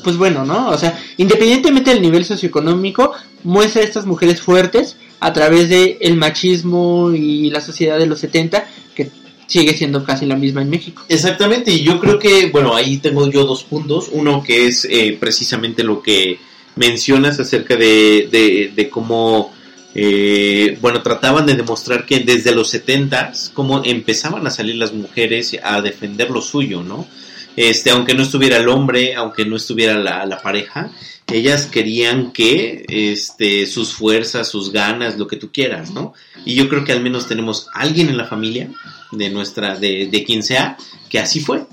pues 0.00 0.16
bueno, 0.16 0.44
¿no? 0.44 0.70
O 0.70 0.78
sea, 0.78 0.98
independientemente 1.16 1.90
del 1.90 2.02
nivel 2.02 2.24
socioeconómico, 2.24 3.12
muestra 3.44 3.82
a 3.82 3.84
estas 3.84 4.06
mujeres 4.06 4.40
fuertes 4.40 4.96
a 5.20 5.32
través 5.32 5.68
de 5.68 5.98
el 6.00 6.16
machismo 6.16 7.12
y 7.12 7.50
la 7.50 7.60
sociedad 7.60 7.98
de 7.98 8.06
los 8.06 8.20
70, 8.20 8.66
que 8.94 9.10
sigue 9.46 9.74
siendo 9.74 10.04
casi 10.04 10.26
la 10.26 10.36
misma 10.36 10.62
en 10.62 10.70
México. 10.70 11.04
Exactamente, 11.08 11.72
y 11.72 11.82
yo 11.82 12.00
creo 12.00 12.18
que, 12.18 12.46
bueno, 12.46 12.74
ahí 12.74 12.98
tengo 12.98 13.30
yo 13.30 13.44
dos 13.44 13.64
puntos. 13.64 14.08
Uno 14.12 14.42
que 14.42 14.66
es 14.66 14.86
eh, 14.90 15.16
precisamente 15.18 15.82
lo 15.82 16.02
que 16.02 16.38
mencionas 16.76 17.38
acerca 17.40 17.76
de, 17.76 18.28
de, 18.30 18.72
de 18.74 18.88
cómo, 18.88 19.52
eh, 19.94 20.78
bueno, 20.80 21.02
trataban 21.02 21.46
de 21.46 21.54
demostrar 21.54 22.06
que 22.06 22.20
desde 22.20 22.54
los 22.54 22.70
70 22.70 23.32
cómo 23.52 23.82
empezaban 23.84 24.46
a 24.46 24.50
salir 24.50 24.76
las 24.76 24.92
mujeres 24.92 25.56
a 25.62 25.82
defender 25.82 26.30
lo 26.30 26.40
suyo, 26.40 26.82
¿no? 26.82 27.06
Este, 27.56 27.90
aunque 27.90 28.14
no 28.14 28.22
estuviera 28.22 28.56
el 28.56 28.68
hombre, 28.68 29.14
aunque 29.14 29.44
no 29.44 29.56
estuviera 29.56 29.98
la, 29.98 30.24
la 30.24 30.40
pareja, 30.40 30.90
ellas 31.32 31.66
querían 31.66 32.32
que 32.32 32.84
este, 32.88 33.66
sus 33.66 33.92
fuerzas, 33.92 34.48
sus 34.48 34.72
ganas, 34.72 35.18
lo 35.18 35.26
que 35.26 35.36
tú 35.36 35.50
quieras, 35.52 35.90
¿no? 35.90 36.14
Y 36.44 36.54
yo 36.54 36.68
creo 36.68 36.84
que 36.84 36.92
al 36.92 37.02
menos 37.02 37.28
tenemos 37.28 37.68
alguien 37.74 38.08
en 38.08 38.16
la 38.16 38.26
familia 38.26 38.70
de 39.12 39.30
nuestra, 39.30 39.76
de, 39.76 40.08
de 40.10 40.24
quien 40.24 40.42
sea, 40.42 40.76
que 41.08 41.18
así 41.18 41.40
fue, 41.40 41.64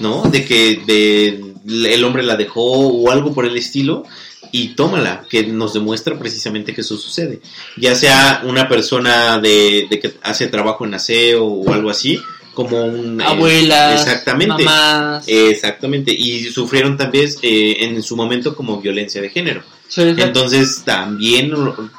¿no? 0.00 0.22
De 0.24 0.44
que 0.44 0.82
de, 0.86 1.92
el 1.92 2.04
hombre 2.04 2.22
la 2.22 2.36
dejó 2.36 2.62
o 2.62 3.10
algo 3.10 3.34
por 3.34 3.46
el 3.46 3.56
estilo 3.56 4.04
y 4.52 4.68
tómala, 4.68 5.26
que 5.28 5.46
nos 5.46 5.74
demuestra 5.74 6.18
precisamente 6.18 6.74
que 6.74 6.80
eso 6.80 6.96
sucede. 6.96 7.40
Ya 7.76 7.94
sea 7.94 8.42
una 8.44 8.68
persona 8.68 9.38
de, 9.38 9.86
de 9.90 10.00
que 10.00 10.14
hace 10.22 10.46
trabajo 10.46 10.84
en 10.84 10.94
aseo 10.94 11.44
o 11.44 11.72
algo 11.72 11.90
así, 11.90 12.20
como 12.56 12.82
un... 12.84 13.20
eh, 13.20 13.24
Abuelas, 13.24 14.00
exactamente. 14.00 14.64
mamás. 14.64 15.28
Exactamente, 15.28 16.10
y 16.10 16.44
sufrieron 16.44 16.96
también 16.96 17.30
eh, 17.42 17.76
en 17.80 18.02
su 18.02 18.16
momento 18.16 18.56
como 18.56 18.80
violencia 18.80 19.20
de 19.20 19.28
género. 19.28 19.62
Sí. 19.88 20.02
Entonces 20.02 20.82
también, 20.84 21.52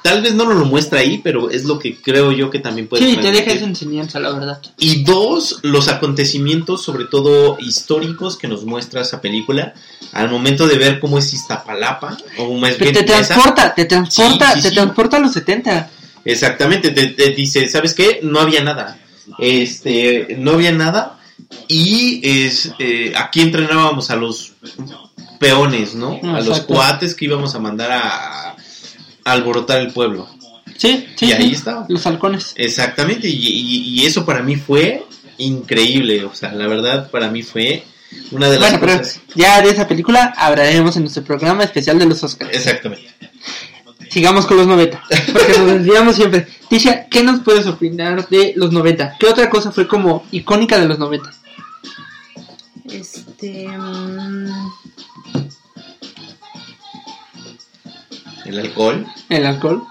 tal 0.03 0.21
vez 0.21 0.33
no 0.33 0.43
nos 0.43 0.57
lo 0.57 0.65
muestra 0.65 0.99
ahí, 0.99 1.19
pero 1.23 1.49
es 1.49 1.63
lo 1.63 1.79
que 1.79 1.95
creo 2.01 2.33
yo 2.33 2.49
que 2.49 2.59
también 2.59 2.87
puede 2.87 3.05
sí, 3.09 3.15
te 3.15 3.31
deja 3.31 3.53
esa 3.53 3.63
enseñanza, 3.63 4.19
la 4.19 4.31
verdad. 4.33 4.61
Y 4.77 5.03
dos, 5.03 5.59
los 5.61 5.87
acontecimientos, 5.87 6.83
sobre 6.83 7.05
todo 7.05 7.57
históricos, 7.61 8.35
que 8.35 8.49
nos 8.49 8.65
muestra 8.65 9.03
esa 9.03 9.21
película, 9.21 9.73
al 10.11 10.29
momento 10.29 10.67
de 10.67 10.77
ver 10.77 10.99
cómo 10.99 11.17
es 11.17 11.31
Iztapalapa, 11.33 12.17
o 12.39 12.53
más 12.55 12.77
bien 12.77 12.93
te 12.93 13.03
transporta, 13.03 13.73
te 13.73 13.85
transporta, 13.85 14.53
Sí, 14.55 14.61
sí, 14.61 14.67
te 14.67 14.75
transporta 14.75 15.17
a 15.17 15.19
los 15.21 15.31
70. 15.31 15.89
Exactamente, 16.25 16.91
te, 16.91 17.07
te 17.07 17.29
dice, 17.29 17.69
¿sabes 17.69 17.93
qué? 17.93 18.19
No 18.21 18.41
había 18.41 18.61
nada. 18.63 18.99
Este, 19.39 20.35
no 20.39 20.51
había 20.51 20.71
nada. 20.71 21.19
Y 21.67 22.21
es 22.23 22.71
eh, 22.79 23.13
aquí 23.15 23.41
entrenábamos 23.41 24.09
a 24.09 24.15
los 24.15 24.53
peones, 25.39 25.95
¿no? 25.95 26.19
A 26.35 26.41
los 26.41 26.61
cuates 26.61 27.13
que 27.15 27.25
íbamos 27.25 27.55
a 27.55 27.59
mandar 27.59 27.91
a, 27.91 28.49
a 28.51 28.55
alborotar 29.25 29.79
el 29.79 29.91
pueblo. 29.91 30.27
Sí, 30.77 31.07
sí. 31.15 31.27
Y 31.27 31.31
ahí 31.31 31.49
sí. 31.49 31.55
estaba. 31.55 31.85
Los 31.89 32.05
halcones. 32.05 32.53
Exactamente, 32.55 33.27
y, 33.27 33.33
y- 33.33 34.01
y 34.01 34.05
eso 34.05 34.25
para 34.25 34.41
mí 34.43 34.55
fue 34.55 35.03
increíble. 35.37 36.25
O 36.25 36.33
sea, 36.35 36.51
la 36.53 36.67
verdad, 36.67 37.09
para 37.11 37.29
mí 37.29 37.43
fue 37.43 37.83
una 38.31 38.49
de 38.49 38.59
las 38.59 38.71
Bueno, 38.71 38.85
pero 38.85 38.97
cosas. 38.99 39.21
ya 39.35 39.61
de 39.61 39.69
esa 39.69 39.87
película 39.87 40.33
hablaremos 40.37 40.95
en 40.97 41.03
nuestro 41.03 41.23
programa 41.23 41.63
especial 41.63 41.97
de 41.99 42.05
los 42.07 42.23
Oscars. 42.23 42.53
Exactamente. 42.55 43.07
Sigamos 44.09 44.45
con 44.45 44.57
los 44.57 44.67
90, 44.67 45.01
porque 45.33 45.57
nos 45.57 45.67
desviamos 45.73 46.15
siempre. 46.15 46.47
Tisha, 46.69 47.05
¿qué 47.07 47.23
nos 47.23 47.41
puedes 47.41 47.65
opinar 47.67 48.27
de 48.29 48.53
los 48.55 48.71
90? 48.71 49.15
¿Qué 49.19 49.27
otra 49.27 49.49
cosa 49.49 49.71
fue 49.71 49.87
como 49.87 50.25
icónica 50.31 50.77
de 50.79 50.87
los 50.87 50.99
90? 50.99 51.31
Este. 52.89 53.67
mm, 53.67 54.69
El 58.45 58.59
alcohol. 58.59 59.05
El 59.29 59.45
alcohol. 59.45 59.83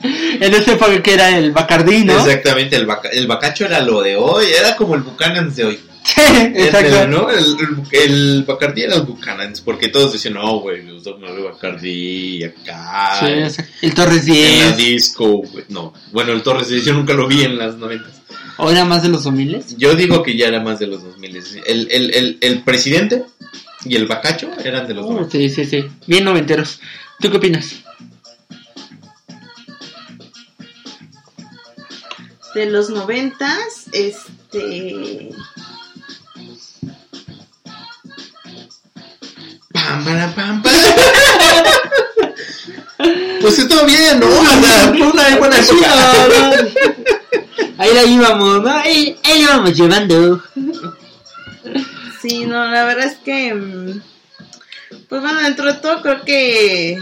En 0.00 0.52
esa 0.54 0.72
época 0.72 1.02
que 1.02 1.14
era 1.14 1.36
el 1.38 1.52
Bacardí, 1.52 2.04
¿no? 2.04 2.12
Exactamente, 2.18 2.76
el, 2.76 2.86
baca- 2.86 3.08
el 3.08 3.26
bacacho 3.26 3.64
era 3.64 3.80
lo 3.80 4.02
de 4.02 4.16
hoy, 4.16 4.46
era 4.58 4.76
como 4.76 4.94
el 4.94 5.02
Buchanan 5.02 5.54
de 5.54 5.64
hoy. 5.64 5.80
Sí, 6.04 6.20
El, 6.20 6.56
exacto. 6.66 7.06
¿no? 7.08 7.30
el, 7.30 7.44
el, 7.92 8.10
el 8.12 8.44
Bacardi 8.44 8.82
era 8.82 8.96
el 8.96 9.02
Buchanan's, 9.02 9.62
porque 9.62 9.88
todos 9.88 10.12
decían, 10.12 10.34
no, 10.34 10.58
güey, 10.60 10.82
los 10.82 11.02
dos 11.02 11.18
me 11.18 11.32
Bacardi 11.42 12.44
acá. 12.44 13.20
Sí, 13.20 13.26
en 13.26 13.44
exacto. 13.44 13.72
El 13.80 13.94
Torres 13.94 14.28
la 14.28 14.34
10. 14.34 14.76
disco, 14.76 15.26
güey. 15.38 15.64
No, 15.70 15.94
bueno, 16.12 16.32
el 16.32 16.42
Torres 16.42 16.68
10 16.68 16.84
yo 16.84 16.92
nunca 16.92 17.14
lo 17.14 17.26
vi 17.26 17.42
en 17.42 17.56
las 17.56 17.76
90. 17.76 18.06
¿O 18.58 18.70
era 18.70 18.84
más 18.84 19.02
de 19.02 19.08
los 19.08 19.24
2000? 19.24 19.64
Yo 19.78 19.94
digo 19.94 20.22
que 20.22 20.36
ya 20.36 20.48
era 20.48 20.60
más 20.60 20.78
de 20.78 20.86
los 20.88 21.02
2000. 21.02 21.36
El, 21.66 21.88
el, 21.90 22.14
el, 22.14 22.38
el 22.40 22.62
presidente 22.62 23.24
y 23.84 23.96
el 23.96 24.06
Bacacho 24.06 24.50
eran 24.64 24.86
de 24.86 24.94
los 24.94 25.06
Uh, 25.06 25.12
90. 25.12 25.30
sí, 25.32 25.48
sí, 25.48 25.64
sí. 25.64 25.84
Bien 26.06 26.24
noventeros. 26.24 26.80
¿Tú 27.18 27.30
qué 27.30 27.38
opinas? 27.38 27.76
De 32.54 32.66
los 32.66 32.90
noventas, 32.90 33.86
este... 33.92 35.30
Pam, 39.94 40.04
para, 40.04 40.34
pam, 40.34 40.62
pam. 40.62 40.72
Pues 43.40 43.58
estuvo 43.58 43.84
bien, 43.84 44.18
¿no? 44.18 44.26
O 44.26 44.42
sea, 44.42 44.88
fue 44.88 45.06
una 45.06 45.36
buena 45.36 45.58
época. 45.58 45.92
Ahí 47.78 47.94
la 47.94 48.04
íbamos, 48.04 48.62
¿no? 48.62 48.70
Ahí, 48.70 49.16
ahí 49.22 49.42
la 49.42 49.52
íbamos 49.52 49.76
llevando. 49.76 50.42
Sí, 52.22 52.46
no, 52.46 52.64
la 52.70 52.84
verdad 52.84 53.06
es 53.06 53.18
que... 53.18 53.54
mm, 53.54 54.00
Pues 55.08 55.20
bueno, 55.22 55.40
dentro 55.42 55.66
de 55.66 55.74
todo 55.74 56.00
creo 56.02 56.22
que... 56.24 56.98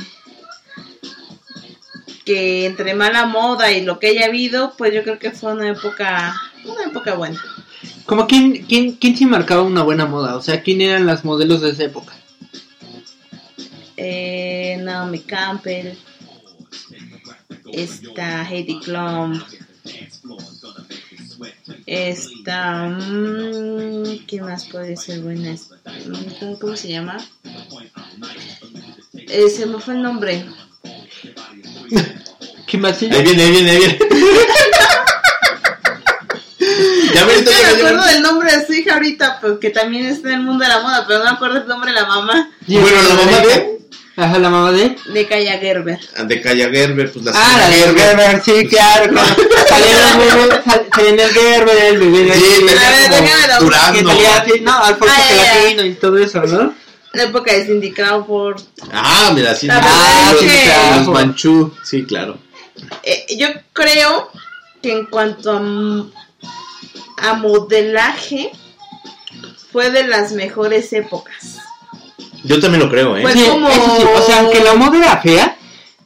Que 2.26 2.66
entre 2.66 2.94
mala 2.94 3.24
moda 3.26 3.70
y 3.72 3.84
lo 3.84 3.98
que 4.00 4.08
haya 4.08 4.26
habido, 4.26 4.74
pues 4.76 4.92
yo 4.92 5.02
creo 5.04 5.18
que 5.18 5.30
fue 5.30 5.52
una 5.52 5.68
época... 5.68 6.34
Una 6.64 6.84
época 6.84 7.14
buena. 7.14 7.40
Como 8.04 8.26
quién, 8.26 8.66
quién, 8.66 8.96
quién 8.96 9.16
sí 9.16 9.24
marcaba 9.24 9.62
una 9.62 9.82
buena 9.82 10.04
moda, 10.06 10.36
o 10.36 10.42
sea, 10.42 10.62
quién 10.62 10.80
eran 10.80 11.06
las 11.06 11.24
modelos 11.24 11.60
de 11.62 11.70
esa 11.70 11.84
época. 11.84 12.12
Eh, 14.04 14.78
Naomi 14.80 15.20
Campbell, 15.20 15.96
está 17.72 18.42
Heidi 18.42 18.80
Klum, 18.80 19.40
está... 21.86 22.88
mm, 22.88 24.26
¿Quién 24.26 24.44
más 24.44 24.66
puede 24.66 24.96
ser 24.96 25.20
buena? 25.20 25.52
Mm, 25.52 26.54
¿Cómo 26.60 26.74
se 26.76 26.88
llama? 26.88 27.16
Eh, 29.14 29.48
se 29.48 29.66
me 29.66 29.78
fue 29.78 29.94
el 29.94 30.02
nombre. 30.02 30.44
¿Quién 32.66 32.82
más? 32.82 33.00
Ahí 33.02 33.08
viene, 33.08 33.40
ahí 33.42 33.50
viene, 33.52 33.70
ahí 33.70 33.78
viene. 33.78 33.98
ya 37.14 37.24
me 37.24 37.34
Es 37.34 37.38
estoy 37.38 37.54
que 37.54 37.62
me 37.62 37.68
acuerdo 37.68 38.04
del 38.06 38.22
nombre 38.22 38.56
de 38.56 38.66
su 38.66 38.72
hija 38.72 38.94
ahorita, 38.94 39.38
porque 39.40 39.70
también 39.70 40.06
está 40.06 40.30
en 40.30 40.40
el 40.40 40.40
mundo 40.40 40.64
de 40.64 40.70
la 40.70 40.80
moda, 40.80 41.04
pero 41.06 41.20
no 41.20 41.26
me 41.26 41.30
acuerdo 41.30 41.58
el 41.58 41.68
nombre 41.68 41.92
de 41.92 42.00
la 42.00 42.06
mamá 42.06 42.50
Bueno, 42.66 43.02
la 43.08 43.14
mamá 43.14 43.38
de, 43.40 43.71
Ajá, 44.14 44.38
la 44.38 44.50
mamá 44.50 44.72
de. 44.72 44.94
de 45.06 45.26
Kaya 45.26 45.58
Gerber. 45.58 45.98
de 46.24 46.40
Kaya 46.42 46.68
Gerber, 46.68 47.10
pues 47.10 47.24
la 47.24 47.32
Ah, 47.34 47.56
la 47.58 47.68
de 47.68 47.74
señora 47.82 48.00
Gerber, 48.00 48.42
sí, 48.44 48.68
claro. 48.68 49.14
Salía 49.68 51.24
el 51.24 51.32
Gerber, 51.32 51.76
el 51.78 51.98
bebé. 51.98 52.34
Sí, 52.34 52.44
el 52.58 52.64
bebé 52.64 54.60
no, 54.60 54.72
Alfonso 54.84 55.14
Ah. 55.16 55.22
Gelatino 55.28 55.84
y 55.86 55.94
todo 55.94 56.18
eso, 56.18 56.40
¿no? 56.42 56.74
La 57.14 57.24
época 57.24 57.52
de 57.52 57.64
Cindy 57.66 57.92
Crawford. 57.92 58.60
Ah, 58.92 59.32
mira, 59.34 59.54
sí. 59.54 59.66
La 59.66 59.76
sí, 59.76 59.82
verdad 59.82 60.38
sí, 60.40 60.46
es 60.46 60.52
que- 60.52 60.58
sí, 60.70 60.98
los 60.98 61.08
Manchú, 61.08 61.74
sí, 61.84 62.04
claro. 62.04 62.38
Eh, 63.02 63.26
yo 63.36 63.48
creo 63.72 64.30
que 64.82 64.92
en 64.92 65.06
cuanto 65.06 65.52
a, 65.52 67.28
a 67.30 67.34
modelaje, 67.34 68.50
fue 69.72 69.90
de 69.90 70.06
las 70.06 70.32
mejores 70.32 70.92
épocas. 70.92 71.56
Yo 72.44 72.60
también 72.60 72.82
lo 72.82 72.90
creo, 72.90 73.16
¿eh? 73.16 73.22
Pues- 73.22 73.34
Sí, 73.34 73.44
como- 73.48 73.68
eso 73.68 73.96
sí, 73.96 74.04
o 74.16 74.22
sea, 74.22 74.40
aunque 74.40 74.60
la 74.60 74.74
moda 74.74 74.98
era 74.98 75.16
fea, 75.18 75.56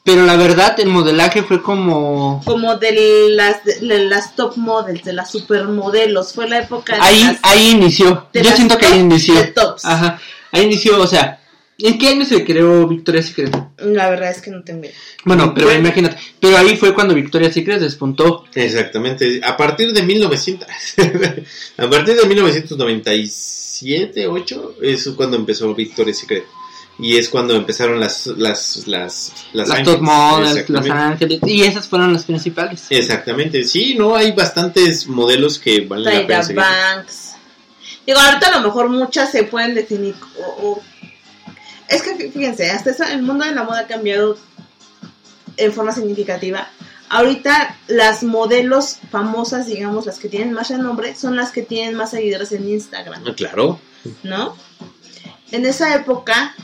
pero 0.04 0.24
la 0.24 0.36
verdad 0.36 0.78
el 0.78 0.88
modelaje 0.88 1.42
fue 1.42 1.62
como... 1.62 2.40
Como 2.44 2.76
de 2.76 3.26
las, 3.30 3.64
de 3.64 4.04
las 4.06 4.36
top 4.36 4.56
models, 4.56 5.02
de 5.02 5.12
las 5.12 5.30
supermodelos. 5.30 6.32
Fue 6.32 6.48
la 6.48 6.58
época 6.60 6.94
de 6.96 7.00
Ahí, 7.02 7.24
las- 7.24 7.38
ahí 7.42 7.70
inició, 7.70 8.28
de 8.32 8.42
yo 8.42 8.52
siento 8.52 8.78
que 8.78 8.86
ahí 8.86 8.98
inició. 9.00 9.34
de 9.34 9.44
tops. 9.48 9.84
Ajá, 9.84 10.20
ahí 10.52 10.62
inició, 10.64 11.00
o 11.00 11.06
sea, 11.06 11.40
¿en 11.78 11.98
qué 11.98 12.08
año 12.08 12.24
se 12.24 12.44
creó 12.44 12.86
Victoria's 12.86 13.26
Secret? 13.26 13.54
La 13.78 14.08
verdad 14.10 14.30
es 14.30 14.40
que 14.40 14.50
no 14.50 14.62
tengo 14.62 14.84
idea. 14.84 14.94
Bueno, 15.24 15.52
pero 15.54 15.66
Bueno. 15.66 15.80
imagínate, 15.80 16.16
pero 16.40 16.56
ahí 16.56 16.76
fue 16.76 16.94
cuando 16.94 17.14
Victoria's 17.14 17.54
Secret 17.54 17.80
despuntó. 17.80 18.44
Exactamente. 18.54 19.40
A 19.44 19.56
partir 19.56 19.92
de 19.92 20.02
1900, 20.02 20.66
a 21.78 21.90
partir 21.90 22.16
de 22.16 22.26
1997, 22.26 24.26
8 24.26 24.74
es 24.82 25.08
cuando 25.16 25.36
empezó 25.36 25.74
Victoria's 25.74 26.18
Secret. 26.18 26.44
Y 26.98 27.18
es 27.18 27.28
cuando 27.28 27.54
empezaron 27.54 28.00
las 28.00 28.26
las 28.26 28.86
las 28.86 29.30
Las, 29.52 29.70
Ángeles. 29.70 29.92
top 29.96 30.00
models, 30.00 30.48
Los 30.48 30.56
Exactamente. 30.56 30.92
Ángeles, 30.98 31.40
y 31.46 31.62
esas 31.62 31.86
fueron 31.86 32.10
las 32.14 32.24
principales. 32.24 32.86
Exactamente. 32.88 33.64
Sí, 33.64 33.94
no 33.96 34.16
hay 34.16 34.32
bastantes 34.32 35.06
modelos 35.06 35.58
que 35.58 35.80
valen 35.82 36.22
la 36.22 36.26
pena 36.26 36.42
seguir. 36.42 36.62
Banks. 36.62 37.32
Digo, 38.06 38.18
ahorita 38.18 38.48
a 38.48 38.60
lo 38.60 38.66
mejor 38.68 38.88
muchas 38.88 39.30
se 39.30 39.42
pueden 39.42 39.74
definir. 39.74 40.14
o- 40.38 40.70
o- 40.70 40.82
Es 41.88 42.02
que 42.02 42.30
fíjense, 42.30 42.70
hasta 42.70 42.90
eso, 42.90 43.04
el 43.04 43.22
mundo 43.22 43.44
de 43.44 43.52
la 43.52 43.62
moda 43.64 43.80
ha 43.80 43.86
cambiado 43.86 44.36
en 45.56 45.72
forma 45.72 45.92
significativa. 45.92 46.68
Ahorita 47.08 47.76
las 47.86 48.22
modelos 48.24 48.98
famosas, 49.10 49.66
digamos, 49.66 50.06
las 50.06 50.18
que 50.18 50.28
tienen 50.28 50.52
más 50.52 50.68
renombre, 50.70 51.14
son 51.14 51.36
las 51.36 51.52
que 51.52 51.62
tienen 51.62 51.94
más 51.94 52.10
seguidores 52.10 52.50
en 52.52 52.68
Instagram, 52.68 53.22
Ah, 53.26 53.32
Claro. 53.36 53.78
¿no? 54.24 54.56
En 55.52 55.64
esa 55.64 55.94
época, 55.94 56.54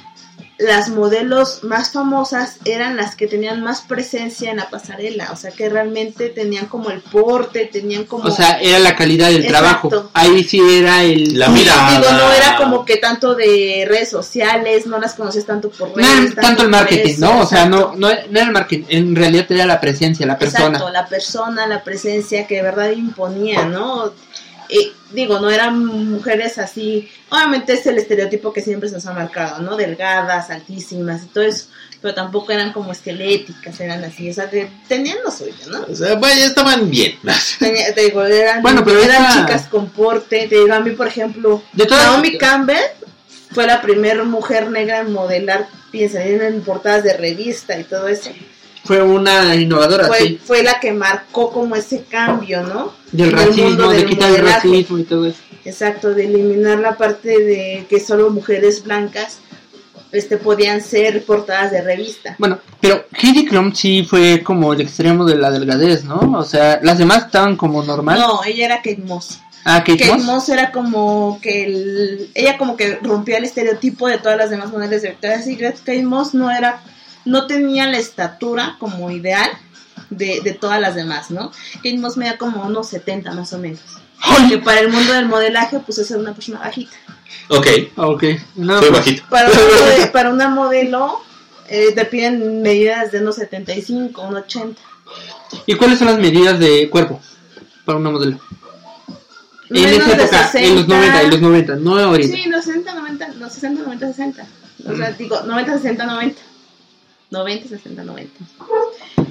las 0.63 0.89
modelos 0.89 1.65
más 1.65 1.91
famosas 1.91 2.57
eran 2.65 2.97
las 2.97 3.17
que 3.17 3.27
tenían 3.27 3.63
más 3.63 3.83
presencia 3.83 4.51
en 4.51 4.59
la 4.59 4.71
pasarela, 4.71 5.31
o 5.33 5.37
sea, 5.37 5.51
que 5.51 5.69
realmente 5.69 6.29
tenían 6.29 6.67
como 6.67 6.91
el 6.91 7.01
porte, 7.01 7.67
tenían 7.67 8.05
como... 8.05 8.25
O 8.25 8.31
sea, 8.31 8.61
era 8.61 8.79
la 8.79 8.95
calidad 8.97 9.29
del 9.29 9.45
Exacto. 9.45 9.89
trabajo. 9.89 10.11
Ahí 10.15 10.45
sí 10.45 10.61
era 10.61 11.03
el... 11.03 11.39
La 11.39 11.49
mirada. 11.49 11.99
Digo, 11.99 12.13
no 12.13 12.33
era 12.33 12.57
como 12.57 12.85
que 12.85 12.97
tanto 12.97 13.35
de 13.35 13.85
redes 13.89 14.11
sociales, 14.11 14.87
no 14.87 14.99
las 14.99 15.15
conoces 15.15 15.45
tanto 15.45 15.71
por 15.71 15.89
No 15.91 15.97
redes. 15.97 16.33
era 16.33 16.43
tanto 16.43 16.63
el 16.63 16.69
marketing, 16.69 17.11
eso, 17.15 17.21
¿no? 17.21 17.41
O 17.41 17.47
sea, 17.47 17.67
no, 17.67 17.95
no, 17.97 18.09
no 18.09 18.39
era 18.39 18.43
el 18.43 18.53
marketing, 18.53 18.85
en 18.89 19.17
realidad 19.17 19.47
era 19.51 19.67
la 19.67 19.81
presencia, 19.81 20.27
la 20.27 20.39
persona. 20.39 20.67
Exacto, 20.67 20.91
la 20.91 21.07
persona, 21.07 21.67
la 21.67 21.83
presencia 21.83 22.47
que 22.47 22.57
de 22.57 22.63
verdad 22.63 22.91
imponía, 22.91 23.65
¿no? 23.65 24.13
Eh, 24.69 24.93
digo, 25.13 25.39
no 25.41 25.51
eran 25.51 25.85
mujeres 25.85 26.59
así, 26.59 27.09
obviamente 27.29 27.75
es 27.75 27.87
el 27.87 27.99
estereotipo 27.99 28.53
que 28.53 28.61
siempre 28.63 28.89
se 28.89 28.95
nos 28.97 29.07
ha 29.07 29.13
marcado, 29.13 29.61
¿no? 29.61 29.77
Delgadas, 29.77 30.51
altísimas 30.51 31.25
y 31.25 31.27
todo 31.27 31.45
eso, 31.45 31.67
pero 32.01 32.15
tampoco 32.15 32.53
eran 32.53 32.73
como 32.73 32.93
esqueléticas, 32.93 33.79
eran 33.81 34.03
así, 34.05 34.31
o 34.31 34.35
sea, 34.35 34.49
te- 34.49 34.71
tenían 34.89 35.19
lo 35.25 35.31
suyo, 35.31 35.55
¿no? 35.71 35.85
O 35.91 35.95
sea, 35.95 36.15
vaya, 36.15 36.47
estaban 36.47 36.89
bien. 36.91 37.19
Tenía- 37.59 37.95
te 37.95 38.03
digo, 38.05 38.25
eran, 38.25 38.63
Bueno, 38.63 38.85
pero 38.85 38.99
eran 39.03 39.33
chicas 39.41 39.67
con 39.69 39.91
porte, 39.91 40.47
te 40.49 40.55
digo, 40.57 40.73
a 40.73 40.81
mí, 40.81 40.93
por 40.93 41.07
ejemplo, 41.09 41.63
De 41.73 41.87
Naomi 41.87 42.39
Campbell 42.39 42.81
fue 43.53 43.67
la 43.67 43.83
primera 43.83 44.25
mujer 44.25 44.71
negra 44.71 45.01
en 45.01 45.13
modelar, 45.13 45.69
piensa, 45.91 46.25
en 46.25 46.63
portadas 46.63 47.05
de 47.05 47.15
revista 47.17 47.79
y 47.79 47.85
todo 47.85 48.09
eso. 48.09 48.31
Fue 48.85 49.01
una 49.01 49.55
innovadora, 49.55 50.09
Fue, 50.09 50.19
sí. 50.19 50.41
fue 50.43 50.63
la 50.63 50.81
que 50.81 50.93
marcó 50.93 51.53
como 51.53 51.77
ese 51.77 52.05
cambio, 52.05 52.63
¿no? 52.63 52.93
Del 53.13 53.29
en 53.31 53.39
el 53.39 53.47
mundo 53.47 53.47
racismo, 53.47 53.89
de 53.91 53.97
del 53.97 54.09
quitar 54.09 54.31
el 54.31 54.47
racismo 54.47 54.99
y 54.99 55.05
todo 55.05 55.27
eso. 55.27 55.39
Exacto, 55.65 56.15
de 56.15 56.25
eliminar 56.25 56.79
la 56.81 56.97
parte 56.97 57.39
de 57.39 57.87
que 57.89 58.01
solo 58.01 58.31
mujeres 58.31 58.83
blancas 58.83 59.39
este 60.13 60.37
podían 60.37 60.81
ser 60.83 61.25
portadas 61.25 61.71
de 61.71 61.81
revista. 61.81 62.37
Bueno, 62.39 62.59
pero 62.81 63.07
Heidi 63.13 63.47
Klum 63.47 63.73
sí 63.75 64.05
fue 64.05 64.43
como 64.43 64.73
el 64.75 64.83
extremo 64.83 65.25
de 65.25 65.37
la 65.37 65.51
delgadez, 65.51 66.05
¿no? 66.05 66.19
O 66.39 66.45
sea, 66.45 66.81
las 66.83 66.99
demás 66.99 67.27
estaban 67.27 67.57
como 67.57 67.83
normal. 67.83 68.19
No, 68.19 68.45
ella 68.45 68.67
era 68.67 68.77
Kate 68.77 69.03
Moss. 69.07 69.41
Ah, 69.65 69.83
Kate, 69.87 69.99
Kate 69.99 70.13
Moss. 70.13 70.25
Moss 70.25 70.49
era 70.51 70.71
como 70.71 71.39
que 71.41 71.65
el, 71.65 72.31
ella 72.35 72.59
como 72.59 72.77
que 72.77 72.97
rompía 72.97 73.39
el 73.39 73.45
estereotipo 73.45 74.07
de 74.09 74.19
todas 74.19 74.37
las 74.37 74.51
demás 74.51 74.71
modelos 74.71 75.01
de 75.01 75.11
Victoria's 75.11 75.45
Secret. 75.45 75.79
Kate 75.79 76.03
Moss 76.03 76.35
no 76.35 76.51
era, 76.51 76.83
no 77.25 77.47
tenía 77.47 77.87
la 77.87 77.99
estatura 77.99 78.77
como 78.79 79.11
ideal 79.11 79.51
de, 80.11 80.41
de 80.43 80.53
todas 80.53 80.81
las 80.81 80.95
demás, 80.95 81.31
¿no? 81.31 81.53
Kate 81.77 81.99
Moss 81.99 82.17
medía 82.17 82.39
como 82.39 82.65
unos 82.65 82.89
70 82.89 83.33
más 83.33 83.53
o 83.53 83.59
menos. 83.59 83.81
Que 84.49 84.59
para 84.59 84.81
el 84.81 84.89
mundo 84.89 85.13
del 85.13 85.27
modelaje, 85.27 85.81
pues 85.81 85.99
es 85.99 86.11
una 86.13 86.33
persona 86.33 86.61
bajita. 86.61 86.97
Ok, 87.49 87.67
Ok, 87.97 88.25
no, 88.57 88.79
soy 88.79 88.91
bajito. 88.91 89.25
Para 89.29 89.51
una, 89.51 90.13
para 90.13 90.31
una 90.31 90.49
modelo, 90.49 91.21
eh, 91.69 91.93
te 91.95 92.05
piden 92.05 92.63
medidas 92.63 93.13
de 93.13 93.21
unos 93.21 93.37
75, 93.37 94.23
unos 94.23 94.45
80. 94.45 94.81
¿Y 95.67 95.75
cuáles 95.75 95.99
son 95.99 96.09
las 96.09 96.19
medidas 96.19 96.59
de 96.59 96.89
cuerpo 96.89 97.21
para 97.85 97.99
una 97.99 98.11
modelo? 98.11 98.39
En 99.71 99.83
Menos 99.83 100.07
esa 100.07 100.17
de 100.17 100.23
época, 100.23 100.51
en 100.59 100.75
los 100.75 100.85
60. 100.85 100.97
90, 100.97 101.23
en 101.23 101.31
los 101.31 101.41
90, 101.41 101.77
no 101.77 101.99
ahorita. 101.99 102.37
Sí, 102.37 102.45
los 102.49 102.65
60, 102.65 102.95
90, 102.95 103.29
los 103.39 103.53
60, 103.53 103.83
90, 103.83 104.07
60. 104.07 104.47
O 104.87 104.97
sea, 104.97 105.11
digo, 105.13 105.41
90, 105.43 105.73
60, 105.79 106.07
90. 106.07 106.43
90, 107.33 107.69
60, 107.69 108.05
90. 108.05 108.33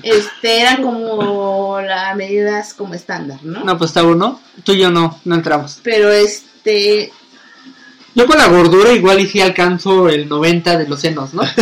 Este, 0.01 0.59
eran 0.59 0.81
como 0.81 1.79
las 1.81 2.15
medidas 2.15 2.73
como 2.73 2.95
estándar, 2.95 3.37
¿no? 3.43 3.63
No, 3.63 3.77
pues 3.77 3.91
está 3.91 4.03
uno. 4.03 4.41
Tú 4.63 4.71
y 4.73 4.79
yo 4.79 4.89
no, 4.89 5.21
no 5.23 5.35
entramos. 5.35 5.79
Pero 5.83 6.11
este, 6.11 7.13
Yo 8.15 8.25
con 8.25 8.39
la 8.39 8.47
gordura 8.47 8.91
igual 8.91 9.19
y 9.19 9.27
sí 9.27 9.39
alcanzo 9.39 10.09
el 10.09 10.27
90 10.27 10.79
de 10.79 10.87
los 10.87 10.99
senos, 10.99 11.35
¿no? 11.35 11.43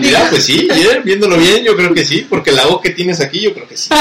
Mira, 0.00 0.26
pues 0.30 0.44
sí, 0.44 0.68
bien, 0.74 1.02
viéndolo 1.04 1.36
bien, 1.36 1.62
yo 1.62 1.76
creo 1.76 1.94
que 1.94 2.04
sí, 2.04 2.26
porque 2.28 2.50
la 2.50 2.66
O 2.68 2.80
que 2.80 2.90
tienes 2.90 3.20
aquí, 3.20 3.40
yo 3.40 3.54
creo 3.54 3.68
que 3.68 3.76
sí. 3.76 3.88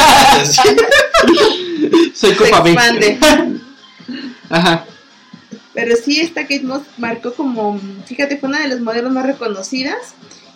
Soy 2.16 2.34
copa 2.34 2.62
B. 2.62 2.76
Ajá. 4.50 4.86
Pero 5.82 5.96
sí, 5.96 6.20
esta 6.20 6.42
Kate 6.42 6.64
Moss 6.64 6.82
marcó 6.98 7.34
como, 7.34 7.80
fíjate, 8.06 8.38
fue 8.38 8.50
una 8.50 8.62
de 8.62 8.68
las 8.68 8.82
modelos 8.82 9.12
más 9.12 9.26
reconocidas 9.26 10.16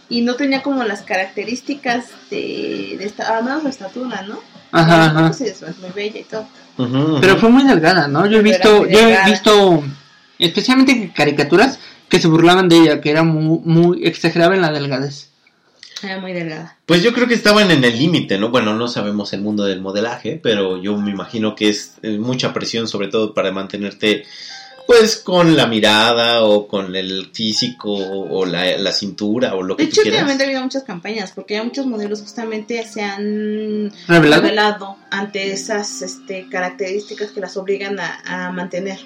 y 0.10 0.22
no 0.22 0.36
tenía 0.36 0.62
como 0.62 0.84
las 0.84 1.02
características 1.02 2.08
de, 2.30 2.96
de 2.98 3.06
esta, 3.06 3.42
menos 3.42 3.64
la 3.64 3.70
estatura, 3.70 4.22
¿no? 4.24 4.40
Ajá, 4.72 5.06
ajá. 5.06 5.30
Es 5.30 5.62
muy 5.80 5.92
bella 5.96 6.20
y 6.20 6.24
todo. 6.24 6.48
Pero 7.22 7.38
fue 7.38 7.50
muy 7.50 7.64
delgada, 7.64 8.08
¿no? 8.08 8.26
Yo 8.26 8.40
he 8.40 8.42
visto, 8.42 8.88
yo 8.88 9.00
he 9.00 9.26
visto, 9.26 9.84
especialmente 10.40 10.92
en 10.92 11.08
caricaturas, 11.10 11.80
que 12.10 12.20
se 12.20 12.28
burlaban 12.28 12.68
de 12.68 12.78
ella, 12.78 13.02
que 13.02 13.12
era 13.12 13.24
muy, 13.24 13.60
muy 13.64 14.06
exagerada 14.06 14.56
en 14.56 14.62
la 14.62 14.72
delgadez. 14.72 15.30
Era 16.04 16.20
muy 16.20 16.34
delgada. 16.34 16.78
Pues 16.86 17.02
yo 17.02 17.14
creo 17.14 17.28
que 17.28 17.34
estaban 17.34 17.72
en 17.72 17.84
el 17.84 17.98
límite, 17.98 18.38
¿no? 18.38 18.50
Bueno, 18.50 18.76
no 18.76 18.88
sabemos 18.88 19.32
el 19.32 19.42
mundo 19.42 19.64
del 19.64 19.80
modelaje, 19.80 20.40
pero 20.42 20.82
yo 20.82 20.98
me 20.98 21.12
imagino 21.12 21.56
que 21.56 21.70
es 21.70 21.94
eh, 22.02 22.18
mucha 22.18 22.52
presión, 22.52 22.88
sobre 22.88 23.08
todo 23.08 23.34
para 23.34 23.52
mantenerte, 23.52 24.26
pues, 24.86 25.18
con 25.18 25.56
la 25.56 25.68
mirada 25.68 26.44
o 26.44 26.68
con 26.68 26.96
el 26.96 27.30
físico 27.34 27.92
o 27.94 28.46
la, 28.46 28.78
la 28.78 28.92
cintura 28.92 29.56
o 29.56 29.64
lo 29.64 29.76
que 29.78 29.84
De 29.84 29.88
tú 29.88 29.94
hecho, 29.94 30.02
quieras. 30.04 30.22
últimamente 30.22 30.44
ha 30.44 30.48
habido 30.48 30.62
muchas 30.64 30.84
campañas, 30.84 31.32
porque 31.34 31.56
ya 31.56 31.64
muchos 31.64 31.86
modelos 31.86 32.22
justamente 32.22 32.86
se 32.86 33.02
han 33.02 33.92
¿Revelado? 34.08 34.42
revelado 34.42 34.98
ante 35.10 35.52
esas 35.52 36.02
este, 36.02 36.48
características 36.50 37.32
que 37.32 37.40
las 37.42 37.56
obligan 37.58 38.00
a, 38.00 38.22
a 38.48 38.52
mantener 38.52 39.00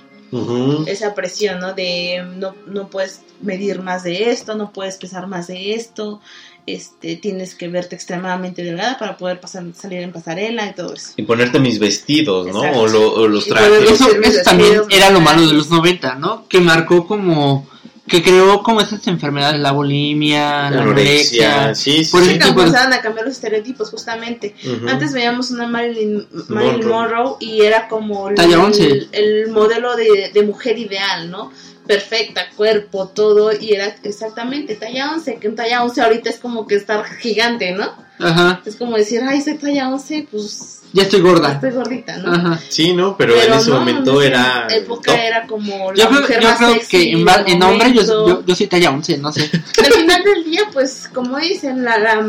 esa 0.87 1.15
presión, 1.15 1.59
¿no? 1.59 1.73
De 1.73 2.21
no, 2.35 2.53
no 2.65 2.89
puedes 2.89 3.21
medir 3.41 3.81
más 3.81 4.03
de 4.03 4.29
esto, 4.29 4.55
no 4.55 4.73
puedes 4.73 4.97
pesar 4.97 5.25
más 5.27 5.47
de 5.47 5.73
esto, 5.73 6.19
este, 6.67 7.15
tienes 7.15 7.55
que 7.55 7.67
verte 7.69 7.95
extremadamente 7.95 8.61
delgada 8.63 8.99
para 8.99 9.17
poder 9.17 9.39
pasar, 9.39 9.63
salir 9.73 10.01
en 10.01 10.11
pasarela 10.11 10.67
y 10.69 10.73
todo 10.75 10.93
eso. 10.93 11.13
Y 11.17 11.23
ponerte 11.23 11.59
mis 11.59 11.79
vestidos, 11.79 12.47
¿no? 12.47 12.59
O, 12.79 12.87
lo- 12.87 13.13
o 13.13 13.27
los 13.27 13.47
trajes. 13.47 13.89
Eso, 13.89 14.07
también 14.43 14.81
era 14.89 15.09
lo 15.09 15.19
malo 15.21 15.47
de 15.47 15.53
los 15.53 15.69
90, 15.69 16.15
¿no? 16.15 16.45
Que 16.49 16.59
marcó 16.59 17.07
como, 17.07 17.67
que 18.05 18.21
creó 18.21 18.63
como 18.63 18.81
esas 18.81 19.05
enfermedades, 19.07 19.59
la 19.61 19.71
bulimia, 19.71 20.69
la 20.69 20.81
anorexia. 20.81 21.53
anorexia. 21.63 21.75
Sí, 21.75 22.03
sí. 22.03 22.11
Por 22.11 22.23
sí. 22.25 22.33
tipo 22.37 22.53
comenzaban 22.53 22.93
a 22.93 23.01
cambiar 23.01 23.25
los 23.27 23.35
estereotipos 23.35 23.89
justamente. 23.89 24.53
Antes 24.87 25.13
veíamos 25.13 25.51
una 25.51 25.67
Marilyn, 25.67 26.27
Marilyn 26.49 26.87
Monroe. 26.87 26.91
Monroe 26.93 27.35
y 27.39 27.61
era 27.61 27.87
como 27.87 28.29
el, 28.29 28.35
Talla 28.35 28.59
11. 28.59 28.83
el, 28.87 29.09
el 29.13 29.47
modelo 29.51 29.95
de, 29.95 30.31
de 30.33 30.43
mujer 30.43 30.77
ideal, 30.77 31.29
¿no? 31.31 31.51
Perfecta, 31.87 32.47
cuerpo, 32.55 33.07
todo, 33.07 33.51
y 33.57 33.73
era 33.73 33.95
exactamente 34.03 34.75
talla 34.75 35.11
11, 35.13 35.37
que 35.37 35.47
un 35.47 35.55
talla 35.55 35.83
11 35.83 36.01
ahorita 36.01 36.29
es 36.29 36.37
como 36.37 36.67
que 36.67 36.75
estar 36.75 37.03
gigante, 37.05 37.71
¿no? 37.71 37.91
Ajá, 38.19 38.61
Es 38.65 38.75
como 38.75 38.97
decir, 38.97 39.21
ay, 39.27 39.41
soy 39.41 39.55
talla 39.55 39.89
11, 39.89 40.27
pues 40.31 40.73
ya 40.93 41.03
estoy 41.03 41.21
gorda. 41.21 41.51
estoy 41.53 41.71
gordita, 41.71 42.17
¿no? 42.17 42.33
Ajá. 42.33 42.59
Sí, 42.69 42.93
¿no? 42.93 43.15
Pero, 43.17 43.33
en 43.39 43.53
ese 43.53 43.69
no, 43.69 43.79
momento 43.79 44.21
en 44.21 44.33
esa 44.33 44.65
era. 44.65 44.75
época 44.75 45.11
top. 45.11 45.21
era 45.21 45.45
como 45.47 45.91
la 45.91 46.03
Yo 46.03 46.09
creo, 46.09 46.21
mujer 46.21 46.41
yo 46.41 46.47
más 46.49 46.57
creo 46.57 46.73
sexy 46.73 46.89
que 46.89 47.11
en, 47.11 47.27
en 47.47 47.63
hombre 47.63 47.93
yo, 47.93 48.01
yo, 48.03 48.43
yo 48.45 48.55
soy 48.55 48.67
talla 48.67 48.89
11, 48.91 49.17
no 49.17 49.31
sé. 49.31 49.49
Al 49.85 49.93
final 49.93 50.23
del 50.23 50.43
día, 50.45 50.61
pues, 50.73 51.09
como 51.13 51.37
dicen, 51.37 51.83
la, 51.83 51.97
la 51.99 52.25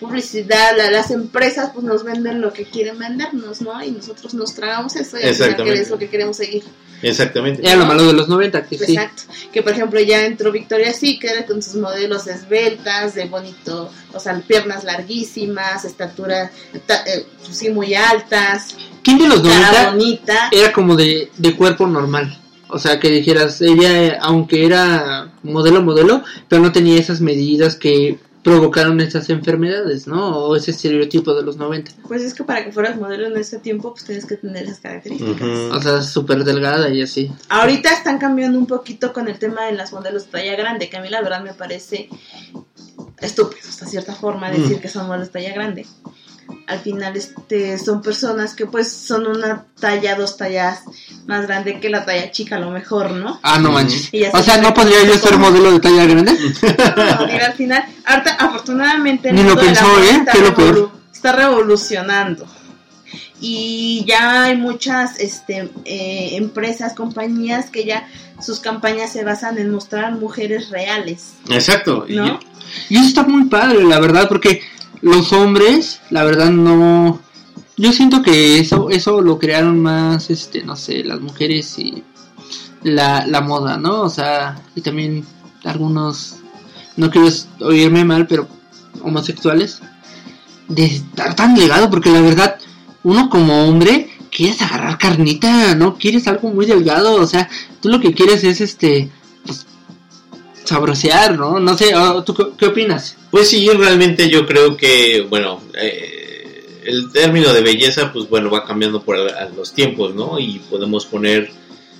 publicidad, 0.00 0.76
la- 0.76 0.90
las 0.90 1.10
empresas, 1.10 1.70
pues 1.72 1.84
nos 1.84 2.04
venden 2.04 2.40
lo 2.40 2.52
que 2.52 2.64
quieren 2.64 2.98
vendernos, 2.98 3.60
¿no? 3.62 3.82
Y 3.82 3.90
nosotros 3.90 4.34
nos 4.34 4.54
tragamos 4.54 4.96
eso 4.96 5.16
y 5.18 5.20
que 5.20 5.72
es 5.80 5.90
lo 5.90 5.98
que 5.98 6.08
queremos 6.08 6.36
seguir. 6.36 6.62
Exactamente. 7.02 7.60
Era 7.66 7.76
lo 7.76 7.84
malo 7.86 8.06
de 8.06 8.14
los 8.14 8.26
90, 8.28 8.64
que 8.66 8.78
sí. 8.78 8.94
Exacto. 8.94 9.24
Que 9.52 9.62
por 9.62 9.72
ejemplo 9.72 10.00
ya 10.00 10.24
entró 10.24 10.50
Victoria 10.50 10.92
Secret 10.94 11.46
con 11.46 11.62
sus 11.62 11.74
modelos 11.76 12.26
esbeltas, 12.26 13.14
de 13.14 13.26
bonito, 13.26 13.90
o 14.14 14.20
sea, 14.20 14.40
piernas 14.40 14.82
larguísimas, 14.84 15.84
estatura, 15.84 16.50
ta- 16.86 17.02
eh, 17.06 17.26
pues, 17.44 17.56
sí, 17.56 17.68
muy 17.70 17.94
altas, 17.94 18.76
¿Quién 19.02 19.18
de 19.18 19.28
los 19.28 19.40
cara 19.42 19.90
90 19.90 19.90
bonita. 19.92 20.48
era 20.52 20.72
como 20.72 20.96
de, 20.96 21.30
de 21.36 21.54
cuerpo 21.54 21.86
normal? 21.86 22.38
O 22.68 22.78
sea, 22.80 22.98
que 22.98 23.08
dijeras, 23.10 23.60
ella, 23.60 24.18
aunque 24.22 24.64
era 24.66 25.32
modelo, 25.44 25.82
modelo, 25.82 26.24
pero 26.48 26.62
no 26.62 26.72
tenía 26.72 26.98
esas 26.98 27.20
medidas 27.20 27.76
que 27.76 28.18
provocaron 28.46 29.00
esas 29.00 29.28
enfermedades, 29.28 30.06
¿no? 30.06 30.38
O 30.38 30.54
ese 30.54 30.70
estereotipo 30.70 31.34
de 31.34 31.42
los 31.42 31.56
90. 31.56 31.90
Pues 32.06 32.22
es 32.22 32.32
que 32.32 32.44
para 32.44 32.64
que 32.64 32.70
fueras 32.70 32.96
modelo 32.96 33.26
en 33.26 33.36
ese 33.36 33.58
tiempo, 33.58 33.90
pues 33.92 34.04
tienes 34.04 34.24
que 34.24 34.36
tener 34.36 34.62
esas 34.62 34.78
características. 34.78 35.42
Ujú. 35.42 35.74
O 35.76 35.82
sea, 35.82 36.00
súper 36.00 36.44
delgada 36.44 36.88
y 36.90 37.02
así. 37.02 37.32
Ahorita 37.48 37.92
están 37.92 38.18
cambiando 38.18 38.56
un 38.56 38.68
poquito 38.68 39.12
con 39.12 39.26
el 39.26 39.40
tema 39.40 39.64
de 39.64 39.72
las 39.72 39.92
modelos 39.92 40.26
talla 40.26 40.54
grande, 40.54 40.88
que 40.88 40.96
a 40.96 41.00
mí 41.02 41.08
la 41.08 41.22
verdad 41.22 41.42
me 41.42 41.54
parece 41.54 42.08
estúpido, 43.20 43.62
hasta 43.68 43.84
cierta 43.86 44.14
forma, 44.14 44.48
Mm. 44.48 44.62
decir 44.62 44.80
que 44.80 44.88
son 44.88 45.08
modelos 45.08 45.30
talla 45.32 45.52
grande. 45.52 45.84
Al 46.66 46.80
final 46.80 47.16
este 47.16 47.78
son 47.78 48.02
personas 48.02 48.54
que 48.54 48.66
pues 48.66 48.90
son 48.92 49.26
una 49.26 49.64
talla, 49.78 50.16
dos 50.16 50.36
tallas 50.36 50.80
más 51.26 51.46
grande 51.46 51.78
que 51.80 51.90
la 51.90 52.04
talla 52.04 52.30
chica 52.32 52.56
a 52.56 52.58
lo 52.58 52.70
mejor, 52.70 53.12
¿no? 53.12 53.38
Ah, 53.42 53.58
no 53.58 53.70
manches. 53.72 54.10
O 54.32 54.38
se 54.38 54.42
sea, 54.42 54.58
¿no 54.58 54.74
podría 54.74 55.04
yo 55.04 55.16
ser 55.16 55.38
modelo 55.38 55.70
de 55.72 55.80
talla 55.80 56.04
grande? 56.06 56.32
No, 56.96 57.26
digo, 57.26 57.44
al 57.46 57.52
final, 57.54 57.84
ahorita 58.04 58.32
afortunadamente 58.40 59.32
Ni 59.32 59.42
lo 59.44 59.56
pensó, 59.56 59.86
¿eh? 60.02 60.10
está, 60.18 60.34
lo 60.38 60.54
revolu- 60.56 60.90
está 61.12 61.32
revolucionando. 61.32 62.46
Y 63.40 64.04
ya 64.08 64.44
hay 64.44 64.56
muchas 64.56 65.20
este, 65.20 65.70
eh, 65.84 66.30
empresas, 66.36 66.94
compañías 66.94 67.70
que 67.70 67.84
ya 67.84 68.08
sus 68.42 68.60
campañas 68.60 69.12
se 69.12 69.24
basan 69.24 69.58
en 69.58 69.70
mostrar 69.70 70.12
mujeres 70.12 70.70
reales, 70.70 71.34
Exacto. 71.50 72.06
Y- 72.08 72.16
¿no? 72.16 72.40
Y 72.88 72.96
eso 72.96 73.06
está 73.06 73.22
muy 73.22 73.44
padre, 73.44 73.84
la 73.84 74.00
verdad, 74.00 74.26
porque 74.28 74.60
los 75.06 75.32
hombres, 75.32 76.00
la 76.10 76.24
verdad, 76.24 76.50
no. 76.50 77.20
Yo 77.76 77.92
siento 77.92 78.22
que 78.22 78.58
eso, 78.58 78.90
eso 78.90 79.20
lo 79.20 79.38
crearon 79.38 79.80
más, 79.80 80.30
este, 80.30 80.64
no 80.64 80.74
sé, 80.74 81.04
las 81.04 81.20
mujeres 81.20 81.78
y 81.78 82.02
la, 82.82 83.24
la 83.26 83.40
moda, 83.40 83.76
¿no? 83.76 84.02
O 84.02 84.10
sea, 84.10 84.60
y 84.74 84.80
también 84.80 85.24
algunos, 85.62 86.38
no 86.96 87.10
quiero 87.10 87.28
oírme 87.60 88.04
mal, 88.04 88.26
pero 88.26 88.48
homosexuales, 89.02 89.80
de 90.68 90.86
estar 90.86 91.36
tan 91.36 91.54
delgado, 91.54 91.88
porque 91.88 92.10
la 92.10 92.20
verdad, 92.20 92.56
uno 93.04 93.30
como 93.30 93.68
hombre, 93.68 94.10
quieres 94.30 94.60
agarrar 94.60 94.98
carnita, 94.98 95.76
¿no? 95.76 95.96
Quieres 95.96 96.26
algo 96.26 96.50
muy 96.50 96.66
delgado, 96.66 97.14
o 97.14 97.26
sea, 97.26 97.48
tú 97.80 97.90
lo 97.90 98.00
que 98.00 98.12
quieres 98.12 98.42
es, 98.42 98.60
este, 98.60 99.10
sabrosear, 100.66 101.38
¿no? 101.38 101.60
No 101.60 101.76
sé, 101.76 101.94
oh, 101.94 102.22
¿tú 102.22 102.34
qué, 102.56 102.66
opinas? 102.66 103.16
Pues 103.30 103.48
sí, 103.48 103.68
realmente 103.68 104.28
yo 104.28 104.46
creo 104.46 104.76
que, 104.76 105.26
bueno, 105.28 105.60
eh, 105.80 106.82
el 106.84 107.10
término 107.12 107.52
de 107.52 107.62
belleza, 107.62 108.12
pues 108.12 108.28
bueno, 108.28 108.50
va 108.50 108.64
cambiando 108.64 109.02
por 109.02 109.18
los 109.56 109.72
tiempos, 109.72 110.14
¿no? 110.14 110.38
Y 110.38 110.60
podemos 110.70 111.06
poner, 111.06 111.50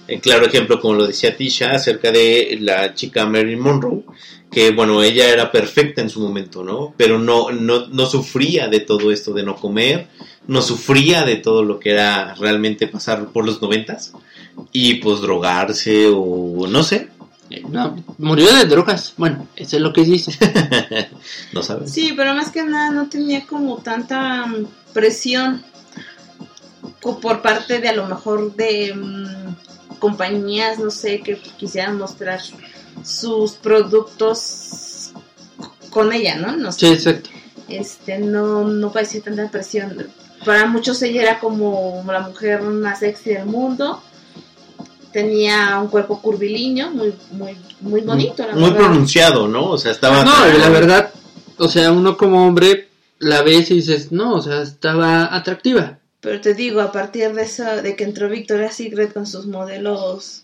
en 0.09 0.21
claro 0.21 0.47
ejemplo, 0.47 0.81
como 0.81 0.95
lo 0.95 1.07
decía 1.07 1.37
Tisha, 1.37 1.73
acerca 1.73 2.11
de 2.11 2.59
la 2.61 2.95
chica 2.95 3.27
Marilyn 3.27 3.61
Monroe, 3.61 4.03
que 4.51 4.71
bueno, 4.71 5.03
ella 5.03 5.29
era 5.29 5.51
perfecta 5.51 6.01
en 6.01 6.11
su 6.11 6.21
momento, 6.21 6.63
¿no? 6.63 6.95
Pero 6.97 7.19
no, 7.19 7.51
no, 7.51 7.87
no 7.89 8.07
sufría 8.07 8.69
de 8.69 8.81
todo 8.81 9.11
esto 9.11 9.33
de 9.33 9.43
no 9.43 9.57
comer, 9.57 10.09
no 10.47 10.63
sufría 10.63 11.25
de 11.25 11.37
todo 11.37 11.65
lo 11.65 11.81
que 11.81 11.91
era 11.91 12.35
realmente 12.35 12.87
pasar 12.87 13.33
por 13.33 13.45
los 13.45 13.61
noventas 13.61 14.13
y 14.73 14.95
pues 14.95 15.21
drogarse 15.21 16.07
o 16.09 16.67
no 16.69 16.83
sé, 16.85 17.09
No, 17.69 17.97
murió 18.19 18.53
de 18.55 18.65
drogas. 18.65 19.15
Bueno, 19.17 19.47
eso 19.57 19.77
es 19.77 19.83
lo 19.83 19.93
que 19.93 20.03
dice. 20.05 20.33
no 21.53 21.63
sabes. 21.63 21.93
Sí, 21.93 22.13
pero 22.17 22.35
más 22.35 22.51
que 22.51 22.65
nada 22.65 22.91
no 22.91 23.09
tenía 23.09 23.47
como 23.47 23.79
tanta 23.79 24.47
mm, 24.47 24.67
presión 24.93 25.63
por 27.23 27.43
parte 27.43 27.81
de 27.81 27.89
a 27.89 27.93
lo 27.95 28.07
mejor 28.07 28.55
de 28.57 28.93
mm, 28.95 29.99
compañías, 29.99 30.79
no 30.79 30.91
sé, 30.91 31.21
que 31.21 31.39
quisieran 31.39 31.99
mostrar 31.99 32.41
sus 33.05 33.53
productos 33.53 35.11
con 35.91 36.13
ella, 36.13 36.37
¿no? 36.37 36.57
No 36.57 36.73
Sí, 36.73 36.87
sé. 36.89 36.93
exacto. 36.95 37.31
Este, 37.69 38.19
no, 38.19 38.65
no 38.65 38.93
parecía 38.93 39.23
tanta 39.23 39.51
presión. 39.51 40.07
Para 40.45 40.67
muchos 40.67 41.01
ella 41.03 41.23
era 41.23 41.39
como 41.41 42.05
la 42.07 42.21
mujer 42.21 42.63
más 42.63 43.01
sexy 43.01 43.31
del 43.35 43.47
mundo. 43.47 44.03
Tenía 45.17 45.79
un 45.81 45.89
cuerpo 45.89 46.21
curvilíneo, 46.21 46.91
muy, 46.91 47.15
muy, 47.33 47.57
muy 47.81 48.03
bonito, 48.03 48.47
la 48.47 48.53
Muy 48.53 48.65
verdad. 48.65 48.77
pronunciado, 48.77 49.49
¿no? 49.49 49.71
O 49.71 49.79
sea, 49.79 49.93
estaba... 49.93 50.23
No, 50.23 50.47
la 50.59 50.69
verdad, 50.69 51.11
o 51.57 51.69
sea, 51.69 51.91
uno 51.91 52.19
como 52.19 52.47
hombre 52.47 52.89
la 53.19 53.41
ves 53.41 53.71
y 53.71 53.77
dices, 53.77 54.13
no, 54.13 54.35
o 54.35 54.43
sea, 54.43 54.61
estaba 54.61 55.35
atractiva. 55.35 56.01
Pero 56.21 56.43
te 56.43 56.53
digo, 56.53 56.83
a 56.83 56.93
partir 56.93 57.33
de 57.33 57.45
eso, 57.45 57.65
de 57.65 57.97
que 57.97 58.05
entró 58.05 58.29
Victoria's 58.29 58.75
Secret 58.77 59.15
con 59.15 59.27
sus 59.27 59.47
modelos, 59.47 60.43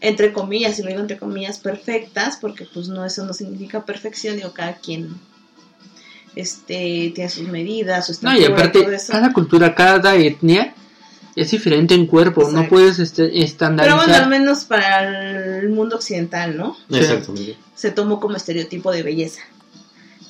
entre 0.00 0.32
comillas, 0.32 0.78
y 0.78 0.82
lo 0.82 0.90
digo 0.90 1.00
entre 1.00 1.18
comillas, 1.18 1.58
perfectas, 1.58 2.38
porque 2.40 2.68
pues 2.72 2.86
no, 2.86 3.04
eso 3.04 3.24
no 3.24 3.32
significa 3.32 3.84
perfección, 3.84 4.36
digo, 4.36 4.52
cada 4.52 4.74
quien 4.74 5.08
este 6.36 7.10
tiene 7.16 7.30
sus 7.30 7.48
medidas, 7.48 8.06
su 8.06 8.16
No, 8.22 8.32
y 8.38 8.44
aparte, 8.44 8.80
todo 8.80 8.92
eso. 8.92 9.10
cada 9.12 9.32
cultura, 9.32 9.74
cada 9.74 10.14
etnia 10.14 10.72
Es 11.36 11.50
diferente 11.50 11.94
en 11.94 12.06
cuerpo, 12.06 12.42
no 12.42 12.48
Exacto. 12.48 12.68
puedes 12.70 12.98
este, 13.00 13.22
Pero 13.24 13.30
bueno, 13.32 13.42
al 13.42 13.44
estandarizar. 13.44 14.28
menos 14.28 14.64
para 14.64 15.58
el 15.58 15.68
mundo 15.68 15.96
occidental, 15.96 16.56
¿no? 16.56 16.76
Exactamente. 16.90 17.56
Se 17.74 17.90
tomó 17.90 18.20
como 18.20 18.36
estereotipo 18.36 18.92
de 18.92 19.02
belleza. 19.02 19.40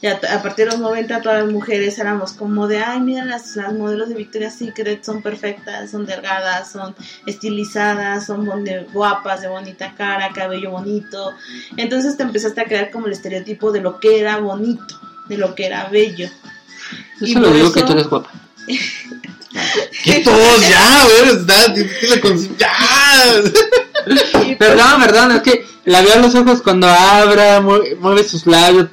Ya 0.02 0.20
a 0.34 0.42
partir 0.42 0.66
de 0.66 0.72
los 0.72 0.80
90 0.80 1.22
todas 1.22 1.42
las 1.44 1.52
mujeres 1.52 1.98
éramos 1.98 2.32
como 2.32 2.68
de, 2.68 2.78
ay, 2.78 3.00
mira, 3.00 3.24
las, 3.24 3.56
las 3.56 3.72
modelos 3.72 4.08
de 4.10 4.14
Victoria's 4.14 4.56
Secret 4.58 5.02
son 5.02 5.22
perfectas, 5.22 5.90
son 5.90 6.04
delgadas, 6.04 6.70
son 6.72 6.94
estilizadas, 7.26 8.26
son 8.26 8.64
de- 8.64 8.84
guapas, 8.92 9.40
de 9.40 9.48
bonita 9.48 9.94
cara, 9.96 10.30
cabello 10.34 10.72
bonito. 10.72 11.32
Entonces 11.78 12.16
te 12.18 12.22
empezaste 12.22 12.60
a 12.60 12.64
crear 12.64 12.90
como 12.90 13.06
el 13.06 13.12
estereotipo 13.12 13.72
de 13.72 13.80
lo 13.80 13.98
que 14.00 14.20
era 14.20 14.38
bonito, 14.38 15.00
de 15.28 15.38
lo 15.38 15.54
que 15.54 15.66
era 15.66 15.88
bello. 15.88 16.28
Yo 17.20 17.26
y 17.26 17.32
solo 17.32 17.50
digo 17.50 17.66
eso- 17.68 17.74
que 17.74 17.82
tú 17.82 17.92
eres 17.92 18.06
guapa. 18.08 18.30
¿Qué 20.04 20.20
todos? 20.20 20.60
Ya, 20.68 21.06
con- 22.20 22.56
ya. 22.58 22.72
Perdón, 24.58 25.00
perdón, 25.02 25.32
es 25.32 25.42
que 25.42 25.66
la 25.84 26.02
veo 26.02 26.14
a 26.14 26.18
los 26.18 26.34
ojos 26.34 26.60
cuando 26.62 26.86
abra, 26.88 27.60
mue- 27.60 27.96
mueve 27.98 28.24
sus 28.24 28.46
labios. 28.46 28.88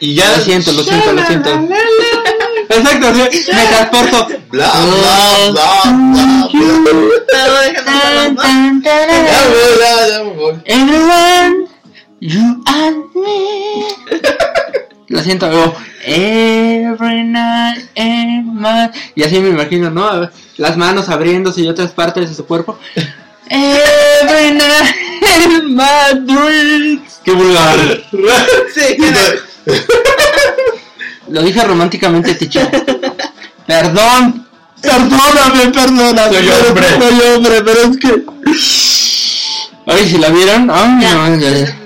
Y 0.00 0.14
ya. 0.14 0.36
Lo 0.36 0.42
siento, 0.42 0.72
lo 0.72 0.82
siento, 0.82 1.12
lo 1.12 1.26
siento. 1.26 1.50
Exacto, 2.70 3.14
sí, 3.30 3.44
me 3.52 3.66
transporto. 3.66 4.28
Bla, 4.50 4.72
bla, 4.72 5.50
bla, 5.50 5.82
bla, 5.82 6.60
güey. 10.34 10.56
Everyone, 10.64 11.68
you 12.20 12.62
and 12.66 13.04
me. 13.14 13.86
Lo 15.10 15.20
siento, 15.24 15.48
luego, 15.48 15.74
every 16.04 17.24
night 17.24 17.84
in 17.96 18.54
my... 18.54 18.88
Y 19.16 19.24
así 19.24 19.40
me 19.40 19.48
imagino, 19.48 19.90
¿no? 19.90 20.30
Las 20.56 20.76
manos 20.76 21.08
abriéndose 21.08 21.62
y 21.62 21.68
otras 21.68 21.90
partes 21.90 22.28
de 22.28 22.34
su 22.36 22.46
cuerpo. 22.46 22.78
Every 23.48 24.52
night 24.52 24.94
in 25.48 25.74
my 25.74 26.14
dreams. 26.14 27.20
Qué 27.24 27.32
vulgar. 27.32 27.76
Sí, 28.72 28.96
Lo 31.28 31.42
dije 31.42 31.64
románticamente, 31.64 32.36
Ticho. 32.36 32.60
Perdón. 33.66 34.46
Perdóname, 34.80 35.72
perdóname. 35.74 36.34
Soy 36.36 36.48
hombre. 36.68 36.88
Soy 37.00 37.20
hombre, 37.34 37.62
pero 37.64 37.80
es 37.80 37.96
que... 37.96 38.24
Ay, 39.86 40.08
si 40.08 40.18
la 40.18 40.28
vieron, 40.28 40.70
ay, 40.70 40.98
Ya, 41.00 41.14
no, 41.14 41.36
ya, 41.36 41.50
ya. 41.50 41.79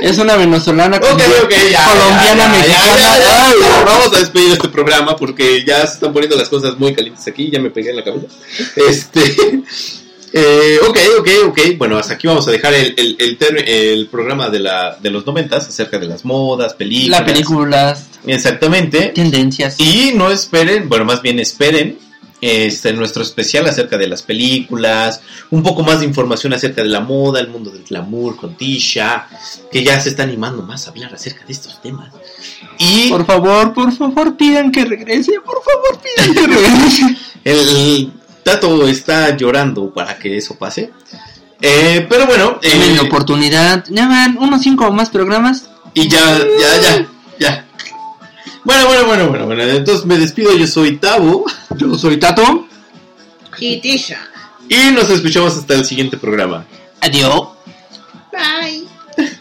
Es 0.00 0.18
una 0.18 0.36
venezolana 0.36 1.00
ya. 1.00 1.08
colombiana, 1.08 1.44
ya, 1.70 1.88
ya, 2.36 2.48
mexicana. 2.50 3.84
Vamos 3.84 4.14
a 4.14 4.18
despedir 4.20 4.52
este 4.52 4.68
programa 4.68 5.16
porque 5.16 5.64
ya 5.64 5.86
se 5.86 5.94
están 5.94 6.12
poniendo 6.12 6.36
las 6.36 6.48
cosas 6.48 6.78
muy 6.78 6.94
calientes 6.94 7.26
aquí. 7.26 7.50
Ya 7.50 7.60
me 7.60 7.70
pegué 7.70 7.90
en 7.90 7.96
la 7.96 8.04
cabeza. 8.04 8.26
Este. 8.76 9.62
Eh, 10.38 10.78
ok, 10.86 10.98
ok, 11.20 11.28
ok. 11.46 11.60
Bueno, 11.78 11.96
hasta 11.96 12.14
aquí 12.14 12.26
vamos 12.26 12.46
a 12.46 12.50
dejar 12.50 12.74
el, 12.74 12.94
el, 12.98 13.38
el, 13.66 14.06
programa 14.08 14.50
de, 14.50 14.58
la, 14.58 14.98
de 15.00 15.08
los 15.08 15.24
noventas 15.24 15.66
acerca 15.66 15.98
de 15.98 16.06
las 16.06 16.26
modas, 16.26 16.74
películas. 16.74 17.20
La 17.20 17.24
películas, 17.24 18.04
Exactamente. 18.26 19.12
tendencias. 19.14 19.80
Y 19.80 20.12
no 20.14 20.30
esperen, 20.30 20.90
bueno, 20.90 21.06
más 21.06 21.22
bien 21.22 21.38
esperen 21.38 21.96
este, 22.40 22.92
nuestro 22.92 23.22
especial 23.22 23.66
acerca 23.66 23.96
de 23.96 24.08
las 24.08 24.22
películas, 24.22 25.20
un 25.50 25.62
poco 25.62 25.82
más 25.82 26.00
de 26.00 26.06
información 26.06 26.52
acerca 26.52 26.82
de 26.82 26.88
la 26.88 27.00
moda, 27.00 27.40
el 27.40 27.48
mundo 27.48 27.70
del 27.70 27.84
glamour 27.84 28.36
con 28.36 28.56
Tisha, 28.56 29.26
que 29.70 29.82
ya 29.82 29.98
se 30.00 30.10
está 30.10 30.22
animando 30.22 30.62
más 30.62 30.86
a 30.86 30.90
hablar 30.90 31.14
acerca 31.14 31.44
de 31.44 31.52
estos 31.52 31.80
temas. 31.80 32.12
Y 32.78 33.10
Por 33.10 33.26
favor, 33.26 33.72
por 33.72 33.92
favor, 33.92 34.36
pidan 34.36 34.70
que 34.70 34.84
regrese. 34.84 35.32
Por 35.44 35.62
favor, 35.62 36.00
pidan 36.02 36.34
que 36.34 36.46
regrese. 36.46 37.16
el 37.44 38.12
Tato 38.42 38.86
está 38.86 39.36
llorando 39.36 39.92
para 39.92 40.18
que 40.18 40.36
eso 40.36 40.56
pase. 40.56 40.92
Eh, 41.60 42.06
pero 42.08 42.26
bueno, 42.26 42.58
eh, 42.62 42.92
la 42.94 43.02
oportunidad. 43.02 43.84
Ya 43.88 44.06
van 44.06 44.36
unos 44.38 44.62
cinco 44.62 44.86
o 44.86 44.92
más 44.92 45.10
programas. 45.10 45.68
y 45.94 46.08
ya, 46.08 46.38
ya, 46.60 46.80
ya, 46.80 47.06
ya. 47.38 47.65
Bueno, 48.66 48.84
bueno, 48.88 49.06
bueno, 49.06 49.28
bueno, 49.28 49.46
bueno. 49.46 49.62
Entonces 49.62 50.04
me 50.06 50.18
despido, 50.18 50.52
yo 50.56 50.66
soy 50.66 50.96
Tabo. 50.96 51.44
Yo 51.76 51.96
soy 51.96 52.18
Tato. 52.18 52.66
Y 53.60 53.80
Tisha. 53.80 54.18
Y 54.68 54.90
nos 54.90 55.08
escuchamos 55.08 55.56
hasta 55.56 55.74
el 55.74 55.84
siguiente 55.84 56.16
programa. 56.16 56.66
Adiós. 57.00 57.50
Bye. 58.32 58.75